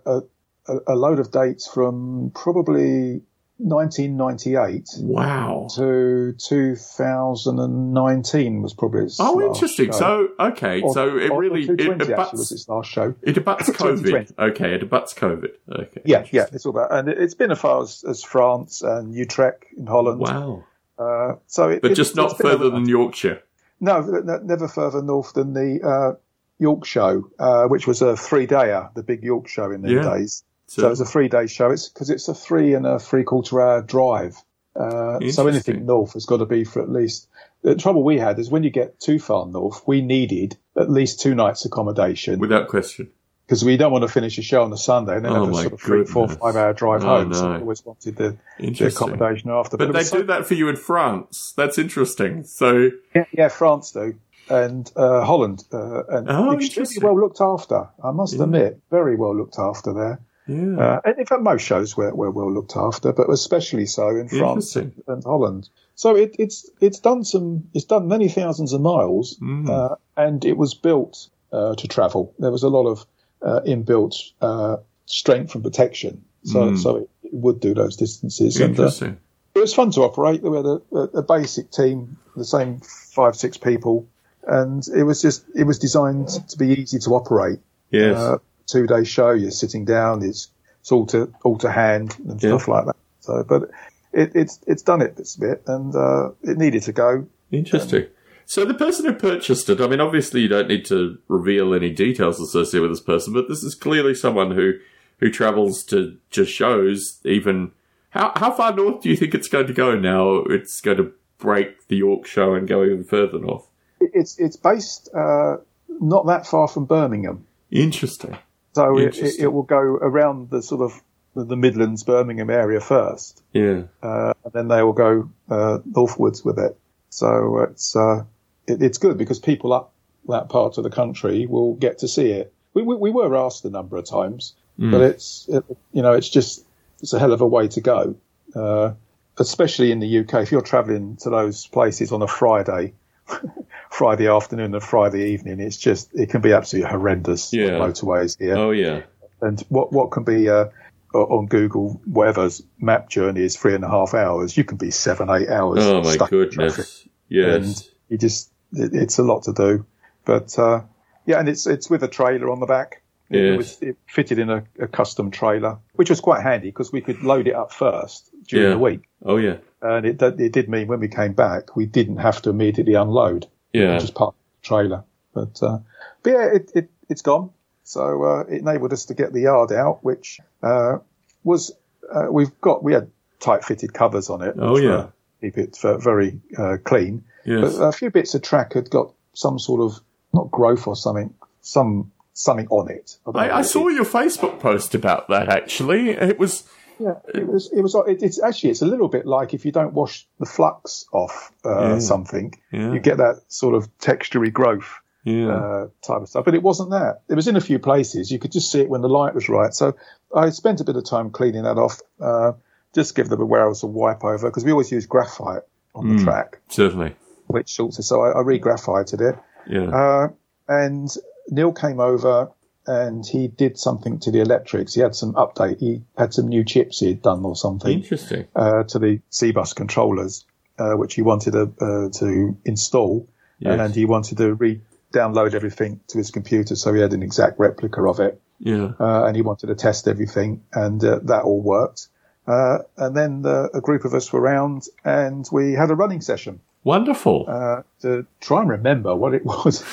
a 0.86 0.94
load 0.96 1.18
of 1.18 1.30
dates 1.30 1.66
from 1.66 2.30
probably 2.34 3.22
1998 3.58 4.86
Wow. 5.00 5.66
to 5.74 6.32
2019 6.38 8.62
was 8.62 8.74
probably 8.74 9.04
its 9.04 9.18
Oh, 9.20 9.40
interesting. 9.40 9.86
show. 9.86 9.92
So 9.98 10.28
okay, 10.38 10.82
Or- 10.82 10.92
so 10.94 11.16
it 11.16 11.30
or 11.30 11.40
really 11.40 11.62
it 11.62 11.66
220 11.66 11.92
actually 11.92 12.14
was 12.14 12.32
abuts 12.32 12.52
its 12.52 12.68
last 12.68 12.90
show. 12.90 13.14
it 13.22 13.36
abuts 13.36 13.70
COVID. 13.82 14.32
Okay, 14.38 14.74
it 14.74 14.82
abuts 14.82 15.14
COVID. 15.14 15.50
Okay. 15.72 16.02
Yeah, 16.04 16.24
yeah, 16.30 16.46
it's 16.52 16.66
all 16.66 16.70
about, 16.70 16.92
and 16.92 17.08
it- 17.08 17.18
it's 17.18 17.34
been 17.34 17.50
as 17.50 17.58
far 17.60 17.82
as, 17.82 18.04
as 18.08 18.22
France 18.22 18.82
and 18.82 19.14
Utrecht 19.14 19.64
in 19.76 19.86
Holland. 19.86 20.20
Wow. 20.20 20.64
Uh, 20.98 21.34
so, 21.46 21.68
it, 21.70 21.82
But 21.82 21.92
it- 21.92 21.94
just 21.94 22.16
not 22.16 22.36
further 22.38 22.70
than 22.70 22.88
Yorkshire. 22.88 23.40
no, 23.80 24.00
never 24.42 24.66
further 24.68 25.00
north 25.02 25.32
than 25.34 25.52
the 25.54 25.80
uh, 25.82 26.14
York 26.58 26.84
show, 26.84 27.30
uh, 27.38 27.66
which 27.68 27.86
was 27.86 28.02
a 28.02 28.16
three 28.16 28.46
dayer, 28.46 28.92
the 28.94 29.02
big 29.04 29.22
York 29.22 29.46
show 29.48 29.70
in 29.70 29.82
them 29.82 29.92
Yeah. 29.92 30.02
days. 30.14 30.42
So, 30.68 30.86
it 30.86 30.90
was 30.90 31.00
a 31.00 31.04
three 31.06 31.28
day 31.28 31.46
show. 31.46 31.70
It's 31.70 31.88
because 31.88 32.10
it's 32.10 32.28
a 32.28 32.34
three 32.34 32.74
and 32.74 32.86
a 32.86 32.98
three 32.98 33.24
quarter 33.24 33.60
hour 33.60 33.82
drive. 33.82 34.36
Uh, 34.76 35.18
so 35.30 35.48
anything 35.48 35.86
north 35.86 36.12
has 36.12 36.24
got 36.26 36.36
to 36.36 36.46
be 36.46 36.62
for 36.64 36.80
at 36.82 36.90
least. 36.90 37.26
The 37.62 37.74
trouble 37.74 38.04
we 38.04 38.18
had 38.18 38.38
is 38.38 38.48
when 38.50 38.62
you 38.62 38.70
get 38.70 39.00
too 39.00 39.18
far 39.18 39.44
north, 39.46 39.82
we 39.86 40.02
needed 40.02 40.56
at 40.76 40.88
least 40.88 41.20
two 41.20 41.34
nights 41.34 41.64
accommodation 41.64 42.38
without 42.38 42.68
question. 42.68 43.10
because 43.46 43.64
we 43.64 43.76
don't 43.76 43.90
want 43.90 44.02
to 44.02 44.08
finish 44.08 44.38
a 44.38 44.42
show 44.42 44.62
on 44.62 44.72
a 44.72 44.76
Sunday 44.76 45.16
and 45.16 45.24
then 45.24 45.32
Oh 45.32 45.46
have 45.46 45.50
a 45.54 45.54
sort 45.62 45.72
of 45.72 45.80
three, 45.80 46.04
four, 46.04 46.26
goodness. 46.28 46.38
five 46.40 46.54
hour 46.56 46.72
drive 46.74 47.02
Oh, 47.02 47.06
home. 47.24 47.34
So 47.34 47.50
we 47.54 47.58
always 47.60 47.84
wanted 47.84 48.14
the, 48.16 48.36
the 48.60 48.86
accommodation 48.86 49.50
after. 49.50 49.76
But 49.76 49.88
it 49.88 49.92
they 49.94 49.98
was 50.00 50.10
so- 50.10 50.18
do 50.18 50.26
that 50.28 50.46
for 50.46 50.54
you 50.54 50.68
in 50.68 50.76
France. 50.76 51.54
That's 51.56 51.78
interesting. 51.78 52.44
So 52.44 52.90
Yeah, 53.16 53.24
yeah, 53.32 53.48
France 53.48 53.90
do, 53.90 54.14
and 54.48 54.88
uh, 54.94 55.24
Holland, 55.24 55.64
uh, 55.72 56.04
and 56.04 56.30
Oh, 56.30 56.52
extremely 56.52 56.98
well 57.02 57.18
looked 57.18 57.40
after. 57.40 57.88
I 58.04 58.12
must 58.12 58.34
Yeah. 58.36 58.44
admit, 58.44 58.80
very 58.90 59.16
well 59.16 59.34
looked 59.36 59.58
after 59.58 59.92
there. 59.92 60.20
Yeah. 60.48 60.76
Uh, 60.78 61.00
and 61.04 61.18
in 61.18 61.26
fact, 61.26 61.42
most 61.42 61.62
shows 61.62 61.96
were, 61.96 62.14
were 62.14 62.30
well 62.30 62.50
looked 62.52 62.76
after, 62.76 63.12
but 63.12 63.28
especially 63.30 63.86
so 63.86 64.08
in 64.08 64.28
France 64.28 64.74
and, 64.76 64.92
and 65.06 65.22
Holland. 65.22 65.68
So 65.94 66.16
it, 66.16 66.34
it's 66.38 66.68
it's 66.80 66.98
done 67.00 67.24
some, 67.24 67.68
it's 67.74 67.84
done 67.84 68.08
many 68.08 68.28
thousands 68.28 68.72
of 68.72 68.80
miles, 68.80 69.36
Mm. 69.40 69.68
uh, 69.68 69.96
and 70.16 70.44
it 70.44 70.56
was 70.56 70.74
built 70.74 71.28
uh, 71.52 71.74
to 71.74 71.86
travel. 71.88 72.34
There 72.38 72.50
was 72.50 72.62
a 72.62 72.68
lot 72.68 72.86
of 72.86 73.06
uh, 73.42 73.60
inbuilt 73.66 74.14
uh, 74.40 74.78
strength 75.06 75.54
and 75.54 75.62
protection, 75.64 76.24
so 76.44 76.70
Mm. 76.70 76.78
so 76.78 76.96
it, 76.96 77.10
it 77.24 77.34
would 77.34 77.60
do 77.60 77.74
those 77.74 77.96
distances. 77.96 78.56
And 78.56 78.64
uh, 78.78 78.82
Interesting. 78.84 79.18
it 79.54 79.60
was 79.60 79.74
fun 79.74 79.90
to 79.92 80.02
operate. 80.02 80.42
We 80.42 80.56
had 80.56 80.66
a, 80.66 80.80
a, 80.92 81.02
a 81.18 81.22
basic 81.22 81.70
team, 81.70 82.16
the 82.36 82.44
same 82.44 82.80
five, 83.14 83.34
six 83.36 83.56
people, 83.58 84.06
and 84.46 84.86
it 84.94 85.02
was 85.02 85.20
just 85.20 85.44
it 85.54 85.64
was 85.64 85.78
designed 85.78 86.28
to 86.48 86.56
be 86.56 86.80
easy 86.80 86.98
to 87.00 87.10
operate. 87.10 87.58
yes. 87.90 88.16
Uh, 88.16 88.38
two 88.68 88.86
day 88.86 89.02
show, 89.04 89.30
you're 89.30 89.50
sitting 89.50 89.84
down, 89.84 90.22
it's 90.22 90.48
it's 90.80 90.92
all 90.92 91.06
to 91.06 91.32
all 91.42 91.58
to 91.58 91.70
hand 91.70 92.16
and 92.28 92.40
Yeah. 92.42 92.50
stuff 92.50 92.68
like 92.68 92.86
that. 92.86 92.96
So, 93.20 93.42
but 93.42 93.70
it, 94.12 94.32
it's 94.34 94.60
it's 94.66 94.82
done 94.82 95.02
it 95.02 95.16
this 95.16 95.36
bit, 95.36 95.62
and 95.66 95.94
uh, 95.94 96.30
it 96.42 96.56
needed 96.58 96.82
to 96.84 96.92
go. 96.92 97.26
Interesting. 97.50 98.06
So 98.46 98.64
the 98.64 98.72
person 98.74 99.04
who 99.04 99.12
purchased 99.12 99.68
it, 99.68 99.80
I 99.80 99.86
mean, 99.88 100.00
obviously 100.00 100.40
you 100.40 100.48
don't 100.48 100.68
need 100.68 100.86
to 100.86 101.18
reveal 101.28 101.74
any 101.74 101.90
details 101.90 102.40
associated 102.40 102.82
with 102.88 102.92
this 102.92 103.04
person, 103.04 103.34
but 103.34 103.46
this 103.48 103.62
is 103.62 103.74
clearly 103.74 104.14
someone 104.14 104.52
who 104.52 104.72
who 105.18 105.30
travels 105.30 105.82
to 105.84 106.16
just 106.30 106.52
shows. 106.52 107.20
Even 107.24 107.72
how 108.10 108.32
how 108.36 108.50
far 108.50 108.74
north 108.74 109.02
do 109.02 109.10
you 109.10 109.16
think 109.16 109.34
it's 109.34 109.48
going 109.48 109.66
to 109.66 109.74
go 109.74 109.98
now? 109.98 110.36
It's 110.48 110.80
going 110.80 110.96
to 110.98 111.12
break 111.38 111.88
the 111.88 111.96
York 111.96 112.26
show 112.26 112.54
and 112.54 112.66
go 112.66 112.84
even 112.84 113.04
further 113.04 113.38
north. 113.38 113.66
It's 114.00 114.38
it's 114.38 114.56
based 114.56 115.10
uh, 115.14 115.56
not 116.00 116.26
that 116.26 116.46
far 116.46 116.68
from 116.68 116.86
Birmingham, 116.86 117.44
Interesting. 117.70 118.38
So 118.78 118.98
it, 118.98 119.18
it, 119.18 119.40
it 119.40 119.46
will 119.52 119.64
go 119.64 119.78
around 119.78 120.50
the 120.50 120.62
sort 120.62 120.82
of 120.82 121.02
the, 121.34 121.56
Midlands, 121.56 122.02
Birmingham 122.04 122.50
area 122.50 122.80
first, 122.80 123.42
Yeah. 123.52 123.82
uh, 124.02 124.34
and 124.44 124.52
then 124.52 124.68
they 124.68 124.82
will 124.82 124.92
go 124.92 125.30
uh, 125.48 125.78
northwards 125.84 126.44
with 126.44 126.58
it. 126.58 126.78
So 127.10 127.60
it's 127.68 127.94
uh, 127.96 128.24
it, 128.66 128.82
it's 128.82 128.98
good 128.98 129.18
because 129.18 129.38
people 129.38 129.72
up 129.72 129.92
that 130.28 130.48
part 130.48 130.78
of 130.78 130.84
the 130.84 130.90
country 130.90 131.46
will 131.46 131.74
get 131.74 131.98
to 131.98 132.08
see 132.08 132.30
it. 132.30 132.52
We, 132.74 132.82
we, 132.82 132.94
we 132.96 133.10
were 133.10 133.34
asked 133.36 133.64
a 133.64 133.70
number 133.70 133.96
of 133.96 134.04
times, 134.04 134.54
but 134.78 135.00
it's 135.00 135.46
it, 135.48 135.64
you 135.92 136.02
know 136.02 136.12
it's 136.12 136.28
just 136.28 136.64
it's 137.00 137.12
a 137.12 137.18
hell 137.18 137.32
of 137.32 137.40
a 137.40 137.46
way 137.46 137.68
to 137.68 137.80
go, 137.80 138.14
uh, 138.54 138.92
especially 139.38 139.90
in 139.90 140.00
the 140.00 140.18
UK. 140.20 140.34
If 140.42 140.52
you're 140.52 140.60
travelling 140.60 141.16
to 141.22 141.30
those 141.30 141.66
places 141.66 142.12
on 142.12 142.22
a 142.22 142.28
Friday, 142.28 142.94
Friday 143.98 144.28
afternoon 144.28 144.74
and 144.74 144.82
Friday 144.82 145.32
evening, 145.32 145.58
it's 145.58 145.76
just 145.76 146.14
it 146.14 146.30
can 146.30 146.40
be 146.40 146.52
absolutely 146.52 146.88
horrendous. 146.88 147.52
Yeah. 147.52 147.70
motorways 147.70 148.38
here 148.38 148.56
Oh 148.56 148.70
yeah. 148.70 149.02
and 149.42 149.60
what 149.70 149.92
what 149.92 150.12
can 150.12 150.22
be 150.22 150.48
uh, 150.48 150.66
on 151.14 151.46
Google 151.46 152.00
whatever's 152.04 152.62
map 152.78 153.08
journey 153.10 153.42
is 153.42 153.56
three 153.56 153.74
and 153.74 153.82
a 153.82 153.88
half 153.88 154.14
hours. 154.14 154.56
You 154.56 154.62
can 154.62 154.76
be 154.76 154.92
seven 154.92 155.28
eight 155.30 155.48
hours. 155.48 155.80
Oh 155.82 156.02
my 156.02 156.16
goodness. 156.28 157.08
Yes. 157.28 157.54
And 157.56 157.88
you 158.08 158.18
just 158.18 158.52
it, 158.72 158.94
it's 158.94 159.18
a 159.18 159.24
lot 159.24 159.42
to 159.44 159.52
do, 159.52 159.84
but 160.24 160.56
uh, 160.58 160.82
yeah, 161.26 161.40
and 161.40 161.48
it's 161.48 161.66
it's 161.66 161.90
with 161.90 162.04
a 162.04 162.08
trailer 162.08 162.50
on 162.50 162.60
the 162.60 162.66
back. 162.66 163.02
It, 163.30 163.40
Yes. 163.44 163.56
was 163.58 163.82
it 163.82 163.96
fitted 164.06 164.38
in 164.38 164.48
a, 164.48 164.62
a 164.78 164.86
custom 164.86 165.30
trailer, 165.30 165.78
which 165.94 166.08
was 166.08 166.20
quite 166.20 166.42
handy 166.42 166.68
because 166.68 166.92
we 166.92 167.00
could 167.02 167.20
load 167.22 167.46
it 167.48 167.54
up 167.54 167.72
first 167.72 168.30
during 168.46 168.64
Yeah. 168.68 168.74
the 168.74 168.78
week, 168.78 169.00
Oh 169.24 169.36
yeah. 169.38 169.56
and 169.82 170.06
it 170.06 170.22
it 170.22 170.52
did 170.52 170.68
mean 170.68 170.86
when 170.86 171.00
we 171.00 171.08
came 171.08 171.32
back 171.34 171.74
we 171.76 171.84
didn't 171.84 172.18
have 172.18 172.40
to 172.42 172.50
immediately 172.50 172.94
unload 172.94 173.46
Yeah. 173.72 173.98
just 173.98 174.14
park 174.14 174.34
the 174.62 174.66
trailer. 174.66 175.04
But, 175.34 175.62
uh, 175.62 175.78
but 176.22 176.30
yeah, 176.30 176.46
it, 176.54 176.72
it, 176.74 176.90
it's 177.08 177.22
gone. 177.22 177.50
So 177.84 178.22
uh, 178.22 178.40
it 178.40 178.60
enabled 178.60 178.92
us 178.92 179.06
to 179.06 179.14
get 179.14 179.32
the 179.32 179.42
yard 179.42 179.72
out, 179.72 180.04
which 180.04 180.40
uh, 180.62 180.98
was 181.42 181.72
uh, 182.12 182.26
we've 182.30 182.58
got 182.60 182.82
we 182.82 182.92
had 182.92 183.10
tight 183.40 183.64
fitted 183.64 183.94
covers 183.94 184.28
on 184.30 184.42
it. 184.42 184.54
Oh, 184.58 184.76
yeah. 184.76 184.88
were- 184.88 185.12
keep 185.40 185.56
it 185.56 185.78
very 185.80 186.40
uh, 186.56 186.76
clean. 186.84 187.24
Yes. 187.44 187.76
But 187.76 187.82
a 187.88 187.92
few 187.92 188.10
bits 188.10 188.34
of 188.34 188.42
track 188.42 188.74
had 188.74 188.90
got 188.90 189.12
some 189.34 189.58
sort 189.58 189.80
of 189.80 190.00
not 190.34 190.50
growth 190.50 190.86
or 190.86 190.96
something, 190.96 191.32
some 191.62 192.12
something 192.34 192.68
on 192.68 192.90
it. 192.90 193.16
don't 193.24 193.36
I, 193.36 193.58
I 193.58 193.62
saw 193.62 193.88
your 193.88 194.04
Facebook 194.04 194.60
post 194.60 194.94
about 194.94 195.28
that 195.28 195.48
actually. 195.48 196.10
It 196.10 196.38
was 196.38 196.68
Yeah, 197.00 197.14
it 197.34 197.46
was. 197.46 197.70
It 197.72 197.80
was. 197.82 197.94
It, 198.06 198.22
it's 198.22 198.42
actually. 198.42 198.70
It's 198.70 198.82
a 198.82 198.86
little 198.86 199.08
bit 199.08 199.26
like 199.26 199.54
if 199.54 199.64
you 199.64 199.72
don't 199.72 199.92
wash 199.94 200.26
the 200.40 200.46
flux 200.46 201.06
off 201.12 201.52
uh, 201.64 201.80
Yeah. 201.94 201.98
something, 202.00 202.54
Yeah. 202.72 202.92
you 202.92 203.00
get 203.00 203.18
that 203.18 203.42
sort 203.48 203.74
of 203.74 203.88
textury 203.98 204.52
growth. 204.52 204.92
yeah. 205.24 205.48
uh, 205.52 205.88
type 206.02 206.22
of 206.22 206.28
stuff. 206.28 206.44
But 206.44 206.54
it 206.54 206.62
wasn't 206.62 206.90
that. 206.90 207.20
It 207.28 207.34
was 207.34 207.48
in 207.48 207.56
a 207.56 207.60
few 207.60 207.78
places. 207.78 208.30
You 208.30 208.38
could 208.38 208.52
just 208.52 208.70
see 208.72 208.80
it 208.80 208.88
when 208.88 209.02
the 209.02 209.08
light 209.08 209.34
was 209.34 209.48
right. 209.50 209.74
So 209.74 209.94
I 210.34 210.48
spent 210.50 210.80
a 210.80 210.84
bit 210.84 210.96
of 210.96 211.04
time 211.04 211.30
cleaning 211.30 211.64
that 211.64 211.76
off. 211.76 212.00
Uh, 212.20 212.52
just 212.94 213.14
give 213.14 213.28
them 213.28 213.40
a 213.40 213.44
warehouse 213.44 213.82
a 213.82 213.86
wipe 213.86 214.24
over 214.24 214.48
because 214.48 214.64
we 214.64 214.70
always 214.70 214.90
use 214.90 215.04
graphite 215.06 215.62
on 215.94 216.06
Mm. 216.06 216.18
the 216.18 216.24
track, 216.24 216.58
Certainly. 216.68 217.14
which 217.48 217.74
sorts 217.74 217.98
it. 217.98 218.04
So 218.04 218.22
I, 218.22 218.30
I 218.30 218.40
re-graphited 218.40 219.20
it. 219.20 219.36
Yeah. 219.68 219.90
Uh, 219.90 220.28
and 220.66 221.14
Neil 221.50 221.72
came 221.72 222.00
over 222.00 222.50
and 222.88 223.24
he 223.24 223.46
did 223.48 223.78
something 223.78 224.18
to 224.20 224.30
the 224.32 224.40
electrics. 224.40 224.94
He 224.94 225.00
had 225.02 225.14
some 225.14 225.34
update. 225.34 225.78
He 225.78 226.02
had 226.16 226.34
some 226.34 226.48
new 226.48 226.64
chips 226.64 226.98
he 227.00 227.08
had 227.08 227.22
done 227.22 227.44
or 227.44 227.54
something 227.54 227.92
Interesting. 228.02 228.46
uh, 228.56 228.82
to 228.84 228.98
the 228.98 229.20
C-bus 229.30 229.74
controllers, 229.74 230.44
uh, 230.78 230.94
which 230.94 231.14
he 231.14 231.22
wanted 231.22 231.52
to, 231.52 231.62
uh, 231.80 232.08
to 232.18 232.56
install, 232.64 233.28
Yes. 233.60 233.78
and 233.80 233.94
he 233.94 234.04
wanted 234.04 234.38
to 234.38 234.54
re-download 234.54 235.54
everything 235.54 236.00
to 236.08 236.18
his 236.18 236.30
computer, 236.30 236.74
so 236.76 236.92
he 236.94 237.00
had 237.00 237.12
an 237.12 237.22
exact 237.22 237.58
replica 237.58 238.02
of 238.08 238.20
it, 238.20 238.40
Yeah. 238.60 238.92
uh, 238.98 239.24
and 239.26 239.36
he 239.36 239.42
wanted 239.42 239.66
to 239.68 239.74
test 239.74 240.08
everything, 240.08 240.62
and 240.72 241.02
uh, 241.04 241.20
that 241.24 241.42
all 241.44 241.60
worked. 241.60 242.08
Uh, 242.46 242.78
and 242.96 243.14
then 243.14 243.42
the, 243.42 243.68
a 243.74 243.80
group 243.80 244.04
of 244.06 244.14
us 244.14 244.32
were 244.32 244.40
around, 244.40 244.84
and 245.04 245.46
we 245.52 245.72
had 245.72 245.90
a 245.90 245.94
running 245.94 246.20
session 246.22 246.60
Wonderful. 246.84 247.44
uh, 247.46 247.82
to 248.02 248.24
try 248.40 248.62
and 248.62 248.70
remember 248.70 249.14
what 249.14 249.34
it 249.34 249.44
was 249.52 249.84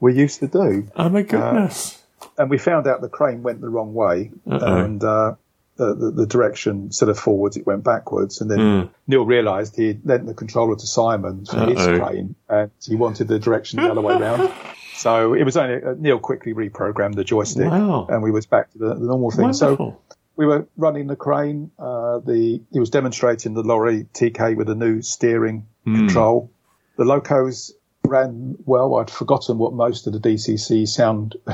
we 0.00 0.14
used 0.14 0.40
to 0.40 0.48
do 0.48 0.88
oh 0.96 1.08
my 1.08 1.22
goodness. 1.22 2.01
And 2.38 2.50
we 2.50 2.58
found 2.58 2.86
out 2.86 3.00
the 3.00 3.08
crane 3.08 3.42
went 3.42 3.60
the 3.60 3.68
wrong 3.68 3.94
way, 3.94 4.30
Uh-oh. 4.50 4.76
and 4.84 5.02
uh, 5.04 5.34
the, 5.76 5.94
the, 5.94 6.10
the 6.10 6.26
direction 6.26 6.82
instead 6.86 7.08
of 7.08 7.18
forwards, 7.18 7.56
it 7.56 7.66
went 7.66 7.82
backwards. 7.84 8.40
And 8.40 8.50
then 8.50 8.90
Neil 9.06 9.24
realised 9.24 9.76
he 9.76 9.88
had 9.88 10.00
lent 10.06 10.26
the 10.26 10.34
controller 10.34 10.76
to 10.76 10.86
Simon 10.86 11.44
for 11.46 11.66
his 11.66 11.78
Uh-oh. 11.78 11.98
crane, 11.98 12.34
and 12.48 12.70
he 12.86 12.96
wanted 12.96 13.28
the 13.28 13.38
direction 13.38 13.80
the 13.82 13.90
other 13.90 14.00
way 14.02 14.16
round. 14.16 14.52
So 14.94 15.32
it 15.34 15.42
was 15.42 15.56
only 15.56 15.82
uh, 15.82 15.94
Neil 15.98 16.20
quickly 16.20 16.54
reprogrammed 16.54 17.16
the 17.16 17.24
joystick, 17.24 17.68
Wow. 17.68 18.06
and 18.08 18.22
we 18.22 18.30
was 18.30 18.46
back 18.46 18.70
to 18.72 18.78
the, 18.78 18.94
the 18.94 19.06
normal 19.06 19.30
thing. 19.32 19.52
So 19.54 19.98
we 20.36 20.46
were 20.46 20.68
running 20.76 21.08
the 21.08 21.16
crane. 21.16 21.72
Uh, 21.78 22.20
the 22.20 22.60
he 22.70 22.78
was 22.78 22.90
demonstrating 22.90 23.54
the 23.54 23.62
lorry 23.62 24.06
TK 24.14 24.54
with 24.56 24.68
a 24.68 24.74
new 24.76 25.02
steering 25.02 25.66
Hmm. 25.84 25.96
control. 25.96 26.50
The 26.98 27.04
locos 27.04 27.72
ran 28.06 28.56
well. 28.64 28.94
I'd 28.96 29.10
forgotten 29.10 29.58
what 29.58 29.72
most 29.72 30.06
of 30.06 30.12
the 30.12 30.20
DCC 30.20 30.86
sound 30.86 31.34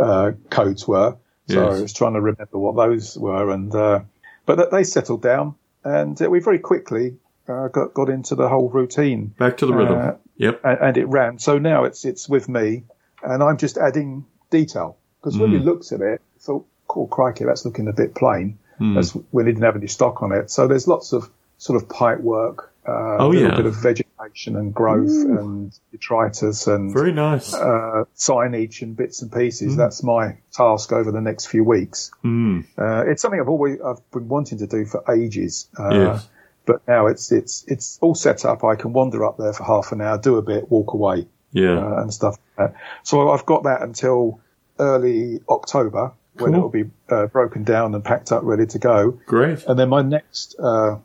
uh, 0.00 0.32
codes 0.50 0.88
were, 0.88 1.16
so 1.48 1.68
Yes. 1.68 1.78
I 1.78 1.82
was 1.82 1.92
trying 1.92 2.14
to 2.14 2.20
remember 2.20 2.58
what 2.58 2.76
those 2.76 3.16
were. 3.18 3.50
And 3.50 3.74
uh, 3.74 4.00
but 4.46 4.56
that- 4.56 4.70
they 4.70 4.84
settled 4.84 5.22
down, 5.22 5.54
and 5.84 6.20
uh, 6.20 6.30
we 6.30 6.40
very 6.40 6.58
quickly 6.58 7.16
uh, 7.48 7.68
got 7.68 7.94
got 7.94 8.08
into 8.08 8.34
the 8.34 8.48
whole 8.48 8.68
routine, 8.70 9.34
Back 9.38 9.56
to 9.58 9.66
the 9.66 9.74
rhythm. 9.74 9.98
uh, 9.98 10.12
yep. 10.36 10.60
and, 10.64 10.78
and 10.80 10.96
it 10.96 11.06
ran. 11.06 11.38
So 11.38 11.58
now 11.58 11.84
it's 11.84 12.04
it's 12.04 12.28
with 12.28 12.48
me, 12.48 12.84
and 13.22 13.42
I'm 13.42 13.56
just 13.58 13.76
adding 13.78 14.24
detail 14.50 14.96
because 15.20 15.38
when 15.38 15.50
we 15.52 15.58
Hmm. 15.58 15.64
looked 15.66 15.92
at 15.92 16.00
it, 16.00 16.20
thought, 16.38 16.64
"Cool, 16.88 17.06
crikey, 17.08 17.44
that's 17.44 17.64
looking 17.64 17.88
a 17.88 17.92
bit 17.92 18.14
plain." 18.14 18.58
That's 18.82 19.14
when 19.14 19.24
we 19.32 19.44
didn't 19.44 19.62
have 19.64 19.76
any 19.76 19.88
stock 19.88 20.22
on 20.22 20.32
it. 20.32 20.50
So 20.50 20.66
there's 20.66 20.88
lots 20.88 21.12
of 21.12 21.28
sort 21.58 21.76
of 21.82 21.86
pipe 21.90 22.20
work, 22.20 22.72
uh, 22.88 23.18
Oh, 23.18 23.26
a 23.26 23.28
little 23.28 23.50
yeah. 23.50 23.56
bit 23.56 23.66
of 23.66 23.74
vegetation 23.74 24.09
and 24.56 24.74
growth 24.74 25.08
and 25.10 25.72
detritus 25.92 26.66
and 26.66 26.92
Very 26.92 27.12
nice. 27.12 27.54
uh, 27.54 28.04
signage 28.16 28.82
and 28.82 28.96
bits 28.96 29.22
and 29.22 29.32
pieces. 29.32 29.76
That's 29.76 30.02
my 30.02 30.38
task 30.52 30.92
over 30.92 31.10
the 31.12 31.20
next 31.20 31.46
few 31.46 31.64
weeks. 31.64 32.10
Mm. 32.24 32.64
Uh, 32.78 33.04
it's 33.10 33.22
something 33.22 33.40
I've 33.40 33.48
always 33.48 33.80
I've 33.80 34.10
been 34.10 34.28
wanting 34.28 34.58
to 34.58 34.66
do 34.66 34.84
for 34.84 35.02
ages. 35.12 35.68
Uh, 35.78 35.88
Yes. 35.92 36.28
But 36.66 36.86
now 36.86 37.06
it's 37.06 37.32
it's 37.32 37.64
it's 37.66 37.98
all 38.02 38.14
set 38.14 38.44
up. 38.44 38.62
I 38.64 38.76
can 38.76 38.92
wander 38.92 39.24
up 39.24 39.38
there 39.38 39.52
for 39.52 39.64
half 39.64 39.92
an 39.92 40.00
hour, 40.02 40.18
do 40.18 40.36
a 40.36 40.42
bit, 40.42 40.70
walk 40.70 40.92
away, 40.92 41.26
Yeah. 41.52 41.78
uh, 41.78 42.02
and 42.02 42.12
stuff. 42.12 42.36
Like 42.58 42.72
that. 42.74 42.80
So 43.02 43.30
I've 43.30 43.46
got 43.46 43.64
that 43.64 43.82
until 43.82 44.40
early 44.78 45.40
October 45.48 46.12
when 46.38 46.54
it 46.54 46.58
will 46.58 46.68
be 46.68 46.84
uh, 47.10 47.26
broken 47.26 47.64
down 47.64 47.94
and 47.94 48.04
packed 48.04 48.30
up, 48.30 48.42
ready 48.44 48.66
to 48.66 48.78
go. 48.78 49.18
Great. 49.26 49.64
And 49.66 49.78
then 49.78 49.88
my 49.88 50.02
next 50.02 50.54
uh, 50.58 50.96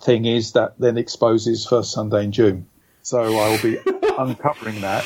thing 0.00 0.24
is 0.24 0.52
that 0.52 0.78
then 0.78 0.96
exposes 0.98 1.66
first 1.66 1.92
Sunday 1.92 2.24
in 2.24 2.32
June. 2.32 2.66
So 3.02 3.20
I 3.20 3.50
will 3.50 3.62
be 3.62 3.78
uncovering 4.18 4.80
that 4.82 5.04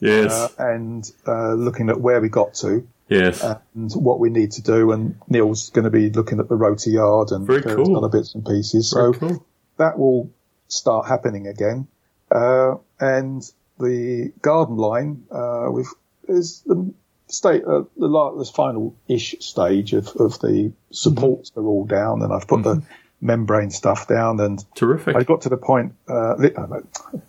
Yes. 0.00 0.32
uh, 0.32 0.48
and 0.58 1.10
uh, 1.26 1.54
looking 1.54 1.88
at 1.90 2.00
where 2.00 2.20
we 2.20 2.28
got 2.28 2.54
to 2.54 2.86
yes. 3.08 3.42
and 3.74 3.90
what 3.94 4.20
we 4.20 4.30
need 4.30 4.52
to 4.52 4.62
do. 4.62 4.92
And 4.92 5.16
Neil's 5.28 5.70
going 5.70 5.84
to 5.84 5.90
be 5.90 6.10
looking 6.10 6.38
at 6.40 6.48
the 6.48 6.56
rotor 6.56 6.90
yard 6.90 7.32
and 7.32 7.46
Very 7.46 7.62
cool. 7.62 7.96
other 7.96 8.08
bits 8.08 8.34
and 8.34 8.44
pieces. 8.44 8.92
Very 8.92 9.12
So 9.14 9.18
cool. 9.18 9.46
that 9.78 9.98
will 9.98 10.30
start 10.68 11.06
happening 11.06 11.46
again. 11.48 11.88
Uh, 12.30 12.76
and 13.00 13.42
the 13.80 14.32
garden 14.42 14.76
line, 14.76 15.24
uh, 15.32 15.66
with 15.70 15.88
is 16.28 16.60
the 16.66 16.92
state, 17.28 17.64
uh, 17.64 17.84
the, 17.96 18.34
this 18.38 18.50
final 18.50 18.94
ish 19.08 19.34
stage 19.40 19.94
of, 19.94 20.08
of 20.16 20.38
the 20.40 20.72
supports 20.90 21.50
are 21.56 21.64
all 21.64 21.86
down 21.86 22.22
and 22.22 22.32
I've 22.32 22.46
put 22.46 22.62
the 22.62 22.82
membrane 23.20 23.70
stuff 23.70 24.06
down 24.06 24.38
and 24.40 24.64
Terrific. 24.74 25.16
I 25.16 25.22
got 25.24 25.40
to 25.42 25.48
the 25.48 25.56
point, 25.56 25.92
uh, 26.08 26.34
uh, 26.34 26.80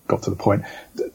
got 0.07 0.23
to 0.23 0.29
the 0.29 0.35
point, 0.35 0.63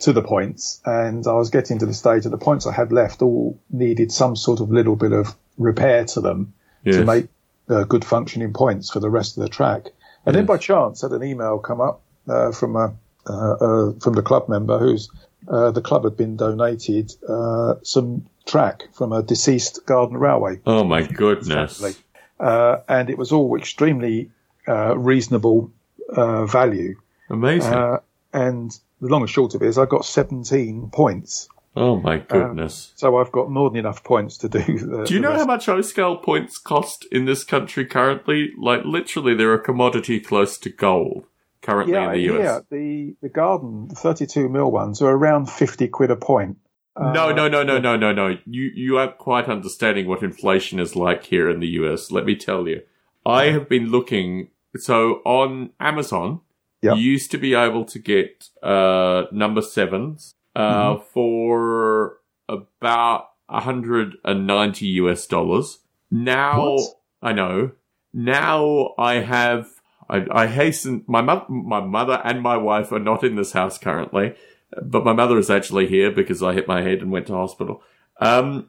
to 0.01 0.13
the 0.13 0.23
points, 0.23 0.81
and 0.85 1.27
I 1.27 1.33
was 1.33 1.51
getting 1.51 1.79
to 1.79 1.87
the 1.87 1.95
stage 1.95 2.25
that 2.25 2.31
the 2.31 2.39
points 2.39 2.67
I 2.67 2.73
had 2.73 2.91
left 2.93 3.23
all 3.23 3.59
needed 3.71 4.11
some 4.11 4.35
sort 4.37 4.61
of 4.61 4.71
little 4.71 4.97
bit 4.97 5.13
of 5.13 5.35
repair 5.59 6.05
to 6.07 6.21
them 6.21 6.53
Yes. 6.83 6.97
to 6.97 7.05
make 7.07 7.29
uh, 7.71 7.85
good 7.85 8.05
functioning 8.05 8.53
points 8.53 8.91
for 8.91 9.01
the 9.01 9.09
rest 9.09 9.39
of 9.39 9.43
the 9.43 9.49
track. 9.49 9.85
And 10.27 10.37
then 10.37 10.45
by 10.45 10.59
chance, 10.59 11.01
had 11.01 11.13
an 11.13 11.23
email 11.25 11.59
come 11.59 11.81
up 11.81 12.03
uh, 12.29 12.53
from 12.53 12.77
a 12.77 12.93
uh, 13.27 13.53
uh, 13.53 13.93
from 14.01 14.13
the 14.13 14.23
club 14.23 14.51
member 14.51 14.79
who's 14.79 15.09
uh, 15.49 15.71
the 15.71 15.81
club 15.81 16.05
had 16.05 16.15
been 16.15 16.37
donated 16.37 17.13
uh, 17.27 17.77
some 17.83 18.27
track 18.45 18.83
from 18.93 19.13
a 19.15 19.23
deceased 19.23 19.87
Garden 19.87 20.19
Railway 20.19 20.61
oh 20.67 20.85
my 20.85 21.03
goodness. 21.07 21.79
family. 21.79 21.95
Uh, 22.39 22.81
and 22.87 23.09
it 23.09 23.17
was 23.17 23.33
all 23.33 23.57
extremely 23.57 24.31
uh, 24.69 24.97
reasonable 24.99 25.71
uh, 26.15 26.47
value. 26.47 26.97
Amazing. 27.31 27.73
Uh, 27.73 27.99
and 28.33 28.71
the 29.01 29.09
long 29.09 29.23
and 29.23 29.31
short 29.31 29.55
of 29.55 29.63
it 29.63 29.67
is, 29.69 29.79
I 29.79 29.87
got 29.87 30.05
17 30.05 30.91
points. 30.93 31.49
oh 31.77 31.97
my 32.01 32.19
goodness. 32.19 32.93
So 32.97 33.17
I've 33.17 33.33
got 33.33 33.51
more 33.51 33.71
than 33.71 33.79
enough 33.79 34.05
points 34.05 34.37
to 34.39 34.49
do. 34.49 34.59
The, 34.79 35.05
Do 35.07 35.15
you 35.15 35.21
know 35.21 35.33
how 35.33 35.45
much 35.45 35.69
O 35.69 35.81
scale 35.83 36.17
points 36.17 36.59
cost 36.59 37.07
in 37.11 37.25
this 37.25 37.45
country 37.45 37.85
currently? 37.87 38.53
Like 38.59 38.85
literally, 38.85 39.35
they're 39.35 39.55
a 39.55 39.61
commodity 39.61 40.21
close 40.21 40.59
to 40.59 40.71
gold 40.71 41.27
currently 41.63 41.95
Yeah, 41.95 42.13
in 42.13 42.13
the 42.13 42.35
US. 42.37 42.45
yeah. 42.45 42.59
The 42.71 43.17
the 43.23 43.29
garden, 43.29 43.89
the 43.89 43.95
32 43.97 44.49
mil 44.49 44.71
ones 44.71 45.01
are 45.03 45.11
around 45.11 45.51
50 45.51 45.89
quid 45.89 46.11
a 46.11 46.17
point. 46.17 46.59
No, 46.99 47.31
Uh, 47.31 47.33
no, 47.33 47.49
no, 47.49 47.63
no, 47.65 47.79
no, 47.79 47.97
no, 47.97 48.13
no. 48.13 48.37
You 48.47 48.71
you 48.75 48.99
aren't 48.99 49.19
quite 49.19 49.49
understanding 49.49 50.07
what 50.07 50.23
inflation 50.23 50.79
is 50.79 50.95
like 50.95 51.25
here 51.25 51.49
in 51.51 51.59
the 51.61 51.69
US. 51.81 52.11
Let 52.13 52.25
me 52.25 52.37
tell 52.37 52.69
you. 52.69 52.83
I 53.27 53.47
have 53.47 53.69
been 53.69 53.91
looking. 53.91 54.49
So 54.77 55.21
on 55.25 55.71
Amazon, 55.81 56.41
Yep. 56.83 56.97
you 56.99 57.03
used 57.03 57.31
to 57.31 57.39
be 57.39 57.55
able 57.55 57.87
to 57.87 57.99
get 57.99 58.51
uh, 58.63 59.23
number 59.33 59.63
sevens 59.63 60.35
uh, 60.55 60.99
for 60.99 62.19
about 62.47 63.29
190 63.47 64.87
US 64.87 65.27
dollars. 65.27 65.79
Now 66.11 66.73
What? 66.75 66.91
I 67.23 67.33
know. 67.33 67.73
Now 68.13 68.95
I 68.99 69.15
have. 69.15 69.69
I, 70.11 70.27
I 70.31 70.47
hasten. 70.47 71.05
My 71.07 71.23
mother, 71.23 71.47
my 71.49 71.81
mother, 71.81 72.21
and 72.23 72.43
my 72.43 72.59
wife 72.59 72.93
are 72.93 72.99
not 72.99 73.25
in 73.25 73.37
this 73.37 73.53
house 73.53 73.79
currently, 73.79 74.35
but 74.83 75.05
my 75.05 75.15
mother 75.15 75.39
is 75.39 75.49
actually 75.49 75.87
here 75.87 76.11
because 76.11 76.43
I 76.43 76.53
hit 76.53 76.69
my 76.69 76.83
head 76.83 76.99
and 77.01 77.11
went 77.11 77.29
to 77.29 77.33
hospital. 77.33 77.83
Um, 78.21 78.69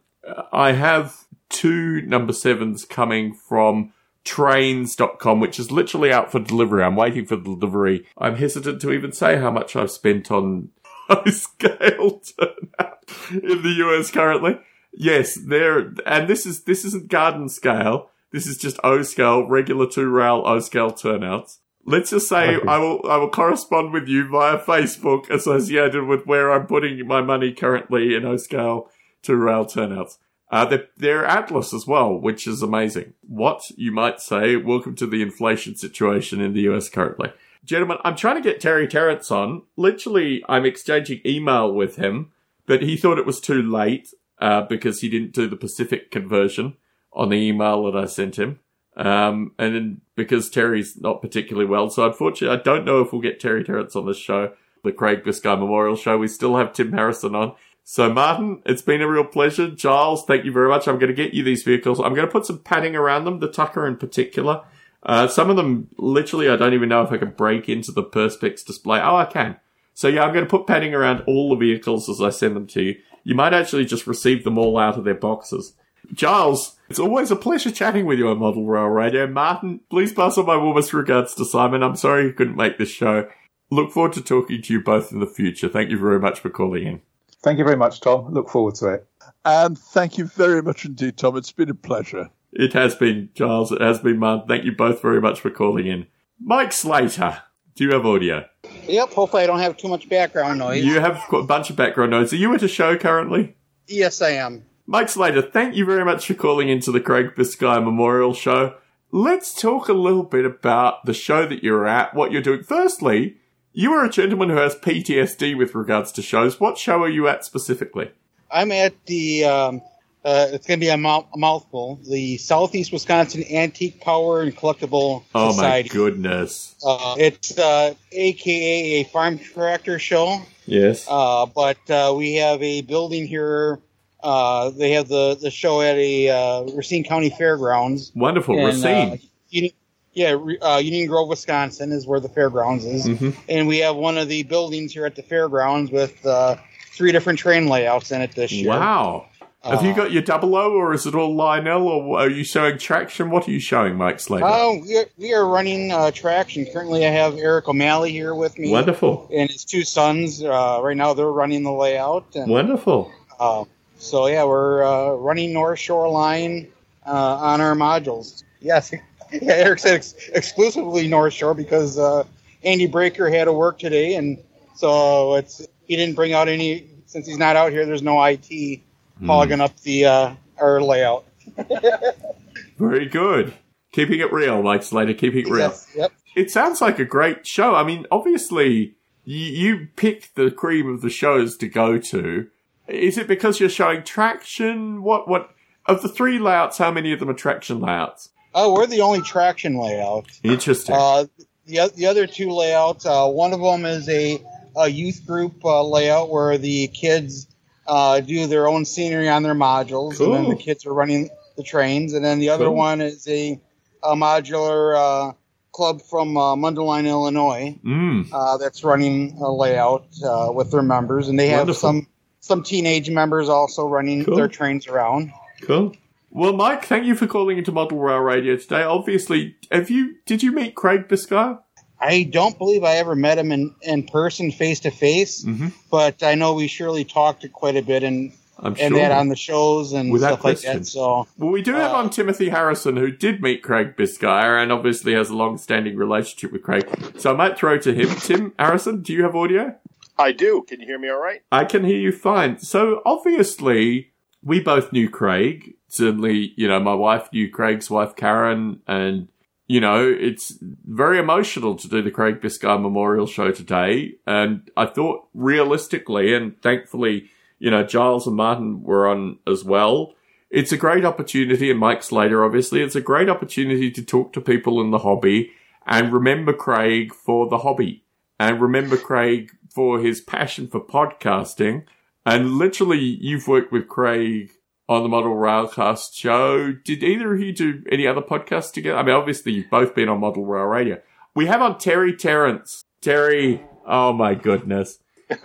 I 0.53 0.71
have 0.71 1.25
two 1.49 2.01
number 2.03 2.31
sevens 2.31 2.85
coming 2.85 3.33
from 3.33 3.91
trains.com, 4.25 5.39
which 5.39 5.59
is 5.59 5.71
literally 5.71 6.11
out 6.11 6.31
for 6.31 6.39
delivery. 6.39 6.83
I'm 6.83 6.95
waiting 6.95 7.25
for 7.25 7.37
the 7.37 7.43
delivery. 7.43 8.05
I'm 8.17 8.35
hesitant 8.35 8.81
to 8.81 8.91
even 8.91 9.13
say 9.13 9.37
how 9.37 9.51
much 9.51 9.75
I've 9.75 9.91
spent 9.91 10.31
on 10.31 10.69
O 11.09 11.29
scale 11.29 12.19
turnout 12.19 13.05
in 13.31 13.61
the 13.61 13.75
US 13.85 14.11
currently. 14.11 14.59
Yes, 14.91 15.35
there, 15.35 15.93
and 16.05 16.27
this 16.27 16.45
is, 16.45 16.63
this 16.63 16.83
isn't 16.83 17.09
garden 17.09 17.47
scale. 17.47 18.09
This 18.31 18.47
is 18.47 18.57
just 18.57 18.79
O 18.83 19.03
scale, 19.03 19.47
regular 19.47 19.87
two 19.87 20.09
rail 20.09 20.43
O 20.45 20.59
scale 20.59 20.91
turnouts. 20.91 21.59
Let's 21.85 22.09
just 22.09 22.27
say. 22.27 22.57
I 22.67 22.79
will, 22.79 23.01
I 23.07 23.17
will 23.17 23.29
correspond 23.29 23.93
with 23.93 24.07
you 24.07 24.27
via 24.27 24.57
Facebook 24.57 25.29
associated 25.29 26.05
with 26.05 26.25
where 26.25 26.51
I'm 26.51 26.65
putting 26.65 27.07
my 27.07 27.21
money 27.21 27.53
currently 27.53 28.15
in 28.15 28.25
O 28.25 28.37
scale 28.37 28.89
two 29.21 29.35
rail 29.35 29.65
turnouts. 29.65 30.17
Uh, 30.55 30.63
they're, 30.63 30.87
they're 30.95 31.25
Atlas 31.25 31.73
as 31.73 31.85
well, 31.85 32.17
which 32.17 32.47
is 32.47 32.61
amazing. 32.61 33.13
What 33.27 33.69
you 33.75 33.91
might 33.91 34.21
say, 34.21 34.55
welcome 34.55 34.95
to 34.95 35.05
the 35.05 35.21
inflation 35.21 35.75
situation 35.75 36.39
in 36.39 36.53
the 36.53 36.61
US 36.69 36.87
currently. 36.87 37.33
Gentlemen, 37.65 37.97
I'm 38.05 38.15
trying 38.15 38.37
to 38.37 38.49
get 38.49 38.61
Terry 38.61 38.87
Terrence 38.87 39.29
on. 39.31 39.63
Literally, 39.75 40.45
I'm 40.47 40.65
exchanging 40.65 41.19
email 41.25 41.73
with 41.73 41.97
him, 41.97 42.31
but 42.67 42.81
he 42.81 42.95
thought 42.95 43.17
it 43.17 43.25
was 43.25 43.41
too 43.41 43.61
late, 43.61 44.13
uh, 44.39 44.61
because 44.61 45.01
he 45.01 45.09
didn't 45.09 45.33
do 45.33 45.49
the 45.49 45.57
Pacific 45.57 46.09
conversion 46.09 46.77
on 47.11 47.27
the 47.27 47.35
email 47.35 47.83
that 47.91 48.01
I 48.01 48.05
sent 48.05 48.39
him. 48.39 48.59
Um, 48.95 49.51
and 49.59 49.75
then 49.75 50.01
because 50.15 50.49
Terry's 50.49 50.95
not 50.95 51.21
particularly 51.21 51.67
well, 51.67 51.89
so 51.89 52.05
unfortunately, 52.05 52.57
I 52.57 52.63
don't 52.63 52.85
know 52.85 53.01
if 53.01 53.11
we'll 53.11 53.21
get 53.21 53.41
Terry 53.41 53.65
Terrence 53.65 53.93
on 53.93 54.05
this 54.05 54.15
show, 54.15 54.53
the 54.85 54.93
Craig 54.93 55.25
Biscay 55.25 55.57
Memorial 55.57 55.97
Show. 55.97 56.17
We 56.17 56.29
still 56.29 56.55
have 56.55 56.71
Tim 56.71 56.93
Harrison 56.93 57.35
on. 57.35 57.55
So, 57.87 58.11
Martin, 58.11 58.63
it's 58.65 58.81
been 58.81 59.03
a 59.03 59.07
real 59.07 59.23
pleasure. 59.23 59.69
Giles, 59.69 60.25
thank 60.25 60.43
you 60.43 60.51
very 60.51 60.67
much. 60.67 60.87
I'm 60.87 60.97
going 60.97 61.15
to 61.15 61.23
get 61.23 61.35
you 61.35 61.43
these 61.43 61.61
vehicles. 61.61 61.99
I'm 61.99 62.15
going 62.15 62.25
to 62.25 62.31
put 62.31 62.47
some 62.47 62.57
padding 62.57 62.95
around 62.95 63.25
them, 63.25 63.39
the 63.39 63.47
Tucker 63.47 63.85
in 63.85 63.95
particular. 63.95 64.63
Uh, 65.03 65.27
some 65.27 65.51
of 65.51 65.55
them, 65.55 65.89
literally, 65.99 66.49
I 66.49 66.55
don't 66.55 66.73
even 66.73 66.89
know 66.89 67.03
if 67.03 67.11
I 67.11 67.17
can 67.17 67.29
break 67.29 67.69
into 67.69 67.91
the 67.91 68.03
Perspex 68.03 68.65
display. 68.65 68.99
Oh, 68.99 69.17
I 69.17 69.25
can. 69.25 69.57
So, 69.93 70.07
yeah, 70.07 70.23
I'm 70.23 70.33
going 70.33 70.43
to 70.43 70.49
put 70.49 70.65
padding 70.65 70.95
around 70.95 71.25
all 71.27 71.51
the 71.51 71.57
vehicles 71.57 72.09
as 72.09 72.19
I 72.19 72.31
send 72.31 72.55
them 72.55 72.65
to 72.67 72.81
you. 72.81 72.95
You 73.23 73.35
might 73.35 73.53
actually 73.53 73.85
just 73.85 74.07
receive 74.07 74.43
them 74.43 74.57
all 74.57 74.79
out 74.79 74.97
of 74.97 75.03
their 75.03 75.13
boxes. 75.13 75.73
Giles, 76.11 76.77
it's 76.89 76.99
always 76.99 77.29
a 77.29 77.35
pleasure 77.35 77.69
chatting 77.69 78.07
with 78.07 78.17
you 78.17 78.29
on 78.29 78.39
Model 78.39 78.65
Rail 78.65 78.85
Radio. 78.85 79.27
Martin, 79.27 79.81
please 79.91 80.11
pass 80.11 80.39
on 80.39 80.47
my 80.47 80.57
warmest 80.57 80.91
regards 80.91 81.35
to 81.35 81.45
Simon. 81.45 81.83
I'm 81.83 81.95
sorry 81.95 82.25
he 82.25 82.33
couldn't 82.33 82.57
make 82.57 82.79
this 82.79 82.89
show. 82.89 83.29
Look 83.69 83.91
forward 83.91 84.13
to 84.13 84.23
talking 84.23 84.63
to 84.63 84.73
you 84.73 84.81
both 84.81 85.11
in 85.11 85.19
the 85.19 85.27
future. 85.27 85.69
Thank 85.69 85.91
you 85.91 85.99
very 85.99 86.19
much 86.19 86.39
for 86.39 86.49
calling 86.49 86.87
in. 86.87 87.01
Thank 87.45 87.59
you 87.59 87.63
very 87.63 87.77
much, 87.77 88.01
Tom. 88.01 88.33
Look 88.33 88.49
forward 88.49 88.73
to 88.75 88.87
it. 88.87 89.07
And 89.45 89.77
thank 89.77 90.17
you 90.17 90.25
very 90.25 90.63
much 90.63 90.83
indeed, 90.83 91.15
Tom. 91.15 91.37
It's 91.37 91.51
been 91.51 91.69
a 91.69 91.75
pleasure. 91.75 92.31
It 92.51 92.73
has 92.73 92.95
been, 92.95 93.29
Giles. 93.35 93.71
It 93.71 93.81
has 93.81 93.99
been, 93.99 94.17
Martin. 94.17 94.47
Thank 94.47 94.65
you 94.65 94.71
both 94.71 94.99
very 94.99 95.21
much 95.21 95.41
for 95.41 95.51
calling 95.51 95.85
in. 95.85 96.07
Mike 96.41 96.73
Slater, 96.73 97.43
do 97.75 97.83
you 97.83 97.91
have 97.91 98.03
audio? 98.03 98.45
Yep. 98.87 99.11
Hopefully, 99.11 99.43
I 99.43 99.45
don't 99.45 99.59
have 99.59 99.77
too 99.77 99.89
much 99.89 100.09
background 100.09 100.57
noise. 100.57 100.83
You 100.83 100.99
have 100.99 101.21
a 101.31 101.43
bunch 101.43 101.69
of 101.69 101.75
background 101.75 102.09
noise. 102.09 102.33
Are 102.33 102.37
you 102.37 102.51
at 102.55 102.63
a 102.63 102.67
show 102.67 102.97
currently? 102.97 103.55
Yes, 103.87 104.23
I 104.23 104.31
am. 104.31 104.65
Mike 104.87 105.09
Slater, 105.09 105.43
thank 105.43 105.75
you 105.75 105.85
very 105.85 106.03
much 106.03 106.25
for 106.25 106.33
calling 106.33 106.69
into 106.69 106.91
the 106.91 106.99
Craig 106.99 107.35
Biscay 107.35 107.79
Memorial 107.79 108.33
Show. 108.33 108.75
Let's 109.11 109.53
talk 109.53 109.87
a 109.87 109.93
little 109.93 110.23
bit 110.23 110.45
about 110.45 111.05
the 111.05 111.13
show 111.13 111.45
that 111.45 111.63
you're 111.63 111.85
at, 111.85 112.15
what 112.15 112.31
you're 112.31 112.41
doing. 112.41 112.63
Firstly, 112.63 113.37
you 113.75 113.93
are 113.93 114.03
a 114.05 114.09
gentleman 114.09 114.49
who 114.49 114.55
has 114.57 114.73
PTSD 114.75 115.55
with 115.57 115.75
regards 115.75 116.11
to 116.13 116.21
shows. 116.21 116.59
What 116.59 116.77
show 116.77 117.03
are 117.03 117.09
you 117.09 117.27
at 117.27 117.45
specifically? 117.45 118.09
I'm 118.51 118.71
at 118.71 118.93
the. 119.05 119.45
Um, 119.45 119.81
uh, 120.23 120.47
it's 120.53 120.65
going 120.65 120.79
to 120.79 120.83
be 120.83 120.89
a, 120.89 120.97
mouth- 120.97 121.27
a 121.35 121.37
mouthful. 121.37 121.99
The 122.09 122.37
Southeast 122.37 122.91
Wisconsin 122.91 123.43
Antique 123.51 124.01
Power 124.01 124.41
and 124.41 124.55
Collectible 124.57 125.23
Oh 125.35 125.51
Society. 125.51 125.89
my 125.89 125.93
goodness. 125.93 126.73
Uh, 126.83 127.15
it's 127.19 127.55
uh, 127.59 127.93
AKA 128.11 129.01
a 129.01 129.03
farm 129.03 129.37
tractor 129.37 129.99
show, 129.99 130.41
Yes. 130.65 131.05
uh, 131.07 131.45
but 131.45 131.77
uh, 131.91 132.15
we 132.17 132.35
have 132.37 132.63
a 132.63 132.81
building 132.81 133.27
here. 133.27 133.79
Uh, 134.23 134.71
they 134.71 134.91
have 134.93 135.07
the, 135.09 135.37
the 135.39 135.51
show 135.51 135.81
at 135.81 135.95
a 135.97 136.29
uh, 136.29 136.63
Racine 136.73 137.03
County 137.03 137.29
Fairgrounds. 137.29 138.11
Wonderful. 138.15 138.55
And, 138.57 138.65
Racine. 138.65 139.09
uh, 139.13 139.17
Union, 139.49 139.73
yeah, 140.15 140.35
uh, 140.61 140.77
Union 140.77 141.07
Grove, 141.07 141.27
Wisconsin 141.27 141.91
is 141.91 142.07
where 142.07 142.19
the 142.19 142.29
fairgrounds 142.29 142.85
is, 142.85 143.05
Mhm. 143.05 143.35
and 143.47 143.67
we 143.67 143.77
have 143.79 143.95
one 143.95 144.17
of 144.17 144.27
the 144.29 144.43
buildings 144.43 144.93
here 144.93 145.05
at 145.05 145.15
the 145.15 145.21
fairgrounds 145.23 145.91
with 145.91 146.25
uh, 146.25 146.55
three 146.93 147.11
different 147.11 147.37
train 147.37 147.67
layouts 147.67 148.11
in 148.11 148.21
it 148.21 148.33
this 148.33 148.51
year. 148.51 148.69
Wow. 148.69 149.25
Have 149.63 149.83
you 149.83 149.91
Uh, 149.91 149.95
got 149.95 150.11
your 150.11 150.21
double 150.21 150.55
O 150.55 150.73
or 150.73 150.93
is 150.93 151.07
it 151.07 151.15
all 151.15 151.33
Lionel 151.35 151.87
or 151.87 152.19
are 152.19 152.29
you 152.29 152.43
showing 152.43 152.77
traction? 152.77 153.31
What 153.31 153.47
are 153.47 153.51
you 153.51 153.59
showing, 153.59 153.95
Mike 153.95 154.19
Slater? 154.19 154.45
Oh, 154.47 154.79
we 154.79 154.95
are, 154.99 155.05
we 155.17 155.33
are 155.33 155.45
running 155.47 155.91
uh, 155.91 156.11
traction. 156.11 156.65
Currently, 156.71 157.03
I 157.05 157.09
have 157.09 157.35
Eric 157.37 157.67
O'Malley 157.67 158.11
here 158.11 158.35
with 158.35 158.59
me 158.59 158.69
Wonderful. 158.69 159.27
and 159.33 159.49
his 159.49 159.65
two 159.65 159.83
sons. 159.83 160.43
Uh, 160.43 160.79
right 160.83 160.95
now, 160.95 161.13
they're 161.15 161.31
running 161.31 161.63
the 161.63 161.71
layout. 161.71 162.25
And, 162.35 162.47
Wonderful. 162.51 163.11
uh, 163.39 163.63
so 163.97 164.27
yeah, 164.27 164.43
we're 164.45 164.83
uh, 164.83 165.13
running 165.15 165.51
North 165.51 165.79
Shore 165.79 166.09
Line 166.09 166.67
uh, 167.07 167.09
on 167.11 167.59
our 167.59 167.73
modules. 167.75 168.43
Yes, 168.61 168.93
yeah, 169.41 169.53
Eric 169.53 169.79
said 169.79 169.95
ex- 169.95 170.15
exclusively 170.33 171.07
North 171.07 171.33
Shore 171.33 171.53
because 171.53 171.97
uh, 171.97 172.23
Andy 172.63 172.87
Breaker 172.87 173.29
had 173.29 173.45
to 173.45 173.53
work 173.53 173.79
today, 173.79 174.15
and 174.15 174.37
so 174.75 175.35
it's 175.35 175.65
he 175.87 175.95
didn't 175.95 176.15
bring 176.15 176.33
out 176.33 176.47
any 176.47 176.87
since 177.05 177.27
he's 177.27 177.37
not 177.37 177.55
out 177.55 177.71
here. 177.71 177.85
There's 177.85 178.01
no 178.03 178.21
IT 178.23 178.81
Hmm. 179.19 179.27
hogging 179.27 179.61
up 179.61 179.79
the 179.81 180.05
uh, 180.05 180.33
our 180.59 180.81
layout. 180.81 181.23
Very 182.77 183.05
good. 183.05 183.53
Keeping 183.93 184.19
it 184.19 184.31
real, 184.33 184.61
Mike 184.61 184.83
Slater. 184.83 185.13
Keeping 185.13 185.47
it 185.47 185.49
real. 185.49 185.59
Yes, 185.69 185.87
yep. 185.95 186.11
It 186.35 186.51
sounds 186.51 186.81
like 186.81 186.99
a 186.99 187.05
great 187.05 187.47
show. 187.47 187.75
I 187.75 187.83
mean, 187.85 188.05
obviously, 188.11 188.95
you, 189.23 189.37
you 189.39 189.87
pick 189.95 190.33
the 190.35 190.51
cream 190.51 190.89
of 190.93 191.01
the 191.01 191.09
shows 191.09 191.55
to 191.57 191.69
go 191.69 191.97
to. 191.97 192.47
Is 192.89 193.17
it 193.17 193.27
because 193.27 193.59
you're 193.61 193.69
showing 193.69 194.03
traction? 194.03 195.01
What? 195.01 195.27
What? 195.29 195.51
Of 195.85 196.01
the 196.01 196.09
three 196.09 196.39
layouts, 196.39 196.77
how 196.79 196.91
many 196.91 197.13
of 197.13 197.19
them 197.19 197.29
are 197.29 197.33
traction 197.33 197.79
layouts? 197.79 198.29
Oh, 198.57 198.73
we're 198.73 198.87
the 198.87 199.01
only 199.01 199.21
traction 199.21 199.77
layout. 199.77 200.27
Interesting. 200.41 200.95
Uh, 200.97 201.25
the, 201.65 201.91
the 201.93 202.05
other 202.05 202.25
two 202.25 202.51
layouts, 202.51 203.05
uh, 203.05 203.27
one 203.27 203.51
of 203.51 203.59
them 203.59 203.83
is 203.85 204.07
a, 204.07 204.41
a 204.77 204.87
youth 204.87 205.25
group 205.27 205.63
uh, 205.65 205.83
layout 205.83 206.29
where 206.29 206.57
the 206.57 206.87
kids 206.87 207.47
uh, 207.85 208.21
do 208.21 208.47
their 208.47 208.67
own 208.67 208.85
scenery 208.85 209.27
on 209.27 209.43
their 209.43 209.53
modules, 209.55 210.19
and 210.21 210.33
then 210.33 210.49
the 210.49 210.55
kids 210.55 210.85
are 210.85 210.93
running 210.93 211.29
the 211.57 211.63
trains. 211.63 212.13
And 212.13 212.23
then 212.23 212.39
the 212.39 212.49
other 212.49 212.65
Cool. 212.65 212.75
one 212.75 213.01
is 213.01 213.27
a, 213.27 213.59
a 214.01 214.15
modular 214.15 214.95
uh, 214.95 215.33
club 215.73 216.01
from 216.01 216.37
uh, 216.37 216.55
Mundelein, 216.55 217.05
Illinois, 217.07 217.77
mm. 217.83 218.29
uh, 218.31 218.57
that's 218.57 218.85
running 218.85 219.37
a 219.41 219.51
layout 219.51 220.07
uh, 220.23 220.49
with 220.53 220.71
their 220.71 220.81
members, 220.81 221.27
and 221.27 221.37
they 221.37 221.49
have 221.49 221.67
Wonderful. 221.67 221.89
some 221.89 222.07
some 222.39 222.63
teenage 222.63 223.09
members 223.09 223.49
also 223.49 223.87
running 223.87 224.23
Cool. 224.23 224.37
their 224.37 224.47
trains 224.47 224.87
around. 224.87 225.33
Cool. 225.63 225.93
Well, 226.35 226.51
Mike, 226.51 226.83
thank 226.83 227.05
you 227.05 227.15
for 227.15 227.27
calling 227.27 227.57
into 227.57 227.71
Model 227.71 227.97
Rail 227.97 228.19
Radio 228.19 228.57
today. 228.57 228.83
Obviously, 228.83 229.55
have 229.71 229.89
you? 229.89 230.15
Did 230.25 230.43
you 230.43 230.51
meet 230.51 230.75
Craig 230.75 231.07
Biscay? 231.07 231.55
I 232.01 232.23
don't 232.23 232.57
believe 232.57 232.83
I 232.83 232.95
ever 232.97 233.15
met 233.15 233.37
him 233.37 233.53
in, 233.53 233.73
in 233.81 234.05
person, 234.05 234.51
face 234.51 234.81
to 234.81 234.91
face, 234.91 235.47
but 235.89 236.21
I 236.23 236.35
know 236.35 236.53
we 236.53 236.67
surely 236.67 237.05
talked 237.05 237.49
quite 237.53 237.77
a 237.77 237.81
bit 237.81 238.03
and 238.03 238.33
I'm 238.59 238.73
and 238.73 238.77
sure. 238.77 238.97
that 238.97 239.13
on 239.13 239.29
the 239.29 239.37
shows 239.37 239.93
and 239.93 240.11
Without 240.11 240.33
stuff 240.39 240.43
like 240.43 240.59
that. 240.59 240.85
So 240.85 241.25
Well, 241.37 241.51
we 241.51 241.61
do 241.61 241.71
have 241.71 241.93
Uh, 241.93 241.99
on 241.99 242.09
Timothy 242.09 242.49
Harrison, 242.49 242.97
who 242.97 243.11
did 243.11 243.41
meet 243.41 243.63
Craig 243.63 243.95
Biscay 243.95 244.27
and 244.27 244.73
obviously 244.73 245.13
has 245.13 245.29
a 245.29 245.35
long-standing 245.37 245.95
relationship 245.95 246.51
with 246.51 246.63
Craig. 246.63 246.85
So 247.17 247.31
I 247.31 247.37
might 247.37 247.57
throw 247.57 247.77
to 247.77 247.93
him. 247.93 248.09
Tim 248.09 248.51
Harrison, 248.59 249.01
do 249.01 249.13
you 249.13 249.23
have 249.23 249.37
audio? 249.37 249.73
I 250.19 250.33
do. 250.33 250.65
Can 250.67 250.81
you 250.81 250.85
hear 250.85 250.99
me 250.99 251.07
all 251.09 251.21
right? 251.21 251.43
I 251.49 251.63
can 251.63 251.85
hear 251.85 251.97
you 251.97 252.11
fine. 252.11 252.59
So 252.59 253.01
obviously, 253.05 254.11
we 254.43 254.59
both 254.59 254.91
knew 254.91 255.09
Craig. 255.09 255.75
Certainly, 255.95 256.53
you 256.57 256.67
know, 256.67 256.79
my 256.79 256.93
wife 256.93 257.29
knew 257.31 257.49
Craig's 257.49 257.89
wife, 257.89 258.15
Karen, 258.15 258.81
and 258.87 259.29
you 259.67 259.79
know, 259.79 260.07
it's 260.07 260.53
very 260.61 261.17
emotional 261.17 261.75
to 261.75 261.87
do 261.87 262.01
the 262.01 262.11
Craig 262.11 262.39
Biscay 262.39 262.77
Memorial 262.77 263.25
Show 263.25 263.51
today. 263.51 264.15
And 264.27 264.69
I 264.77 264.85
thought 264.85 265.27
realistically, 265.33 266.35
and 266.35 266.61
thankfully, 266.61 267.29
you 267.57 267.71
know, 267.71 267.83
Giles 267.83 268.27
and 268.27 268.35
Martin 268.35 268.83
were 268.83 269.07
on 269.07 269.39
as 269.47 269.63
well. 269.63 270.13
It's 270.51 270.71
a 270.71 270.77
great 270.77 271.03
opportunity, 271.03 271.71
and 271.71 271.79
Mike 271.79 272.03
Slater, 272.03 272.45
obviously, 272.45 272.81
it's 272.81 272.95
a 272.95 273.01
great 273.01 273.27
opportunity 273.27 273.89
to 273.91 274.03
talk 274.03 274.33
to 274.33 274.41
people 274.41 274.79
in 274.81 274.91
the 274.91 274.99
hobby 274.99 275.51
and 275.87 276.13
remember 276.13 276.53
Craig 276.53 277.13
for 277.13 277.49
the 277.49 277.59
hobby 277.59 278.03
and 278.39 278.61
remember 278.61 278.97
Craig 278.97 279.51
for 279.69 279.99
his 279.99 280.21
passion 280.21 280.67
for 280.67 280.79
podcasting. 280.79 281.85
And 282.25 282.53
literally, 282.53 282.99
you've 282.99 283.47
worked 283.47 283.71
with 283.71 283.87
Craig 283.87 284.51
on 284.87 285.03
the 285.03 285.09
Model 285.09 285.35
Railcast 285.35 286.13
show. 286.13 286.71
Did 286.71 287.03
either 287.03 287.33
of 287.33 287.41
you 287.41 287.53
do 287.53 287.83
any 287.91 288.05
other 288.05 288.21
podcasts 288.21 288.71
together? 288.71 288.97
I 288.97 289.03
mean, 289.03 289.15
obviously, 289.15 289.53
you've 289.53 289.69
both 289.69 289.95
been 289.95 290.09
on 290.09 290.19
Model 290.19 290.45
Rail 290.45 290.65
Radio. 290.65 291.01
We 291.33 291.47
have 291.47 291.61
on 291.61 291.77
Terry 291.77 292.15
Terrence. 292.15 292.83
Terry, 293.01 293.63
oh 293.85 294.13
my 294.13 294.35
goodness. 294.35 294.99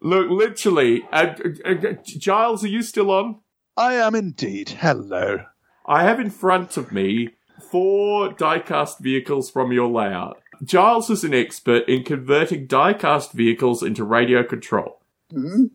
Look, 0.00 0.30
literally, 0.30 1.02
uh, 1.12 1.34
uh, 1.64 1.70
uh, 1.70 1.92
Giles, 2.04 2.64
are 2.64 2.68
you 2.68 2.82
still 2.82 3.10
on? 3.10 3.36
I 3.76 3.94
am 3.94 4.14
indeed. 4.14 4.70
Hello. 4.70 5.44
I 5.86 6.02
have 6.02 6.18
in 6.18 6.30
front 6.30 6.76
of 6.76 6.90
me 6.90 7.30
four 7.70 8.30
diecast 8.30 8.98
vehicles 9.00 9.50
from 9.50 9.72
your 9.72 9.88
layout. 9.88 10.40
Giles 10.64 11.10
is 11.10 11.22
an 11.24 11.34
expert 11.34 11.88
in 11.88 12.02
converting 12.02 12.66
diecast 12.66 13.32
vehicles 13.32 13.82
into 13.82 14.04
radio 14.04 14.42
control. 14.42 15.00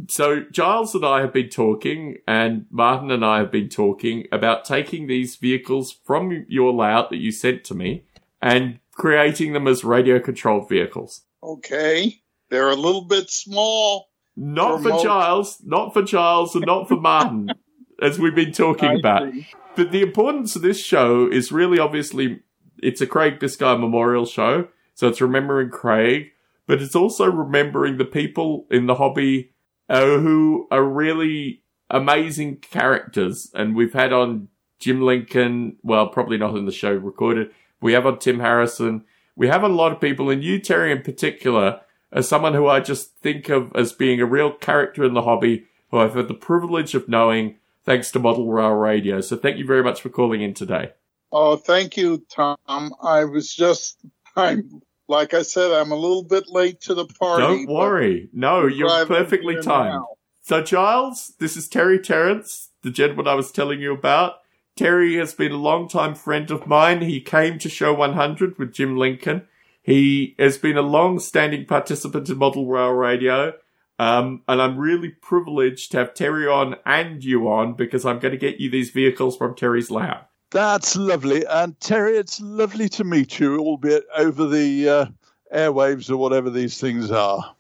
So 0.07 0.45
Giles 0.51 0.95
and 0.95 1.05
I 1.05 1.21
have 1.21 1.33
been 1.33 1.49
talking, 1.49 2.17
and 2.27 2.65
Martin 2.69 3.11
and 3.11 3.25
I 3.25 3.39
have 3.39 3.51
been 3.51 3.69
talking 3.69 4.25
about 4.31 4.65
taking 4.65 5.07
these 5.07 5.35
vehicles 5.35 5.97
from 6.05 6.45
your 6.47 6.71
layout 6.73 7.09
that 7.09 7.17
you 7.17 7.31
sent 7.31 7.63
to 7.65 7.75
me 7.75 8.05
and 8.41 8.79
creating 8.93 9.53
them 9.53 9.67
as 9.67 9.83
radio 9.83 10.19
controlled 10.19 10.69
vehicles. 10.69 11.21
Okay. 11.43 12.21
They're 12.49 12.69
a 12.69 12.75
little 12.75 13.05
bit 13.05 13.29
small. 13.29 14.09
Not 14.35 14.81
For 14.81 14.91
for 14.91 15.03
Giles, 15.03 15.61
not 15.65 15.93
for 15.93 16.01
Giles, 16.01 16.55
and 16.55 16.65
not 16.65 16.87
for 16.87 16.95
Martin, 16.95 17.49
as 18.01 18.17
we've 18.17 18.35
been 18.35 18.53
talking 18.53 18.89
I 18.89 18.93
about. 18.93 19.33
see. 19.33 19.47
But 19.75 19.91
the 19.91 20.01
importance 20.01 20.55
of 20.55 20.61
this 20.61 20.79
show 20.79 21.29
is 21.29 21.51
really 21.51 21.79
obviously 21.79 22.39
it's 22.81 23.01
a 23.01 23.07
Craig 23.07 23.39
Biscay 23.39 23.77
Memorial 23.77 24.25
show, 24.25 24.69
so 24.95 25.07
it's 25.09 25.21
remembering 25.21 25.69
Craig, 25.69 26.31
but 26.67 26.81
it's 26.81 26.95
also 26.95 27.25
remembering 27.25 27.97
the 27.97 28.05
people 28.05 28.65
in 28.69 28.85
the 28.85 28.95
hobby 28.95 29.51
uh, 29.89 30.17
who 30.19 30.67
are 30.71 30.83
really 30.83 31.63
amazing 31.89 32.57
characters. 32.57 33.51
And 33.53 33.75
we've 33.75 33.93
had 33.93 34.13
on 34.13 34.47
Jim 34.79 35.01
Lincoln, 35.01 35.77
well, 35.83 36.07
probably 36.07 36.37
not 36.37 36.55
in 36.55 36.65
the 36.65 36.71
show 36.71 36.93
recorded. 36.93 37.51
We 37.81 37.93
have 37.93 38.05
on 38.05 38.19
Tim 38.19 38.39
Harrison. 38.39 39.05
We 39.35 39.47
have 39.47 39.63
a 39.63 39.69
lot 39.69 39.91
of 39.91 40.01
people, 40.01 40.29
and 40.29 40.43
you, 40.43 40.59
Terry, 40.59 40.91
in 40.91 41.01
particular, 41.01 41.81
as 42.11 42.27
someone 42.27 42.53
who 42.53 42.67
I 42.67 42.79
just 42.79 43.17
think 43.17 43.49
of 43.49 43.71
as 43.75 43.93
being 43.93 44.19
a 44.19 44.25
real 44.25 44.51
character 44.51 45.03
in 45.03 45.13
the 45.13 45.21
hobby, 45.21 45.65
who 45.89 45.97
I've 45.97 46.15
had 46.15 46.27
the 46.27 46.33
privilege 46.33 46.95
of 46.95 47.09
knowing 47.09 47.57
thanks 47.83 48.11
to 48.11 48.19
Model 48.19 48.51
Rail 48.51 48.71
Radio. 48.71 49.21
So 49.21 49.35
thank 49.35 49.57
you 49.57 49.65
very 49.65 49.83
much 49.83 50.01
for 50.01 50.09
calling 50.09 50.41
in 50.41 50.53
today. 50.53 50.91
Oh, 51.31 51.55
thank 51.55 51.97
you, 51.97 52.23
Tom. 52.29 52.57
I 52.67 53.25
was 53.25 53.53
just, 53.53 53.99
I'm, 54.35 54.81
like 55.11 55.33
I 55.33 55.43
said, 55.43 55.71
I'm 55.71 55.91
a 55.91 55.95
little 55.95 56.23
bit 56.23 56.49
late 56.49 56.81
to 56.81 56.95
the 56.95 57.05
party. 57.05 57.43
Don't 57.43 57.67
worry. 57.67 58.29
No, 58.33 58.65
you're 58.65 59.05
perfectly 59.05 59.55
timed. 59.61 59.89
now. 59.89 60.07
So, 60.41 60.63
Giles, 60.63 61.33
this 61.37 61.55
is 61.55 61.67
Terry 61.67 61.99
Terrence. 61.99 62.69
the 62.81 62.89
gentleman 62.89 63.27
I 63.27 63.35
was 63.35 63.51
telling 63.51 63.79
you 63.79 63.93
about. 63.93 64.37
Terry 64.75 65.15
has 65.17 65.33
been 65.33 65.51
a 65.51 65.57
long-time 65.57 66.15
friend 66.15 66.49
of 66.49 66.65
mine. 66.65 67.01
He 67.01 67.21
came 67.21 67.59
to 67.59 67.69
Show 67.69 67.93
100 67.93 68.57
with 68.57 68.73
Jim 68.73 68.97
Lincoln. 68.97 69.43
He 69.83 70.35
has 70.39 70.57
been 70.57 70.77
a 70.77 70.81
long-standing 70.81 71.65
participant 71.65 72.29
in 72.29 72.37
Model 72.37 72.65
Rail 72.65 72.91
Radio. 72.91 73.53
Um, 73.99 74.41
and 74.47 74.59
I'm 74.61 74.79
really 74.79 75.09
privileged 75.09 75.91
to 75.91 75.97
have 75.97 76.15
Terry 76.15 76.47
on 76.47 76.77
and 76.85 77.23
you 77.23 77.47
on 77.47 77.73
because 77.73 78.05
I'm 78.05 78.17
going 78.17 78.31
to 78.31 78.37
get 78.37 78.59
you 78.59 78.71
these 78.71 78.89
vehicles 78.89 79.37
from 79.37 79.55
Terry's 79.55 79.91
lab. 79.91 80.25
That's 80.51 80.95
lovely. 80.95 81.45
And 81.45 81.79
Terry, 81.79 82.17
it's 82.17 82.39
lovely 82.41 82.89
to 82.89 83.03
meet 83.03 83.39
you, 83.39 83.59
albeit 83.59 84.03
over 84.17 84.45
the 84.47 84.89
uh, 84.89 85.05
airwaves 85.53 86.09
or 86.09 86.17
whatever 86.17 86.49
these 86.49 86.79
things 86.79 87.09
are. 87.09 87.55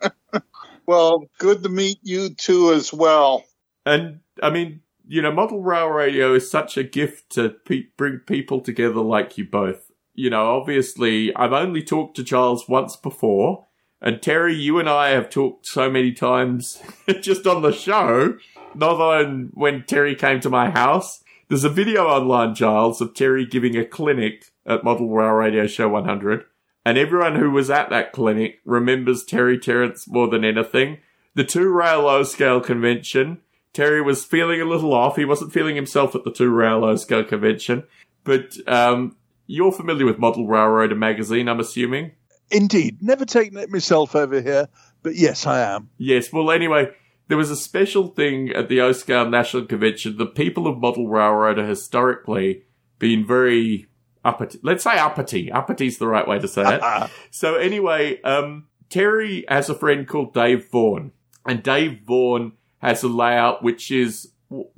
Well, 0.88 1.28
good 1.36 1.62
to 1.64 1.68
meet 1.68 1.98
you 2.02 2.30
too 2.30 2.72
as 2.72 2.94
well. 2.94 3.44
And 3.84 4.20
I 4.42 4.48
mean, 4.48 4.80
you 5.06 5.20
know, 5.20 5.30
Model 5.30 5.62
Rail 5.62 5.88
Radio 5.88 6.32
is 6.32 6.50
such 6.50 6.78
a 6.78 6.82
gift 6.82 7.28
to 7.32 7.50
pe- 7.50 7.88
bring 7.98 8.20
people 8.20 8.62
together 8.62 9.02
like 9.02 9.36
you 9.36 9.44
both. 9.44 9.92
You 10.14 10.30
know, 10.30 10.56
obviously, 10.56 11.36
I've 11.36 11.52
only 11.52 11.82
talked 11.82 12.16
to 12.16 12.22
Giles 12.22 12.70
once 12.70 12.96
before, 12.96 13.66
and 14.00 14.22
Terry, 14.22 14.54
you 14.54 14.78
and 14.78 14.88
I 14.88 15.10
have 15.10 15.28
talked 15.28 15.66
so 15.66 15.90
many 15.90 16.10
times 16.12 16.80
just 17.20 17.46
on 17.46 17.60
the 17.60 17.72
show, 17.72 18.38
not 18.74 18.98
on 18.98 19.50
when 19.52 19.84
Terry 19.84 20.14
came 20.14 20.40
to 20.40 20.48
my 20.48 20.70
house. 20.70 21.22
There's 21.48 21.64
a 21.64 21.70
video 21.70 22.06
online, 22.06 22.54
Giles, 22.54 23.00
of 23.00 23.14
Terry 23.14 23.46
giving 23.46 23.74
a 23.74 23.84
clinic 23.84 24.52
at 24.66 24.84
Model 24.84 25.08
Rail 25.08 25.32
Radio 25.32 25.66
Show 25.66 25.88
100. 25.88 26.44
And 26.84 26.98
everyone 26.98 27.36
who 27.36 27.50
was 27.50 27.70
at 27.70 27.88
that 27.88 28.12
clinic 28.12 28.60
remembers 28.66 29.24
Terry 29.24 29.58
Terrence 29.58 30.06
more 30.06 30.28
than 30.28 30.44
anything. 30.44 30.98
The 31.34 31.44
two 31.44 31.70
rail 31.70 32.06
O 32.06 32.22
scale 32.22 32.60
convention, 32.60 33.40
Terry 33.72 34.02
was 34.02 34.26
feeling 34.26 34.60
a 34.60 34.66
little 34.66 34.92
off. 34.92 35.16
He 35.16 35.24
wasn't 35.24 35.54
feeling 35.54 35.74
himself 35.74 36.14
at 36.14 36.24
the 36.24 36.32
two 36.32 36.50
rail 36.50 36.84
O 36.84 36.96
scale 36.96 37.24
convention. 37.24 37.84
But 38.24 38.54
um, 38.66 39.16
you're 39.46 39.72
familiar 39.72 40.04
with 40.04 40.18
Model 40.18 40.46
Railroader 40.46 40.96
magazine, 40.96 41.48
I'm 41.48 41.60
assuming. 41.60 42.12
Indeed. 42.50 42.98
Never 43.00 43.24
taken 43.24 43.56
it 43.56 43.70
myself 43.70 44.14
over 44.14 44.42
here, 44.42 44.68
but 45.02 45.14
yes, 45.14 45.46
I 45.46 45.60
am. 45.60 45.88
Yes. 45.96 46.30
Well, 46.30 46.50
anyway, 46.50 46.90
there 47.28 47.38
was 47.38 47.50
a 47.50 47.56
special 47.56 48.08
thing 48.08 48.50
at 48.50 48.68
the 48.68 48.80
O 48.80 48.92
scale 48.92 49.28
national 49.28 49.66
convention. 49.66 50.16
The 50.16 50.26
people 50.26 50.66
of 50.66 50.78
Model 50.78 51.08
Railroader 51.08 51.66
historically 51.66 52.64
been 52.98 53.26
very 53.26 53.86
uppity. 54.24 54.58
Let's 54.62 54.84
say 54.84 54.98
uppity. 54.98 55.52
Uppity 55.52 55.90
the 55.90 56.08
right 56.08 56.26
way 56.26 56.38
to 56.38 56.48
say 56.48 56.62
it. 56.76 57.10
so 57.30 57.54
anyway, 57.54 58.20
um, 58.22 58.66
Terry 58.88 59.44
has 59.48 59.68
a 59.68 59.74
friend 59.74 60.08
called 60.08 60.34
Dave 60.34 60.68
Vaughan, 60.70 61.12
and 61.46 61.62
Dave 61.62 62.00
Vaughan 62.06 62.52
has 62.78 63.02
a 63.02 63.08
layout 63.08 63.62
which 63.62 63.90
is 63.90 64.32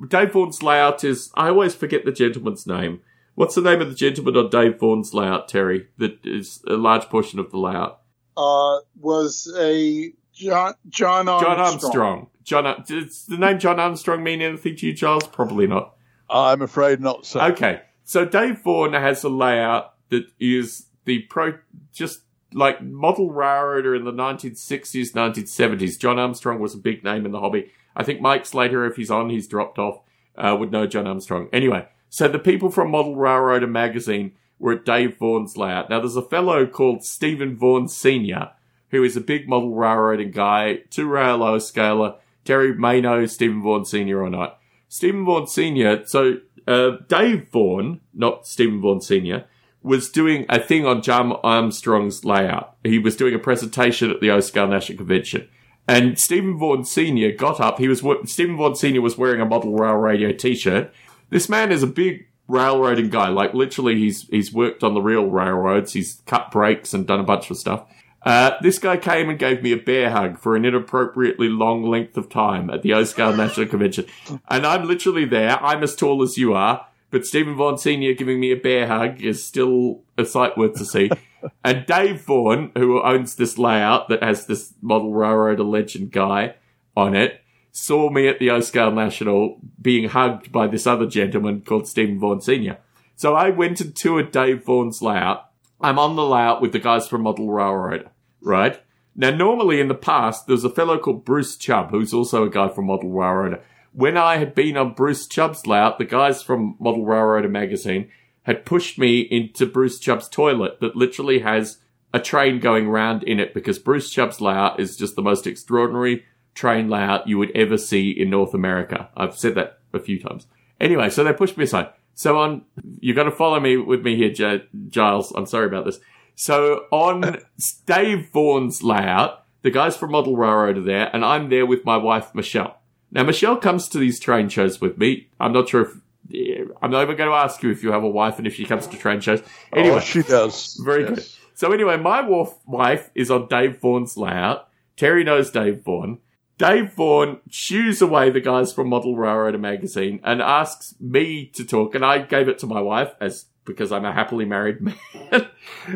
Dave 0.08 0.32
Vaughan's 0.32 0.62
layout 0.62 1.04
is 1.04 1.30
I 1.34 1.48
always 1.48 1.74
forget 1.74 2.04
the 2.04 2.12
gentleman's 2.12 2.66
name. 2.66 3.00
What's 3.36 3.54
the 3.54 3.62
name 3.62 3.80
of 3.80 3.88
the 3.88 3.94
gentleman 3.94 4.36
on 4.36 4.50
Dave 4.50 4.78
Vaughan's 4.78 5.14
layout, 5.14 5.48
Terry? 5.48 5.86
That 5.98 6.18
is 6.24 6.62
a 6.66 6.74
large 6.74 7.04
portion 7.04 7.38
of 7.38 7.50
the 7.50 7.58
layout. 7.58 8.00
Uh, 8.36 8.80
was 8.98 9.52
a 9.58 10.12
John 10.40 10.74
John 10.88 11.28
Armstrong. 11.28 11.56
John 11.56 11.60
Armstrong. 11.60 12.26
John. 12.44 12.84
Does 12.86 13.26
the 13.26 13.36
name 13.36 13.58
John 13.58 13.78
Armstrong 13.78 14.22
mean 14.22 14.42
anything 14.42 14.76
to 14.76 14.86
you, 14.86 14.92
Giles? 14.92 15.26
Probably 15.26 15.66
not. 15.66 15.94
I'm 16.28 16.62
afraid 16.62 17.00
not 17.00 17.26
so. 17.26 17.40
Okay. 17.40 17.82
So 18.04 18.24
Dave 18.24 18.60
Vaughan 18.62 18.92
has 18.94 19.22
a 19.24 19.28
layout 19.28 19.94
that 20.08 20.24
is 20.40 20.86
the 21.04 21.20
pro, 21.22 21.54
just 21.92 22.22
like 22.52 22.82
model 22.82 23.30
railroader 23.30 23.94
in 23.94 24.04
the 24.04 24.12
1960s, 24.12 25.12
1970s. 25.12 25.98
John 25.98 26.18
Armstrong 26.18 26.58
was 26.58 26.74
a 26.74 26.78
big 26.78 27.04
name 27.04 27.24
in 27.24 27.32
the 27.32 27.40
hobby. 27.40 27.70
I 27.94 28.02
think 28.02 28.20
Mike 28.20 28.46
Slater, 28.46 28.84
if 28.86 28.96
he's 28.96 29.10
on, 29.10 29.30
he's 29.30 29.46
dropped 29.46 29.78
off, 29.78 30.00
uh, 30.36 30.56
would 30.58 30.72
know 30.72 30.86
John 30.86 31.06
Armstrong. 31.06 31.48
Anyway, 31.52 31.86
so 32.08 32.26
the 32.28 32.38
people 32.38 32.70
from 32.70 32.90
Model 32.90 33.16
Railroader 33.16 33.66
magazine 33.66 34.32
were 34.58 34.72
at 34.72 34.84
Dave 34.84 35.16
Vaughan's 35.18 35.56
layout. 35.56 35.90
Now 35.90 36.00
there's 36.00 36.16
a 36.16 36.22
fellow 36.22 36.66
called 36.66 37.04
Stephen 37.04 37.56
Vaughan 37.56 37.88
Sr., 37.88 38.50
who 38.90 39.02
is 39.02 39.16
a 39.16 39.20
big 39.20 39.48
model 39.48 39.74
railroading 39.74 40.30
guy, 40.30 40.80
two 40.90 41.08
rail 41.08 41.42
O 41.42 41.58
scaler. 41.58 42.16
Terry 42.44 42.74
may 42.74 43.00
know 43.00 43.26
Stephen 43.26 43.62
Vaughan 43.62 43.84
Sr. 43.84 44.22
or 44.22 44.30
not. 44.30 44.58
Stephen 44.88 45.24
Vaughan 45.24 45.46
Sr., 45.46 46.04
so 46.06 46.38
uh, 46.66 46.96
Dave 47.08 47.48
Vaughan, 47.50 48.00
not 48.12 48.46
Stephen 48.46 48.80
Vaughan 48.80 49.00
Sr., 49.00 49.44
was 49.82 50.10
doing 50.10 50.44
a 50.48 50.60
thing 50.60 50.84
on 50.84 51.02
John 51.02 51.32
Armstrong's 51.42 52.24
layout. 52.24 52.76
He 52.84 52.98
was 52.98 53.16
doing 53.16 53.34
a 53.34 53.38
presentation 53.38 54.10
at 54.10 54.20
the 54.20 54.30
O-Scale 54.30 54.68
National 54.68 54.98
Convention. 54.98 55.48
And 55.88 56.18
Stephen 56.18 56.58
Vaughan 56.58 56.84
Sr. 56.84 57.32
got 57.32 57.60
up. 57.60 57.78
He 57.78 57.88
was 57.88 58.02
Stephen 58.26 58.56
Vaughan 58.56 58.76
Sr. 58.76 59.00
was 59.00 59.16
wearing 59.16 59.40
a 59.40 59.46
model 59.46 59.74
rail 59.74 59.94
radio 59.94 60.32
T-shirt. 60.32 60.92
This 61.30 61.48
man 61.48 61.72
is 61.72 61.82
a 61.82 61.88
big 61.88 62.26
railroading 62.46 63.08
guy. 63.08 63.28
Like 63.28 63.54
literally, 63.54 63.96
he's 63.96 64.22
he's 64.28 64.52
worked 64.52 64.84
on 64.84 64.94
the 64.94 65.00
real 65.00 65.26
railroads. 65.26 65.92
He's 65.92 66.22
cut 66.26 66.50
brakes 66.50 66.92
and 66.92 67.06
done 67.06 67.20
a 67.20 67.24
bunch 67.24 67.50
of 67.50 67.56
stuff. 67.56 67.88
Uh, 68.22 68.52
this 68.60 68.78
guy 68.78 68.96
came 68.96 69.30
and 69.30 69.38
gave 69.38 69.62
me 69.62 69.72
a 69.72 69.76
bear 69.76 70.10
hug 70.10 70.38
for 70.38 70.54
an 70.54 70.64
inappropriately 70.64 71.48
long 71.48 71.82
length 71.82 72.16
of 72.16 72.28
time 72.28 72.68
at 72.68 72.82
the 72.82 72.92
O-Scale 72.92 73.36
National 73.36 73.66
Convention. 73.70 74.06
And 74.48 74.66
I'm 74.66 74.86
literally 74.86 75.24
there. 75.24 75.62
I'm 75.62 75.82
as 75.82 75.96
tall 75.96 76.22
as 76.22 76.36
you 76.36 76.52
are, 76.52 76.86
but 77.10 77.24
Stephen 77.24 77.56
Vaughan 77.56 77.78
Sr. 77.78 78.12
giving 78.12 78.38
me 78.38 78.52
a 78.52 78.56
bear 78.56 78.86
hug 78.86 79.22
is 79.22 79.44
still 79.44 80.02
a 80.18 80.24
sight 80.24 80.58
worth 80.58 80.74
to 80.74 80.84
see. 80.84 81.10
and 81.64 81.86
Dave 81.86 82.20
Vaughan, 82.20 82.72
who 82.76 83.02
owns 83.02 83.36
this 83.36 83.56
layout 83.56 84.08
that 84.08 84.22
has 84.22 84.46
this 84.46 84.74
model 84.82 85.12
railroader 85.12 85.64
legend 85.64 86.12
guy 86.12 86.56
on 86.96 87.16
it, 87.16 87.40
saw 87.72 88.10
me 88.10 88.28
at 88.28 88.38
the 88.38 88.50
O-Scale 88.50 88.90
National 88.90 89.58
being 89.80 90.08
hugged 90.08 90.52
by 90.52 90.66
this 90.66 90.86
other 90.86 91.06
gentleman 91.06 91.62
called 91.62 91.88
Stephen 91.88 92.18
Vaughan 92.18 92.40
Sr. 92.40 92.78
So 93.16 93.34
I 93.34 93.50
went 93.50 93.80
and 93.80 93.94
toured 93.94 94.30
Dave 94.30 94.64
Vaughan's 94.64 95.00
layout 95.00 95.49
I'm 95.80 95.98
on 95.98 96.16
the 96.16 96.24
layout 96.24 96.60
with 96.60 96.72
the 96.72 96.78
guys 96.78 97.08
from 97.08 97.22
Model 97.22 97.50
Railroad, 97.50 98.10
right? 98.40 98.80
Now, 99.16 99.30
normally 99.30 99.80
in 99.80 99.88
the 99.88 99.94
past, 99.94 100.46
there 100.46 100.54
was 100.54 100.64
a 100.64 100.70
fellow 100.70 100.98
called 100.98 101.24
Bruce 101.24 101.56
Chubb, 101.56 101.90
who's 101.90 102.14
also 102.14 102.44
a 102.44 102.50
guy 102.50 102.68
from 102.68 102.86
Model 102.86 103.10
Railroader. 103.10 103.62
When 103.92 104.16
I 104.16 104.36
had 104.36 104.54
been 104.54 104.76
on 104.76 104.94
Bruce 104.94 105.26
Chubb's 105.26 105.66
layout, 105.66 105.98
the 105.98 106.04
guys 106.04 106.42
from 106.42 106.76
Model 106.78 107.04
Railroader 107.04 107.48
magazine 107.48 108.10
had 108.42 108.64
pushed 108.64 108.98
me 108.98 109.20
into 109.20 109.66
Bruce 109.66 109.98
Chubb's 109.98 110.28
toilet 110.28 110.80
that 110.80 110.96
literally 110.96 111.40
has 111.40 111.78
a 112.12 112.20
train 112.20 112.60
going 112.60 112.88
round 112.88 113.22
in 113.22 113.40
it 113.40 113.54
because 113.54 113.78
Bruce 113.78 114.10
Chubb's 114.10 114.40
layout 114.40 114.80
is 114.80 114.96
just 114.96 115.16
the 115.16 115.22
most 115.22 115.46
extraordinary 115.46 116.24
train 116.54 116.88
layout 116.88 117.28
you 117.28 117.38
would 117.38 117.50
ever 117.56 117.76
see 117.76 118.10
in 118.10 118.30
North 118.30 118.54
America. 118.54 119.08
I've 119.16 119.36
said 119.36 119.54
that 119.54 119.80
a 119.92 120.00
few 120.00 120.20
times. 120.20 120.46
Anyway, 120.80 121.10
so 121.10 121.24
they 121.24 121.32
pushed 121.32 121.56
me 121.56 121.64
aside. 121.64 121.90
So 122.20 122.38
on, 122.38 122.66
you 122.98 123.14
got 123.14 123.22
to 123.22 123.30
follow 123.30 123.58
me 123.58 123.78
with 123.78 124.02
me 124.02 124.14
here, 124.14 124.28
J- 124.28 124.66
Giles. 124.90 125.32
I'm 125.34 125.46
sorry 125.46 125.64
about 125.64 125.86
this. 125.86 126.00
So 126.34 126.84
on 126.90 127.38
Dave 127.86 128.28
Vaughan's 128.30 128.82
layout, 128.82 129.46
the 129.62 129.70
guys 129.70 129.96
from 129.96 130.10
Model 130.10 130.36
Railroad 130.36 130.76
are 130.76 130.82
there, 130.82 131.08
and 131.14 131.24
I'm 131.24 131.48
there 131.48 131.64
with 131.64 131.86
my 131.86 131.96
wife 131.96 132.34
Michelle. 132.34 132.78
Now 133.10 133.22
Michelle 133.22 133.56
comes 133.56 133.88
to 133.88 133.98
these 133.98 134.20
train 134.20 134.50
shows 134.50 134.82
with 134.82 134.98
me. 134.98 135.30
I'm 135.40 135.54
not 135.54 135.70
sure 135.70 135.80
if 135.80 136.74
I'm 136.82 136.90
not 136.90 137.04
even 137.04 137.16
going 137.16 137.30
to 137.30 137.36
ask 137.36 137.62
you 137.62 137.70
if 137.70 137.82
you 137.82 137.90
have 137.92 138.04
a 138.04 138.10
wife 138.10 138.36
and 138.36 138.46
if 138.46 138.54
she 138.54 138.66
comes 138.66 138.86
to 138.88 138.98
train 138.98 139.22
shows. 139.22 139.40
Oh, 139.72 139.78
anyway, 139.80 139.96
oh, 139.96 140.00
she 140.00 140.22
does. 140.22 140.78
Very 140.84 141.04
yes. 141.04 141.14
good. 141.14 141.26
So 141.54 141.72
anyway, 141.72 141.96
my 141.96 142.20
wife 142.66 143.08
is 143.14 143.30
on 143.30 143.48
Dave 143.48 143.80
Vaughan's 143.80 144.18
layout. 144.18 144.68
Terry 144.98 145.24
knows 145.24 145.50
Dave 145.50 145.82
Vaughan. 145.82 146.18
Dave 146.60 146.92
Vaughan 146.92 147.40
shoos 147.48 148.02
away 148.02 148.28
the 148.28 148.38
guys 148.38 148.70
from 148.70 148.90
Model 148.90 149.16
Railroader 149.16 149.56
magazine 149.56 150.20
and 150.22 150.42
asks 150.42 150.94
me 151.00 151.46
to 151.54 151.64
talk, 151.64 151.94
and 151.94 152.04
I 152.04 152.18
gave 152.18 152.48
it 152.48 152.58
to 152.58 152.66
my 152.66 152.82
wife 152.82 153.14
as 153.18 153.46
because 153.64 153.90
I'm 153.90 154.04
a 154.04 154.12
happily 154.12 154.44
married 154.44 154.82
man. 154.82 155.48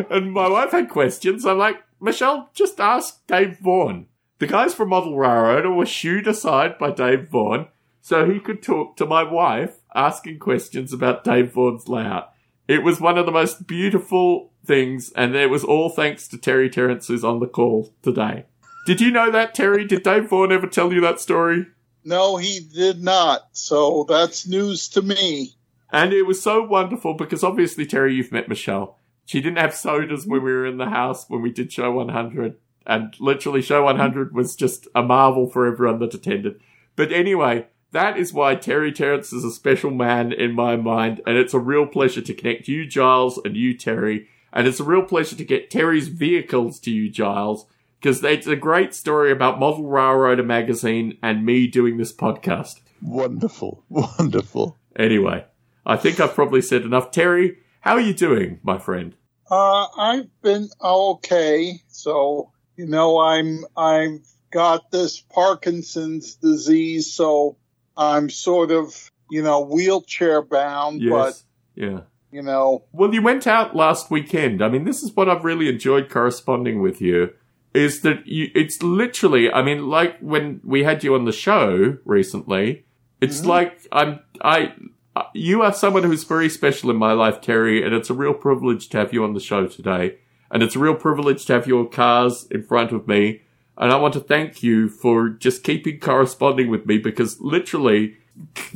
and 0.08 0.32
my 0.32 0.48
wife 0.48 0.70
had 0.70 0.88
questions. 0.88 1.44
I'm 1.44 1.58
like, 1.58 1.82
Michelle, 2.00 2.48
just 2.54 2.80
ask 2.80 3.26
Dave 3.26 3.58
Vaughan. 3.58 4.06
The 4.38 4.46
guys 4.46 4.72
from 4.72 4.88
Model 4.88 5.18
Railroader 5.18 5.70
were 5.70 5.84
shooed 5.84 6.26
aside 6.26 6.78
by 6.78 6.92
Dave 6.92 7.28
Vaughan 7.28 7.68
so 8.00 8.24
he 8.24 8.40
could 8.40 8.62
talk 8.62 8.96
to 8.96 9.04
my 9.04 9.22
wife 9.22 9.80
asking 9.94 10.38
questions 10.38 10.94
about 10.94 11.24
Dave 11.24 11.52
Vaughan's 11.52 11.88
layout. 11.88 12.32
It 12.66 12.82
was 12.82 13.02
one 13.02 13.18
of 13.18 13.26
the 13.26 13.32
most 13.32 13.66
beautiful 13.66 14.50
things, 14.64 15.12
and 15.14 15.36
it 15.36 15.50
was 15.50 15.62
all 15.62 15.90
thanks 15.90 16.26
to 16.28 16.38
Terry 16.38 16.70
Terrence 16.70 17.08
who's 17.08 17.22
on 17.22 17.40
the 17.40 17.46
call 17.46 17.92
today. 18.00 18.46
Did 18.84 19.00
you 19.00 19.10
know 19.10 19.30
that, 19.30 19.54
Terry? 19.54 19.86
Did 19.86 20.02
Dave 20.02 20.28
Vaughan 20.28 20.52
ever 20.52 20.66
tell 20.66 20.92
you 20.92 21.00
that 21.00 21.18
story? 21.18 21.66
No, 22.04 22.36
he 22.36 22.60
did 22.60 23.02
not. 23.02 23.48
So 23.52 24.04
that's 24.06 24.46
news 24.46 24.88
to 24.90 25.00
me. 25.00 25.52
And 25.90 26.12
it 26.12 26.26
was 26.26 26.42
so 26.42 26.62
wonderful 26.62 27.14
because 27.14 27.42
obviously, 27.42 27.86
Terry, 27.86 28.14
you've 28.14 28.32
met 28.32 28.48
Michelle. 28.48 28.98
She 29.24 29.40
didn't 29.40 29.58
have 29.58 29.74
sodas 29.74 30.26
when 30.26 30.42
we 30.42 30.52
were 30.52 30.66
in 30.66 30.76
the 30.76 30.90
house 30.90 31.24
when 31.28 31.40
we 31.40 31.50
did 31.50 31.72
show 31.72 31.92
100. 31.92 32.56
And 32.86 33.14
literally, 33.18 33.62
show 33.62 33.84
100 33.84 34.34
was 34.34 34.54
just 34.54 34.86
a 34.94 35.02
marvel 35.02 35.48
for 35.48 35.66
everyone 35.66 36.00
that 36.00 36.12
attended. 36.12 36.60
But 36.94 37.10
anyway, 37.10 37.68
that 37.92 38.18
is 38.18 38.34
why 38.34 38.54
Terry 38.54 38.92
Terrence 38.92 39.32
is 39.32 39.44
a 39.44 39.50
special 39.50 39.92
man 39.92 40.30
in 40.30 40.52
my 40.52 40.76
mind. 40.76 41.22
And 41.26 41.38
it's 41.38 41.54
a 41.54 41.58
real 41.58 41.86
pleasure 41.86 42.20
to 42.20 42.34
connect 42.34 42.68
you, 42.68 42.84
Giles, 42.84 43.40
and 43.46 43.56
you, 43.56 43.72
Terry. 43.72 44.28
And 44.52 44.68
it's 44.68 44.80
a 44.80 44.84
real 44.84 45.04
pleasure 45.04 45.36
to 45.36 45.44
get 45.44 45.70
Terry's 45.70 46.08
vehicles 46.08 46.78
to 46.80 46.90
you, 46.90 47.08
Giles 47.08 47.64
because 48.04 48.22
it's 48.22 48.46
a 48.46 48.54
great 48.54 48.92
story 48.94 49.32
about 49.32 49.58
Model 49.58 49.86
Railroader 49.86 50.42
magazine 50.42 51.16
and 51.22 51.42
me 51.42 51.66
doing 51.66 51.96
this 51.96 52.12
podcast. 52.12 52.80
Wonderful, 53.00 53.82
wonderful. 53.88 54.76
Anyway, 54.94 55.46
I 55.86 55.96
think 55.96 56.20
I've 56.20 56.34
probably 56.34 56.60
said 56.60 56.82
enough. 56.82 57.10
Terry, 57.10 57.56
how 57.80 57.94
are 57.94 58.02
you 58.02 58.12
doing, 58.12 58.60
my 58.62 58.76
friend? 58.76 59.14
Uh, 59.50 59.86
I've 59.96 60.28
been 60.42 60.68
okay. 60.82 61.80
So, 61.88 62.52
you 62.76 62.84
know, 62.84 63.20
I'm, 63.20 63.64
I've 63.74 64.26
got 64.50 64.90
this 64.90 65.20
Parkinson's 65.20 66.34
disease. 66.34 67.10
So 67.10 67.56
I'm 67.96 68.28
sort 68.28 68.70
of, 68.70 69.10
you 69.30 69.40
know, 69.40 69.60
wheelchair 69.62 70.42
bound, 70.42 71.00
but, 71.08 71.42
yeah. 71.74 72.00
you 72.30 72.42
know, 72.42 72.84
Well, 72.92 73.14
you 73.14 73.22
went 73.22 73.46
out 73.46 73.74
last 73.74 74.10
weekend. 74.10 74.62
I 74.62 74.68
mean, 74.68 74.84
this 74.84 75.02
is 75.02 75.16
what 75.16 75.30
I've 75.30 75.44
really 75.46 75.70
enjoyed 75.70 76.10
corresponding 76.10 76.82
with 76.82 77.00
you. 77.00 77.30
Is 77.74 78.02
that 78.02 78.26
you? 78.26 78.50
It's 78.54 78.82
literally. 78.82 79.50
I 79.50 79.62
mean, 79.62 79.88
like 79.88 80.18
when 80.20 80.60
we 80.64 80.84
had 80.84 81.02
you 81.02 81.14
on 81.14 81.24
the 81.24 81.32
show 81.32 81.98
recently. 82.04 82.84
It's 83.20 83.40
mm-hmm. 83.40 83.48
like 83.48 83.86
I'm. 83.92 84.20
I. 84.40 84.72
Uh, 85.16 85.24
you 85.32 85.62
are 85.62 85.72
someone 85.72 86.02
who's 86.02 86.24
very 86.24 86.48
special 86.48 86.90
in 86.90 86.96
my 86.96 87.12
life, 87.12 87.40
Terry, 87.40 87.84
and 87.84 87.94
it's 87.94 88.10
a 88.10 88.14
real 88.14 88.34
privilege 88.34 88.88
to 88.88 88.98
have 88.98 89.12
you 89.12 89.22
on 89.22 89.32
the 89.32 89.40
show 89.40 89.66
today. 89.66 90.18
And 90.50 90.62
it's 90.62 90.74
a 90.74 90.80
real 90.80 90.94
privilege 90.94 91.46
to 91.46 91.52
have 91.52 91.66
your 91.68 91.88
cars 91.88 92.46
in 92.50 92.62
front 92.62 92.92
of 92.92 93.06
me. 93.06 93.42
And 93.76 93.92
I 93.92 93.96
want 93.96 94.14
to 94.14 94.20
thank 94.20 94.62
you 94.62 94.88
for 94.88 95.28
just 95.28 95.64
keeping 95.64 95.98
corresponding 95.98 96.68
with 96.68 96.86
me 96.86 96.98
because 96.98 97.40
literally 97.40 98.16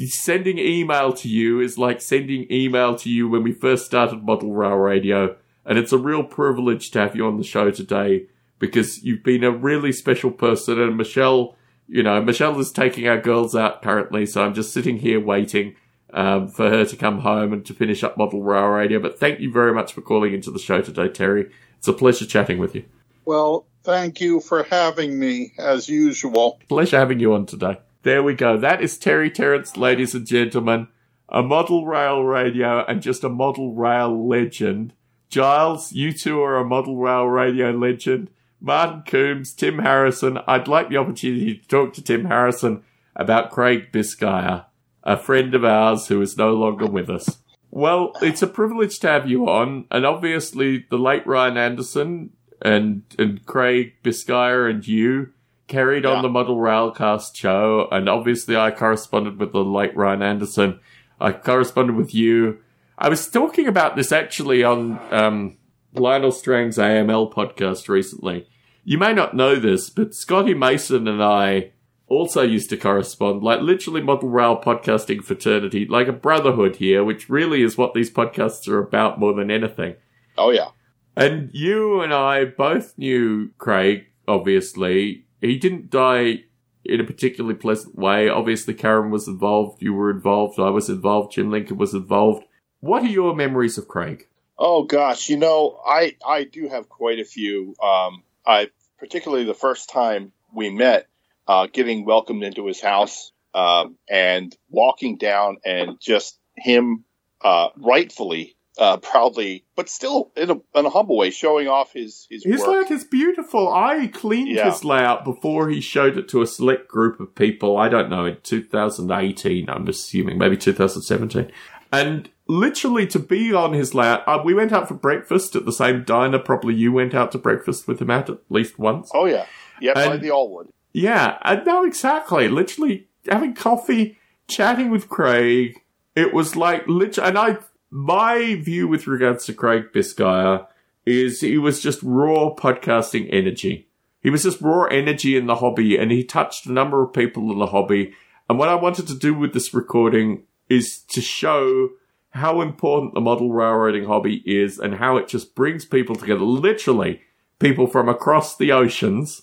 sending 0.06 0.58
email 0.58 1.12
to 1.12 1.28
you 1.28 1.60
is 1.60 1.78
like 1.78 2.00
sending 2.00 2.46
email 2.50 2.96
to 2.96 3.10
you 3.10 3.28
when 3.28 3.42
we 3.42 3.52
first 3.52 3.86
started 3.86 4.24
Model 4.24 4.52
Rail 4.52 4.76
Radio. 4.76 5.36
And 5.64 5.78
it's 5.78 5.92
a 5.92 5.98
real 5.98 6.24
privilege 6.24 6.90
to 6.92 7.00
have 7.00 7.14
you 7.14 7.26
on 7.26 7.36
the 7.36 7.44
show 7.44 7.70
today 7.70 8.26
because 8.58 9.02
you've 9.02 9.22
been 9.22 9.44
a 9.44 9.50
really 9.50 9.92
special 9.92 10.30
person. 10.30 10.80
And 10.80 10.96
Michelle, 10.96 11.56
you 11.86 12.02
know, 12.02 12.22
Michelle 12.22 12.58
is 12.60 12.72
taking 12.72 13.08
our 13.08 13.20
girls 13.20 13.54
out 13.54 13.82
currently. 13.82 14.26
So 14.26 14.44
I'm 14.44 14.54
just 14.54 14.72
sitting 14.72 14.98
here 14.98 15.20
waiting 15.20 15.76
um, 16.12 16.48
for 16.48 16.68
her 16.68 16.84
to 16.84 16.96
come 16.96 17.20
home 17.20 17.52
and 17.52 17.64
to 17.66 17.74
finish 17.74 18.02
up 18.02 18.16
Model 18.16 18.42
Rail 18.42 18.68
Radio. 18.68 18.98
But 18.98 19.18
thank 19.18 19.40
you 19.40 19.52
very 19.52 19.72
much 19.72 19.92
for 19.92 20.00
calling 20.00 20.32
into 20.34 20.50
the 20.50 20.58
show 20.58 20.80
today, 20.80 21.08
Terry. 21.08 21.50
It's 21.78 21.88
a 21.88 21.92
pleasure 21.92 22.26
chatting 22.26 22.58
with 22.58 22.74
you. 22.74 22.84
well, 23.24 23.66
thank 23.84 24.20
you 24.20 24.40
for 24.40 24.64
having 24.64 25.18
me 25.18 25.52
as 25.58 25.88
usual. 25.88 26.58
Pleasure 26.68 26.98
having 26.98 27.20
you 27.20 27.32
on 27.34 27.46
today. 27.46 27.78
There 28.02 28.22
we 28.22 28.34
go. 28.34 28.56
That 28.56 28.82
is 28.82 28.98
Terry 28.98 29.30
Terrence, 29.30 29.76
ladies 29.76 30.14
and 30.14 30.26
gentlemen. 30.26 30.88
A 31.28 31.42
model 31.42 31.86
rail 31.86 32.22
radio 32.22 32.84
and 32.86 33.02
just 33.02 33.22
a 33.24 33.28
model 33.28 33.74
rail 33.74 34.28
legend. 34.28 34.94
Giles, 35.28 35.92
you 35.92 36.12
two 36.12 36.40
are 36.40 36.56
a 36.56 36.64
model 36.64 36.96
rail 36.96 37.26
radio 37.26 37.70
legend. 37.70 38.30
Martin 38.60 39.02
Coombs, 39.06 39.52
Tim 39.52 39.78
Harrison. 39.78 40.38
I'd 40.46 40.68
like 40.68 40.88
the 40.88 40.96
opportunity 40.96 41.56
to 41.56 41.68
talk 41.68 41.94
to 41.94 42.02
Tim 42.02 42.24
Harrison 42.24 42.82
about 43.14 43.50
Craig 43.50 43.92
Biscaya, 43.92 44.66
a 45.02 45.16
friend 45.16 45.54
of 45.54 45.64
ours 45.64 46.08
who 46.08 46.20
is 46.20 46.36
no 46.36 46.54
longer 46.54 46.86
with 46.86 47.08
us. 47.08 47.38
Well, 47.70 48.12
it's 48.22 48.42
a 48.42 48.46
privilege 48.46 48.98
to 49.00 49.08
have 49.08 49.28
you 49.28 49.48
on, 49.48 49.86
and 49.90 50.06
obviously 50.06 50.86
the 50.90 50.98
late 50.98 51.26
Ryan 51.26 51.56
Anderson 51.56 52.30
and 52.62 53.02
and 53.18 53.44
Craig 53.46 53.94
Biscaya 54.02 54.68
and 54.70 54.86
you 54.86 55.32
carried 55.68 56.06
on 56.06 56.22
the 56.22 56.30
Model 56.30 56.56
Railcast 56.56 57.36
show, 57.36 57.88
and 57.92 58.08
obviously 58.08 58.56
I 58.56 58.70
corresponded 58.70 59.38
with 59.38 59.52
the 59.52 59.62
late 59.62 59.94
Ryan 59.94 60.22
Anderson. 60.22 60.80
I 61.20 61.32
corresponded 61.32 61.94
with 61.94 62.14
you. 62.14 62.58
I 62.96 63.10
was 63.10 63.28
talking 63.28 63.68
about 63.68 63.94
this 63.94 64.10
actually 64.10 64.64
on 64.64 64.98
um, 65.12 65.57
Lionel 65.98 66.32
Strang's 66.32 66.78
AML 66.78 67.32
podcast 67.32 67.88
recently. 67.88 68.48
You 68.84 68.98
may 68.98 69.12
not 69.12 69.34
know 69.34 69.56
this, 69.56 69.90
but 69.90 70.14
Scotty 70.14 70.54
Mason 70.54 71.06
and 71.06 71.22
I 71.22 71.72
also 72.06 72.42
used 72.42 72.70
to 72.70 72.76
correspond, 72.76 73.42
like 73.42 73.60
literally 73.60 74.00
Model 74.00 74.30
Rail 74.30 74.60
podcasting 74.60 75.22
fraternity, 75.22 75.86
like 75.86 76.08
a 76.08 76.12
brotherhood 76.12 76.76
here, 76.76 77.04
which 77.04 77.28
really 77.28 77.62
is 77.62 77.76
what 77.76 77.94
these 77.94 78.10
podcasts 78.10 78.66
are 78.68 78.78
about 78.78 79.20
more 79.20 79.34
than 79.34 79.50
anything. 79.50 79.96
Oh 80.36 80.50
yeah. 80.50 80.68
And 81.16 81.50
you 81.52 82.00
and 82.00 82.14
I 82.14 82.44
both 82.44 82.96
knew 82.96 83.50
Craig, 83.58 84.06
obviously. 84.26 85.26
He 85.40 85.58
didn't 85.58 85.90
die 85.90 86.44
in 86.84 87.00
a 87.00 87.04
particularly 87.04 87.56
pleasant 87.56 87.98
way. 87.98 88.28
Obviously, 88.28 88.72
Karen 88.72 89.10
was 89.10 89.28
involved, 89.28 89.82
you 89.82 89.92
were 89.92 90.10
involved, 90.10 90.58
I 90.58 90.70
was 90.70 90.88
involved, 90.88 91.32
Jim 91.32 91.50
Lincoln 91.50 91.76
was 91.76 91.92
involved. 91.92 92.44
What 92.80 93.02
are 93.02 93.08
your 93.08 93.34
memories 93.34 93.76
of 93.76 93.88
Craig? 93.88 94.27
Oh 94.58 94.82
gosh, 94.84 95.28
you 95.28 95.36
know, 95.36 95.80
I 95.86 96.16
I 96.26 96.44
do 96.44 96.68
have 96.68 96.88
quite 96.88 97.18
a 97.20 97.24
few. 97.24 97.74
Um, 97.82 98.22
I 98.46 98.68
particularly 98.98 99.44
the 99.44 99.54
first 99.54 99.88
time 99.90 100.32
we 100.52 100.70
met, 100.70 101.06
uh, 101.46 101.68
getting 101.72 102.04
welcomed 102.04 102.42
into 102.42 102.66
his 102.66 102.80
house, 102.80 103.32
um, 103.54 103.96
and 104.10 104.56
walking 104.70 105.16
down 105.16 105.58
and 105.64 106.00
just 106.00 106.38
him, 106.56 107.04
uh, 107.40 107.68
rightfully, 107.76 108.56
uh, 108.78 108.96
proudly, 108.96 109.64
but 109.76 109.88
still 109.88 110.32
in 110.36 110.50
a, 110.50 110.54
in 110.78 110.86
a 110.86 110.90
humble 110.90 111.16
way, 111.16 111.30
showing 111.30 111.68
off 111.68 111.92
his 111.92 112.26
his, 112.28 112.42
His 112.44 112.60
work. 112.60 112.90
is 112.90 113.04
beautiful. 113.04 113.72
I 113.72 114.08
cleaned 114.08 114.48
Yeah. 114.50 114.70
his 114.70 114.84
layout 114.84 115.24
before 115.24 115.68
he 115.68 115.80
showed 115.80 116.16
it 116.18 116.28
to 116.30 116.42
a 116.42 116.46
select 116.48 116.88
group 116.88 117.20
of 117.20 117.32
people. 117.36 117.76
I 117.76 117.88
don't 117.88 118.10
know, 118.10 118.24
in 118.26 118.38
2018, 118.42 119.68
I'm 119.70 119.86
assuming, 119.86 120.38
maybe 120.38 120.56
2017. 120.56 121.52
And 121.92 122.28
literally 122.48 123.06
to 123.06 123.18
be 123.18 123.52
on 123.52 123.74
his 123.74 123.94
lap. 123.94 124.24
uh, 124.26 124.40
we 124.44 124.54
went 124.54 124.72
out 124.72 124.88
for 124.88 124.94
breakfast 124.94 125.54
at 125.54 125.64
the 125.64 125.72
same 125.72 126.02
diner. 126.02 126.38
Probably 126.38 126.74
you 126.74 126.92
went 126.92 127.14
out 127.14 127.30
to 127.32 127.38
breakfast 127.38 127.86
with 127.86 128.00
him 128.00 128.10
at 128.10 128.28
at 128.30 128.38
least 128.48 128.78
once. 128.78 129.10
Oh 129.14 129.26
yeah, 129.26 129.46
yeah, 129.80 130.16
the 130.16 130.28
Allwood. 130.28 130.70
Yeah, 130.92 131.38
and 131.42 131.64
no, 131.64 131.84
exactly. 131.84 132.48
Literally 132.48 133.08
having 133.28 133.54
coffee, 133.54 134.18
chatting 134.48 134.90
with 134.90 135.08
Craig. 135.08 135.82
It 136.16 136.34
was 136.34 136.56
like 136.56 136.88
literally, 136.88 137.28
and 137.28 137.38
I, 137.38 137.58
my 137.90 138.56
view 138.56 138.88
with 138.88 139.06
regards 139.06 139.44
to 139.46 139.52
Craig 139.52 139.92
Biscaya 139.94 140.66
is 141.06 141.40
he 141.40 141.58
was 141.58 141.80
just 141.80 142.02
raw 142.02 142.54
podcasting 142.54 143.28
energy. 143.30 143.88
He 144.20 144.30
was 144.30 144.42
just 144.42 144.60
raw 144.60 144.84
energy 144.84 145.36
in 145.36 145.46
the 145.46 145.56
hobby, 145.56 145.96
and 145.96 146.10
he 146.10 146.24
touched 146.24 146.66
a 146.66 146.72
number 146.72 147.02
of 147.02 147.12
people 147.12 147.52
in 147.52 147.58
the 147.58 147.66
hobby. 147.66 148.14
And 148.48 148.58
what 148.58 148.68
I 148.68 148.74
wanted 148.74 149.06
to 149.08 149.14
do 149.14 149.34
with 149.34 149.52
this 149.52 149.72
recording 149.72 150.44
is 150.68 150.98
to 151.10 151.20
show 151.20 151.90
how 152.38 152.60
important 152.60 153.14
the 153.14 153.20
model 153.20 153.52
railroading 153.52 154.04
hobby 154.04 154.42
is 154.46 154.78
and 154.78 154.94
how 154.94 155.16
it 155.16 155.28
just 155.28 155.54
brings 155.54 155.84
people 155.84 156.16
together. 156.16 156.44
Literally, 156.44 157.22
people 157.58 157.86
from 157.86 158.08
across 158.08 158.56
the 158.56 158.72
oceans 158.72 159.42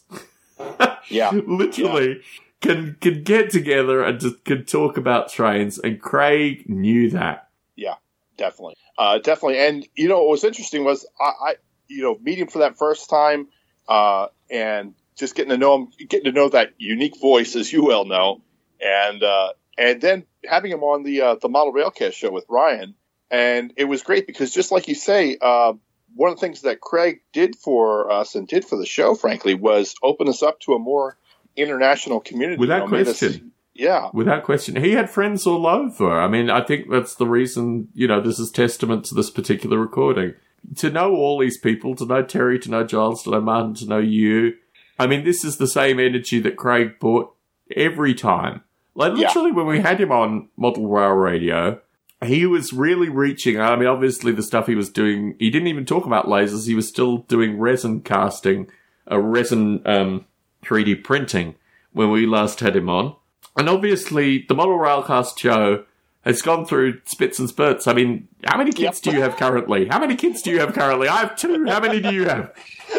Yeah, 1.10 1.32
literally 1.32 2.22
can 2.62 2.98
can 3.00 3.24
get 3.24 3.50
together 3.52 4.04
and 4.04 4.20
just 4.20 4.44
can 4.44 4.66
talk 4.66 4.98
about 4.98 5.30
trains 5.30 5.78
and 5.78 6.02
Craig 6.02 6.68
knew 6.68 7.10
that. 7.12 7.50
Yeah, 7.76 7.96
definitely, 8.38 8.76
uh, 8.98 9.20
definitely. 9.20 9.60
And 9.60 9.88
you 9.96 10.08
know, 10.08 10.20
what 10.20 10.30
was 10.30 10.44
interesting 10.44 10.84
was 10.84 11.06
I, 11.20 11.32
I, 11.50 11.56
you 11.88 12.02
know, 12.02 12.18
meeting 12.22 12.48
for 12.48 12.60
that 12.60 12.78
first 12.78 13.10
time, 13.10 13.48
uh, 13.88 14.28
and 14.50 14.96
just 15.16 15.36
getting 15.36 15.52
to 15.52 15.58
know 15.58 15.76
him, 15.76 15.88
getting 16.10 16.32
to 16.32 16.32
know 16.32 16.50
that 16.50 16.74
unique 16.78 17.20
voice, 17.20 17.56
as 17.56 17.72
you 17.72 17.86
well 17.86 18.06
know, 18.06 18.42
and 18.82 19.22
uh, 19.22 19.54
and 19.78 20.02
then 20.02 20.26
having 20.48 20.72
him 20.72 20.84
on 20.84 21.04
the 21.04 21.22
uh, 21.22 21.36
the 21.42 21.50
Model 21.50 21.74
Railcast 21.74 22.14
show 22.14 22.32
with 22.32 22.46
Ryan, 22.50 22.96
and 23.30 23.74
it 23.78 23.86
was 23.86 24.04
great 24.04 24.28
because 24.28 24.54
just 24.54 24.72
like 24.72 24.88
you 24.88 24.96
say, 24.96 25.38
uh, 25.42 25.74
one 26.16 26.32
of 26.32 26.38
the 26.38 26.42
things 26.42 26.62
that 26.62 26.82
Craig 26.82 27.22
did 27.34 27.56
for 27.56 28.12
us 28.12 28.36
and 28.36 28.48
did 28.48 28.66
for 28.66 28.78
the 28.78 28.86
show, 28.86 29.16
frankly, 29.16 29.54
was 29.54 29.96
open 30.02 30.30
us 30.30 30.42
up 30.42 30.60
to 30.62 30.74
a 30.74 30.80
more 30.80 31.18
international 31.56 32.20
community. 32.20 32.60
Without 32.60 32.86
you 32.86 32.92
know, 32.92 32.98
us- 33.00 33.20
question. 33.20 33.52
yeah, 33.74 34.10
Without 34.14 34.44
question. 34.44 34.78
He 34.78 34.92
had 34.92 35.10
friends 35.10 35.46
all 35.46 35.68
over. 35.68 36.20
I 36.20 36.28
mean, 36.28 36.50
I 36.50 36.64
think 36.64 36.90
that's 36.90 37.16
the 37.16 37.28
reason, 37.28 37.90
you 37.94 38.08
know, 38.08 38.22
this 38.22 38.40
is 38.40 38.52
testament 38.52 39.06
to 39.06 39.16
this 39.16 39.30
particular 39.30 39.78
recording. 39.78 40.34
To 40.78 40.90
know 40.90 41.16
all 41.16 41.40
these 41.40 41.60
people, 41.60 41.96
to 41.96 42.06
know 42.06 42.24
Terry, 42.24 42.58
to 42.60 42.72
know 42.72 42.84
Giles, 42.84 43.24
to 43.24 43.32
know 43.32 43.42
Martin, 43.42 43.76
to 43.76 43.86
know 43.86 44.00
you. 44.00 44.54
I 44.98 45.08
mean, 45.08 45.24
this 45.24 45.44
is 45.44 45.58
the 45.58 45.68
same 45.68 46.00
energy 46.00 46.40
that 46.40 46.56
Craig 46.56 47.00
brought 47.00 47.36
every 47.76 48.14
time. 48.14 48.62
Like 48.96 49.14
Yeah. 49.18 49.28
literally 49.28 49.52
when 49.52 49.68
we 49.68 49.80
had 49.82 50.00
him 50.00 50.12
on 50.12 50.48
Model 50.58 50.88
Rail 50.88 51.12
Radio, 51.12 51.80
he 52.24 52.46
was 52.46 52.72
really 52.74 53.10
reaching. 53.10 53.60
I 53.60 53.76
mean, 53.76 53.88
obviously 53.88 54.32
the 54.32 54.42
stuff 54.42 54.68
he 54.68 54.76
was 54.76 54.90
doing, 54.90 55.36
he 55.38 55.50
didn't 55.50 55.68
even 55.68 55.86
talk 55.86 56.06
about 56.06 56.26
lasers. 56.28 56.66
He 56.66 56.76
was 56.76 56.88
still 56.88 57.18
doing 57.20 57.60
resin 57.60 58.02
casting, 58.02 58.68
uh, 59.12 59.20
resin 59.20 59.82
um, 59.86 60.26
3D 60.64 61.04
printing 61.04 61.56
when 61.92 62.10
we 62.10 62.26
last 62.26 62.62
had 62.62 62.76
him 62.76 62.90
on. 62.90 63.16
And 63.58 63.70
obviously 63.70 64.46
the 64.48 64.56
Model 64.56 64.78
Railcast 64.80 65.38
show 65.38 65.84
has 66.24 66.42
gone 66.42 66.66
through 66.66 67.00
spits 67.06 67.38
and 67.38 67.48
spurts. 67.48 67.86
I 67.88 67.94
mean, 67.94 68.28
how 68.46 68.58
many 68.58 68.72
kids 68.72 69.00
do 69.00 69.12
you 69.12 69.22
have 69.22 69.36
currently? 69.38 69.88
How 69.88 70.00
many 70.00 70.16
kids 70.16 70.42
do 70.42 70.50
you 70.52 70.60
have 70.60 70.74
currently? 70.74 71.08
I 71.08 71.18
have 71.18 71.36
two. 71.36 71.66
How 71.66 71.80
many 71.80 72.00
do 72.02 72.12
you 72.14 72.26
have? 72.26 72.52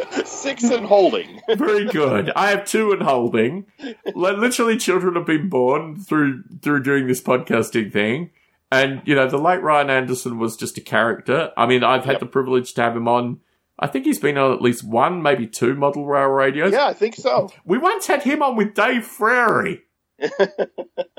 six 0.46 0.64
and 0.64 0.86
holding. 0.86 1.40
Very 1.56 1.84
good. 1.86 2.30
I 2.36 2.48
have 2.50 2.64
two 2.64 2.92
and 2.92 3.02
holding. 3.02 3.66
Literally, 4.14 4.76
children 4.76 5.14
have 5.16 5.26
been 5.26 5.48
born 5.48 6.00
through 6.00 6.42
through 6.62 6.82
doing 6.82 7.06
this 7.06 7.20
podcasting 7.20 7.92
thing. 7.92 8.30
And 8.72 9.02
you 9.04 9.14
know, 9.14 9.28
the 9.28 9.38
late 9.38 9.62
Ryan 9.62 9.90
Anderson 9.90 10.38
was 10.38 10.56
just 10.56 10.76
a 10.78 10.80
character. 10.80 11.52
I 11.56 11.66
mean, 11.66 11.84
I've 11.84 12.04
had 12.04 12.12
Yep. 12.14 12.20
the 12.20 12.26
privilege 12.26 12.74
to 12.74 12.82
have 12.82 12.96
him 12.96 13.06
on. 13.08 13.40
I 13.78 13.86
think 13.86 14.06
he's 14.06 14.18
been 14.18 14.38
on 14.38 14.52
at 14.52 14.62
least 14.62 14.82
one, 14.84 15.22
maybe 15.22 15.46
two 15.46 15.74
model 15.74 16.06
rail 16.06 16.28
radios. 16.28 16.72
yeah, 16.72 16.86
I 16.86 16.94
think 16.94 17.14
so. 17.14 17.50
We 17.64 17.76
once 17.78 18.06
had 18.06 18.22
him 18.22 18.42
on 18.42 18.56
with 18.56 18.74
Dave 18.74 19.04
Frary. 19.04 19.82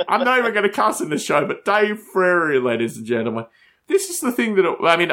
I'm 0.08 0.24
not 0.24 0.40
even 0.40 0.54
going 0.54 0.64
to 0.64 0.70
cuss 0.72 1.02
in 1.02 1.10
the 1.10 1.20
show, 1.20 1.46
but 1.46 1.66
Dave 1.66 2.00
Frary, 2.00 2.60
ladies 2.60 2.98
and 2.98 3.06
gentlemen. 3.06 3.46
This 3.88 4.10
is 4.10 4.20
the 4.20 4.32
thing 4.32 4.56
that, 4.56 4.66
I 4.84 4.98
mean, 4.98 5.12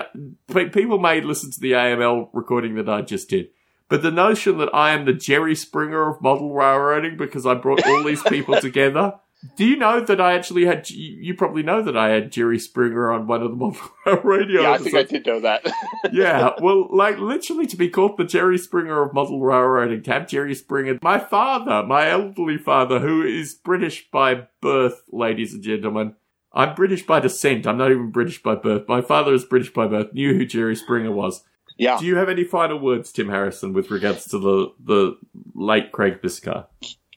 pe- 0.48 0.70
people 0.70 0.98
may 0.98 1.20
listen 1.20 1.50
to 1.52 1.60
the 1.60 1.72
AML 1.72 2.30
recording 2.32 2.74
that 2.76 2.88
I 2.88 3.02
just 3.02 3.28
did, 3.28 3.48
but 3.88 4.02
the 4.02 4.10
notion 4.10 4.58
that 4.58 4.74
I 4.74 4.92
am 4.92 5.04
the 5.04 5.12
Jerry 5.12 5.54
Springer 5.54 6.08
of 6.08 6.22
model 6.22 6.52
railroading 6.54 7.16
because 7.16 7.46
I 7.46 7.54
brought 7.54 7.86
all 7.86 8.02
these 8.02 8.22
people 8.22 8.56
together. 8.60 9.14
Do 9.56 9.66
you 9.66 9.76
know 9.76 10.00
that 10.00 10.22
I 10.22 10.32
actually 10.34 10.64
had, 10.64 10.88
you 10.88 11.34
probably 11.34 11.62
know 11.62 11.82
that 11.82 11.98
I 11.98 12.08
had 12.08 12.32
Jerry 12.32 12.58
Springer 12.58 13.12
on 13.12 13.26
one 13.26 13.42
of 13.42 13.50
the 13.50 13.56
model 13.56 13.80
radio 14.24 14.62
Yeah, 14.62 14.72
I 14.72 14.78
think 14.78 14.94
I 14.94 15.02
did 15.02 15.26
know 15.26 15.40
that. 15.40 15.66
yeah, 16.12 16.52
well, 16.62 16.88
like 16.90 17.18
literally 17.18 17.66
to 17.66 17.76
be 17.76 17.90
called 17.90 18.16
the 18.16 18.24
Jerry 18.24 18.56
Springer 18.56 19.02
of 19.02 19.12
model 19.12 19.42
railroading, 19.42 20.02
to 20.04 20.12
have 20.12 20.28
Jerry 20.28 20.54
Springer, 20.54 20.98
my 21.02 21.18
father, 21.18 21.86
my 21.86 22.08
elderly 22.08 22.56
father, 22.56 23.00
who 23.00 23.22
is 23.22 23.52
British 23.54 24.10
by 24.10 24.46
birth, 24.62 25.02
ladies 25.12 25.52
and 25.52 25.62
gentlemen. 25.62 26.14
I'm 26.54 26.74
British 26.74 27.04
by 27.04 27.20
descent. 27.20 27.66
I'm 27.66 27.76
not 27.76 27.90
even 27.90 28.12
British 28.12 28.42
by 28.42 28.54
birth. 28.54 28.88
My 28.88 29.02
father 29.02 29.34
is 29.34 29.44
British 29.44 29.72
by 29.72 29.88
birth. 29.88 30.14
Knew 30.14 30.34
who 30.34 30.46
Jerry 30.46 30.76
Springer 30.76 31.12
was. 31.12 31.42
Yeah. 31.76 31.98
Do 31.98 32.06
you 32.06 32.16
have 32.16 32.28
any 32.28 32.44
final 32.44 32.78
words, 32.78 33.12
Tim 33.12 33.28
Harrison, 33.28 33.72
with 33.72 33.90
regards 33.90 34.26
to 34.26 34.38
the 34.38 34.72
the 34.78 35.18
late 35.54 35.92
Craig 35.92 36.20
Biscaya? 36.22 36.66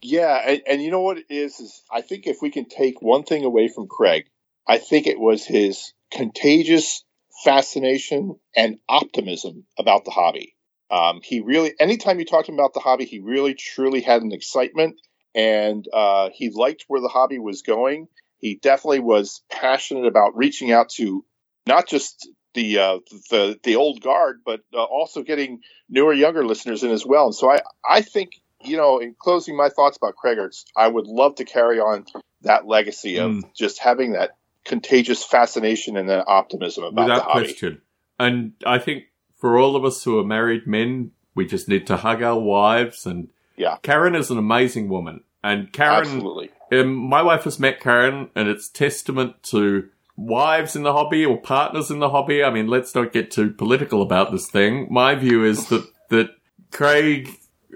Yeah, 0.02 0.36
and, 0.46 0.62
and 0.68 0.82
you 0.82 0.92
know 0.92 1.02
what 1.02 1.18
it 1.18 1.26
is 1.30 1.60
is 1.60 1.84
I 1.92 2.02
think 2.02 2.28
if 2.28 2.38
we 2.42 2.50
can 2.50 2.66
take 2.66 3.02
one 3.02 3.24
thing 3.24 3.44
away 3.44 3.68
from 3.68 3.88
Craig, 3.88 4.26
I 4.68 4.78
think 4.78 5.08
it 5.08 5.20
was 5.20 5.46
his 5.46 5.94
contagious 6.12 7.04
fascination 7.44 8.40
and 8.56 8.80
optimism 8.90 9.66
about 9.78 10.06
the 10.06 10.12
hobby. 10.12 10.56
Um, 10.90 11.20
he 11.24 11.42
really, 11.42 11.74
anytime 11.80 12.20
you 12.20 12.26
talked 12.26 12.46
to 12.46 12.52
him 12.52 12.60
about 12.60 12.74
the 12.74 12.80
hobby, 12.80 13.06
he 13.06 13.20
really 13.20 13.54
truly 13.54 14.02
had 14.02 14.22
an 14.22 14.32
excitement, 14.32 15.00
and 15.36 15.86
uh, 15.92 16.30
he 16.34 16.50
liked 16.50 16.86
where 16.88 17.02
the 17.02 17.10
hobby 17.10 17.40
was 17.40 17.62
going. 17.62 18.08
He 18.40 18.56
definitely 18.56 19.00
was 19.00 19.42
passionate 19.52 20.06
about 20.06 20.38
reaching 20.38 20.72
out 20.72 20.90
to 20.92 21.26
not 21.66 21.88
just 21.88 22.30
the 22.58 22.80
uh, 22.80 23.00
the 23.30 23.60
the 23.64 23.76
old 23.78 24.02
guard, 24.02 24.42
but 24.46 24.62
uh, 24.74 24.84
also 24.84 25.22
getting 25.24 25.62
newer, 25.90 26.14
younger 26.14 26.44
listeners 26.46 26.84
in 26.84 26.92
as 26.92 27.06
well. 27.06 27.26
And 27.28 27.36
so 27.36 27.50
I 27.52 27.62
I 27.88 28.02
think 28.02 28.32
you 28.62 28.76
know, 28.76 28.98
in 29.00 29.16
closing 29.18 29.56
my 29.56 29.70
thoughts 29.70 29.98
about 29.98 30.16
Craigarts, 30.16 30.66
I 30.76 30.88
would 30.88 31.06
love 31.06 31.36
to 31.36 31.46
carry 31.46 31.80
on 31.80 32.06
that 32.42 32.66
legacy 32.68 33.18
of 33.20 33.32
Mm. 33.32 33.54
just 33.56 33.78
having 33.80 34.14
that 34.14 34.32
contagious 34.66 35.24
fascination 35.24 35.96
and 35.96 36.10
that 36.10 36.26
optimism 36.28 36.84
about 36.84 36.96
the 36.96 37.02
Without 37.14 37.24
hobby. 37.32 37.46
question. 37.46 37.82
And 38.20 38.54
I 38.66 38.80
think 38.80 39.04
for 39.40 39.58
all 39.60 39.76
of 39.76 39.86
us 39.86 40.04
who 40.04 40.18
are 40.20 40.24
married 40.24 40.66
men, 40.66 41.12
we 41.36 41.46
just 41.46 41.70
need 41.70 41.86
to 41.88 41.98
hug 41.98 42.24
our 42.24 42.40
wives. 42.40 43.06
And 43.06 43.30
Yeah. 43.56 43.78
Karen 43.84 44.16
is 44.16 44.32
an 44.32 44.40
amazing 44.40 44.90
woman. 44.90 45.24
And 45.44 45.72
Karen, 45.72 46.00
Absolutely. 46.08 46.50
um, 46.72 46.96
my 46.96 47.22
wife 47.22 47.44
has 47.44 47.60
met 47.60 47.80
Karen, 47.80 48.30
and 48.36 48.50
it's 48.50 48.68
testament 48.70 49.44
to 49.54 49.90
wives 50.18 50.76
in 50.76 50.84
the 50.84 50.92
hobby 50.92 51.24
or 51.26 51.38
partners 51.38 51.90
in 51.90 52.00
the 52.00 52.10
hobby. 52.10 52.44
I 52.44 52.50
mean, 52.50 52.68
let's 52.68 52.94
not 52.94 53.14
get 53.14 53.32
too 53.32 53.52
political 53.52 54.02
about 54.02 54.32
this 54.32 54.50
thing. 54.50 54.88
My 54.90 55.16
view 55.16 55.46
is 55.46 55.70
that 55.70 55.88
that 56.10 56.32
Craig, 56.72 57.30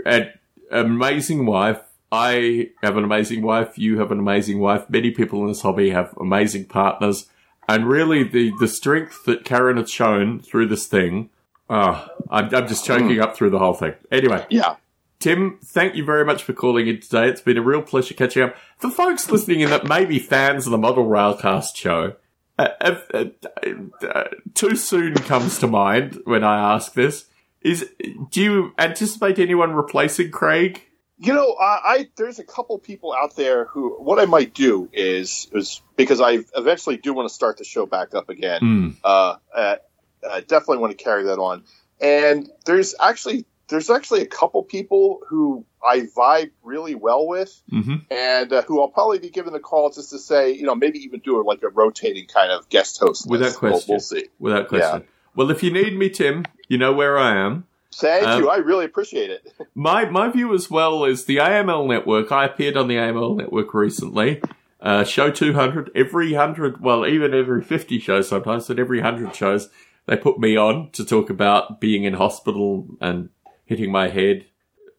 an 0.05 0.31
amazing 0.71 1.45
wife. 1.45 1.79
I 2.11 2.71
have 2.83 2.97
an 2.97 3.05
amazing 3.05 3.41
wife. 3.41 3.77
You 3.77 3.99
have 3.99 4.11
an 4.11 4.19
amazing 4.19 4.59
wife. 4.59 4.89
Many 4.89 5.11
people 5.11 5.41
in 5.43 5.47
this 5.47 5.61
hobby 5.61 5.91
have 5.91 6.13
amazing 6.19 6.65
partners. 6.65 7.29
And 7.69 7.87
really, 7.87 8.23
the, 8.23 8.51
the 8.59 8.67
strength 8.67 9.23
that 9.25 9.45
Karen 9.45 9.77
has 9.77 9.89
shown 9.89 10.41
through 10.41 10.67
this 10.67 10.87
thing, 10.87 11.29
oh, 11.69 12.05
I'm, 12.29 12.53
I'm 12.53 12.67
just 12.67 12.85
choking 12.85 13.15
hmm. 13.15 13.21
up 13.21 13.37
through 13.37 13.51
the 13.51 13.59
whole 13.59 13.73
thing. 13.73 13.93
Anyway, 14.11 14.45
Yeah. 14.49 14.75
Tim, 15.19 15.59
thank 15.63 15.95
you 15.95 16.03
very 16.03 16.25
much 16.25 16.41
for 16.41 16.51
calling 16.51 16.87
in 16.87 16.99
today. 16.99 17.29
It's 17.29 17.41
been 17.41 17.57
a 17.57 17.61
real 17.61 17.83
pleasure 17.83 18.15
catching 18.15 18.41
up. 18.41 18.55
For 18.79 18.89
folks 18.89 19.29
listening 19.29 19.59
in 19.59 19.69
that 19.69 19.85
may 19.85 20.03
be 20.03 20.17
fans 20.17 20.65
of 20.65 20.71
the 20.71 20.79
Model 20.79 21.05
Railcast 21.05 21.75
show, 21.75 22.15
uh, 22.61 22.95
uh, 23.13 23.25
uh, 23.65 24.07
uh, 24.07 24.23
too 24.53 24.75
soon 24.75 25.15
comes 25.15 25.59
to 25.59 25.67
mind 25.67 26.19
when 26.25 26.43
I 26.43 26.73
ask 26.75 26.93
this. 26.93 27.25
Is 27.61 27.87
do 28.31 28.41
you 28.41 28.73
anticipate 28.77 29.37
anyone 29.39 29.73
replacing 29.73 30.31
Craig? 30.31 30.81
You 31.17 31.33
know, 31.33 31.53
I, 31.53 31.79
I 31.85 32.09
there's 32.15 32.39
a 32.39 32.43
couple 32.43 32.77
people 32.79 33.13
out 33.13 33.35
there 33.35 33.65
who 33.65 34.01
what 34.01 34.19
I 34.19 34.25
might 34.25 34.55
do 34.55 34.89
is 34.91 35.47
is 35.53 35.81
because 35.95 36.19
I 36.19 36.39
eventually 36.55 36.97
do 36.97 37.13
want 37.13 37.29
to 37.29 37.33
start 37.33 37.57
the 37.57 37.63
show 37.63 37.85
back 37.85 38.15
up 38.15 38.29
again. 38.29 38.61
Mm. 38.61 38.95
Uh, 39.03 39.35
uh, 39.53 39.75
uh, 40.27 40.39
definitely 40.41 40.77
want 40.77 40.97
to 40.97 41.03
carry 41.03 41.23
that 41.25 41.37
on. 41.37 41.63
And 41.99 42.49
there's 42.65 42.95
actually 42.99 43.45
there's 43.71 43.89
actually 43.89 44.21
a 44.21 44.27
couple 44.27 44.61
people 44.63 45.21
who 45.27 45.65
I 45.83 46.01
vibe 46.15 46.51
really 46.61 46.93
well 46.93 47.25
with, 47.27 47.59
hmm 47.69 47.95
and 48.11 48.53
uh, 48.53 48.61
who 48.63 48.79
I'll 48.81 48.89
probably 48.89 49.17
be 49.17 49.29
giving 49.31 49.55
a 49.55 49.59
call 49.59 49.89
just 49.89 50.11
to 50.11 50.19
say, 50.19 50.51
you 50.51 50.63
know, 50.63 50.75
maybe 50.75 50.99
even 50.99 51.19
do 51.21 51.39
a, 51.39 51.43
like 51.43 51.63
a 51.63 51.69
rotating 51.69 52.27
kind 52.27 52.51
of 52.51 52.69
guest 52.69 52.99
host. 52.99 53.27
Without 53.27 53.45
list. 53.45 53.61
We'll- 53.61 53.71
question. 53.71 53.91
we'll, 53.93 53.99
see. 53.99 54.25
Without 54.37 54.67
question. 54.67 55.01
Yeah. 55.01 55.07
Well, 55.35 55.49
if 55.49 55.63
you 55.63 55.71
need 55.71 55.97
me, 55.97 56.09
Tim, 56.09 56.45
you 56.67 56.77
know 56.77 56.93
where 56.93 57.17
I 57.17 57.35
am. 57.37 57.65
Thank 57.93 58.25
Um, 58.27 58.41
you. 58.43 58.49
I 58.49 58.57
really 58.57 58.85
appreciate 58.85 59.31
it. 59.31 59.51
My 59.75 60.05
my 60.05 60.29
view 60.29 60.53
as 60.53 60.69
well 60.69 61.03
is 61.03 61.25
the 61.25 61.37
AML 61.37 61.87
network. 61.87 62.31
I 62.31 62.45
appeared 62.45 62.77
on 62.77 62.87
the 62.87 62.95
AML 62.95 63.37
network 63.37 63.73
recently. 63.73 64.41
Uh, 64.79 65.03
show 65.03 65.29
200, 65.29 65.91
every 65.93 66.31
100, 66.33 66.81
well, 66.81 67.05
even 67.05 67.33
every 67.35 67.61
50 67.61 67.99
shows 67.99 68.27
sometimes, 68.29 68.67
but 68.67 68.79
every 68.79 68.99
100 68.99 69.35
shows, 69.35 69.69
they 70.07 70.17
put 70.17 70.39
me 70.39 70.57
on 70.57 70.89
to 70.93 71.05
talk 71.05 71.29
about 71.29 71.79
being 71.79 72.03
in 72.03 72.13
hospital 72.15 72.87
and 72.99 73.29
hitting 73.71 73.91
my 73.91 74.09
head. 74.09 74.45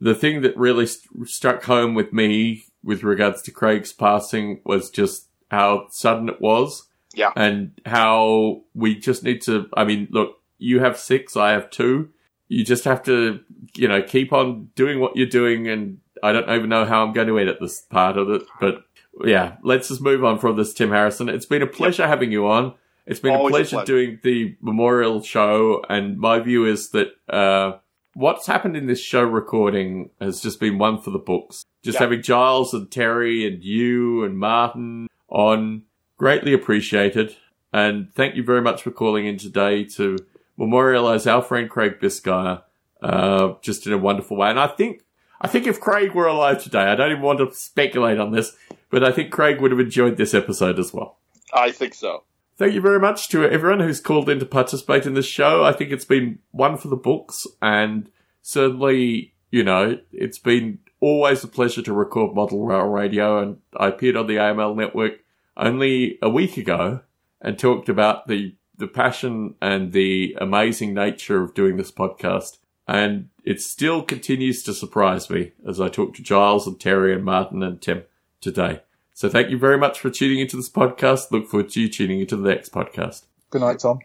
The 0.01 0.14
thing 0.14 0.41
that 0.43 0.57
really 0.57 0.87
st- 0.87 1.29
struck 1.29 1.62
home 1.64 1.95
with 1.95 2.12
me 2.12 2.64
with 2.83 3.05
regards 3.05 3.43
to 3.43 3.51
Craig's 3.51 3.93
passing 3.93 4.61
was 4.64 4.91
just 4.91 5.29
how 5.51 5.87
sudden 5.91 6.29
it 6.29 6.41
was. 6.41 6.89
Yeah. 7.14 7.33
And 7.37 7.73
how 7.85 8.62
we 8.75 8.99
just 8.99 9.23
need 9.23 9.43
to, 9.43 9.68
I 9.77 9.85
mean, 9.85 10.09
look, 10.11 10.41
you 10.59 10.81
have 10.81 10.99
six, 10.99 11.37
I 11.37 11.51
have 11.51 11.68
two. 11.68 12.09
You 12.49 12.64
just 12.64 12.85
have 12.85 13.03
to, 13.05 13.41
you 13.77 13.87
know, 13.87 14.03
keep 14.03 14.33
on 14.33 14.70
doing 14.75 14.99
what 14.99 15.14
you're 15.14 15.27
doing. 15.27 15.68
And 15.68 15.99
I 16.23 16.33
don't 16.33 16.49
even 16.51 16.70
know 16.70 16.87
how 16.87 17.05
I'm 17.05 17.12
going 17.12 17.29
to 17.29 17.39
edit 17.39 17.59
this 17.61 17.83
part 17.83 18.16
of 18.16 18.31
it, 18.31 18.43
but 18.61 18.85
yeah, 19.25 19.57
let's 19.62 19.89
just 19.89 20.01
move 20.01 20.25
on 20.25 20.39
from 20.39 20.57
this, 20.57 20.73
Tim 20.73 20.89
Harrison. 20.91 21.29
It's 21.29 21.45
been 21.45 21.61
a 21.61 21.66
pleasure 21.66 22.07
having 22.07 22.33
you 22.33 22.49
on. 22.49 22.75
It's 23.05 23.20
been 23.20 23.35
Always 23.35 23.53
a 23.53 23.57
pleasure 23.57 23.77
pleasure. 23.77 23.87
doing 23.87 24.20
the 24.23 24.57
memorial 24.62 25.23
show. 25.23 25.85
And 25.91 26.18
my 26.18 26.39
view 26.41 26.64
is 26.64 26.91
that, 26.91 27.09
uh, 27.29 27.79
what's 28.15 28.47
happened 28.47 28.77
in 28.77 28.87
this 28.87 29.01
show 29.01 29.23
recording 29.23 30.11
has 30.21 30.41
just 30.41 30.61
been 30.61 30.79
one 30.79 30.99
for 31.01 31.11
the 31.11 31.19
books. 31.19 31.65
Just 31.83 31.97
Yeah. 31.97 32.05
having 32.05 32.23
Giles 32.23 32.75
and 32.75 32.91
Terry 32.91 33.47
and 33.47 33.63
you 33.63 34.25
and 34.25 34.39
Martin 34.39 35.09
on, 35.29 35.83
greatly 36.17 36.53
appreciated. 36.53 37.35
And 37.73 38.13
thank 38.15 38.37
you 38.37 38.43
very 38.45 38.61
much 38.61 38.83
for 38.83 38.91
calling 38.91 39.27
in 39.27 39.39
today 39.39 39.85
to 39.97 40.19
memorialize 40.57 41.27
our 41.27 41.43
friend 41.43 41.69
Craig 41.71 41.99
Biscaya, 42.01 42.63
uh, 43.03 43.55
just 43.63 43.87
in 43.87 43.93
a 43.93 43.99
wonderful 43.99 44.37
way. 44.37 44.51
And 44.51 44.61
I 44.61 44.69
think, 44.69 45.03
I 45.41 45.49
think 45.49 45.67
if 45.67 45.81
Craig 45.81 46.13
were 46.15 46.27
alive 46.27 46.63
today, 46.63 46.83
I 46.85 46.95
don't 46.95 47.11
even 47.11 47.23
want 47.23 47.39
to 47.39 47.53
speculate 47.55 48.19
on 48.19 48.31
this, 48.31 48.55
but 48.91 49.03
I 49.03 49.11
think 49.11 49.33
Craig 49.33 49.61
would 49.61 49.71
have 49.71 49.81
enjoyed 49.81 50.17
this 50.17 50.35
episode 50.35 50.79
as 50.79 50.93
well. 50.93 51.19
I 51.53 51.73
think 51.73 51.95
so. 51.95 52.23
Thank 52.63 52.75
you 52.75 52.81
very 52.81 53.01
much 53.01 53.29
to 53.31 53.43
everyone 53.43 53.81
who's 53.81 53.99
called 53.99 54.29
in 54.29 54.39
to 54.39 54.47
participate 54.47 55.05
in 55.05 55.15
this 55.15 55.27
show. 55.27 55.65
I 55.65 55.73
think 55.73 55.91
it's 55.91 56.05
been 56.05 56.39
one 56.53 56.77
for 56.77 56.87
the 56.87 56.95
books, 56.95 57.45
and 57.61 58.09
certainly, 58.41 59.35
you 59.51 59.65
know, 59.65 59.99
it's 60.13 60.39
been 60.39 60.79
always 61.01 61.43
a 61.43 61.49
pleasure 61.49 61.83
to 61.83 61.93
record 61.93 62.37
Model 62.37 62.65
Rail 62.65 62.85
Radio. 62.85 63.43
And 63.43 63.57
I 63.77 63.89
appeared 63.89 64.15
on 64.15 64.29
the 64.29 64.37
AML 64.37 64.77
network 64.77 65.15
only 65.57 66.21
a 66.23 66.31
week 66.31 66.57
ago 66.57 67.01
and 67.41 67.59
talked 67.59 67.89
about 67.89 68.29
the 68.29 68.55
the 68.79 68.87
passion 68.87 69.57
and 69.61 69.91
the 69.91 70.37
amazing 70.41 70.95
nature 70.95 71.43
of 71.43 71.55
doing 71.55 71.79
this 71.79 71.91
podcast. 71.91 72.59
And 72.87 73.31
it 73.43 73.61
still 73.61 74.03
continues 74.03 74.63
to 74.63 74.73
surprise 74.73 75.29
me 75.29 75.51
as 75.69 75.81
I 75.81 75.89
talk 75.89 76.15
to 76.15 76.23
Giles 76.23 76.69
and 76.69 76.79
Terry 76.79 77.13
and 77.13 77.25
Martin 77.25 77.65
and 77.65 77.83
Tim 77.83 78.05
today. 78.41 78.83
So 79.15 79.29
thank 79.29 79.51
you 79.51 79.59
very 79.59 79.79
much 79.79 80.01
for 80.01 80.11
tuning 80.11 80.41
into 80.41 80.57
this 80.57 80.71
podcast. 80.71 81.31
Look 81.31 81.49
forward 81.49 81.71
to 81.71 81.81
you 81.81 81.89
tuning 81.89 82.21
into 82.21 82.37
the 82.37 82.49
next 82.49 82.73
podcast. 82.73 83.25
Good 83.51 83.61
night, 83.61 83.79
Tom. 83.79 83.99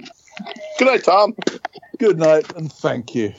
Good 0.77 0.85
night, 0.85 1.03
Tom. 1.03 1.35
Good 1.97 2.19
night 2.19 2.53
and 2.55 2.71
thank 2.71 3.15
you. 3.15 3.33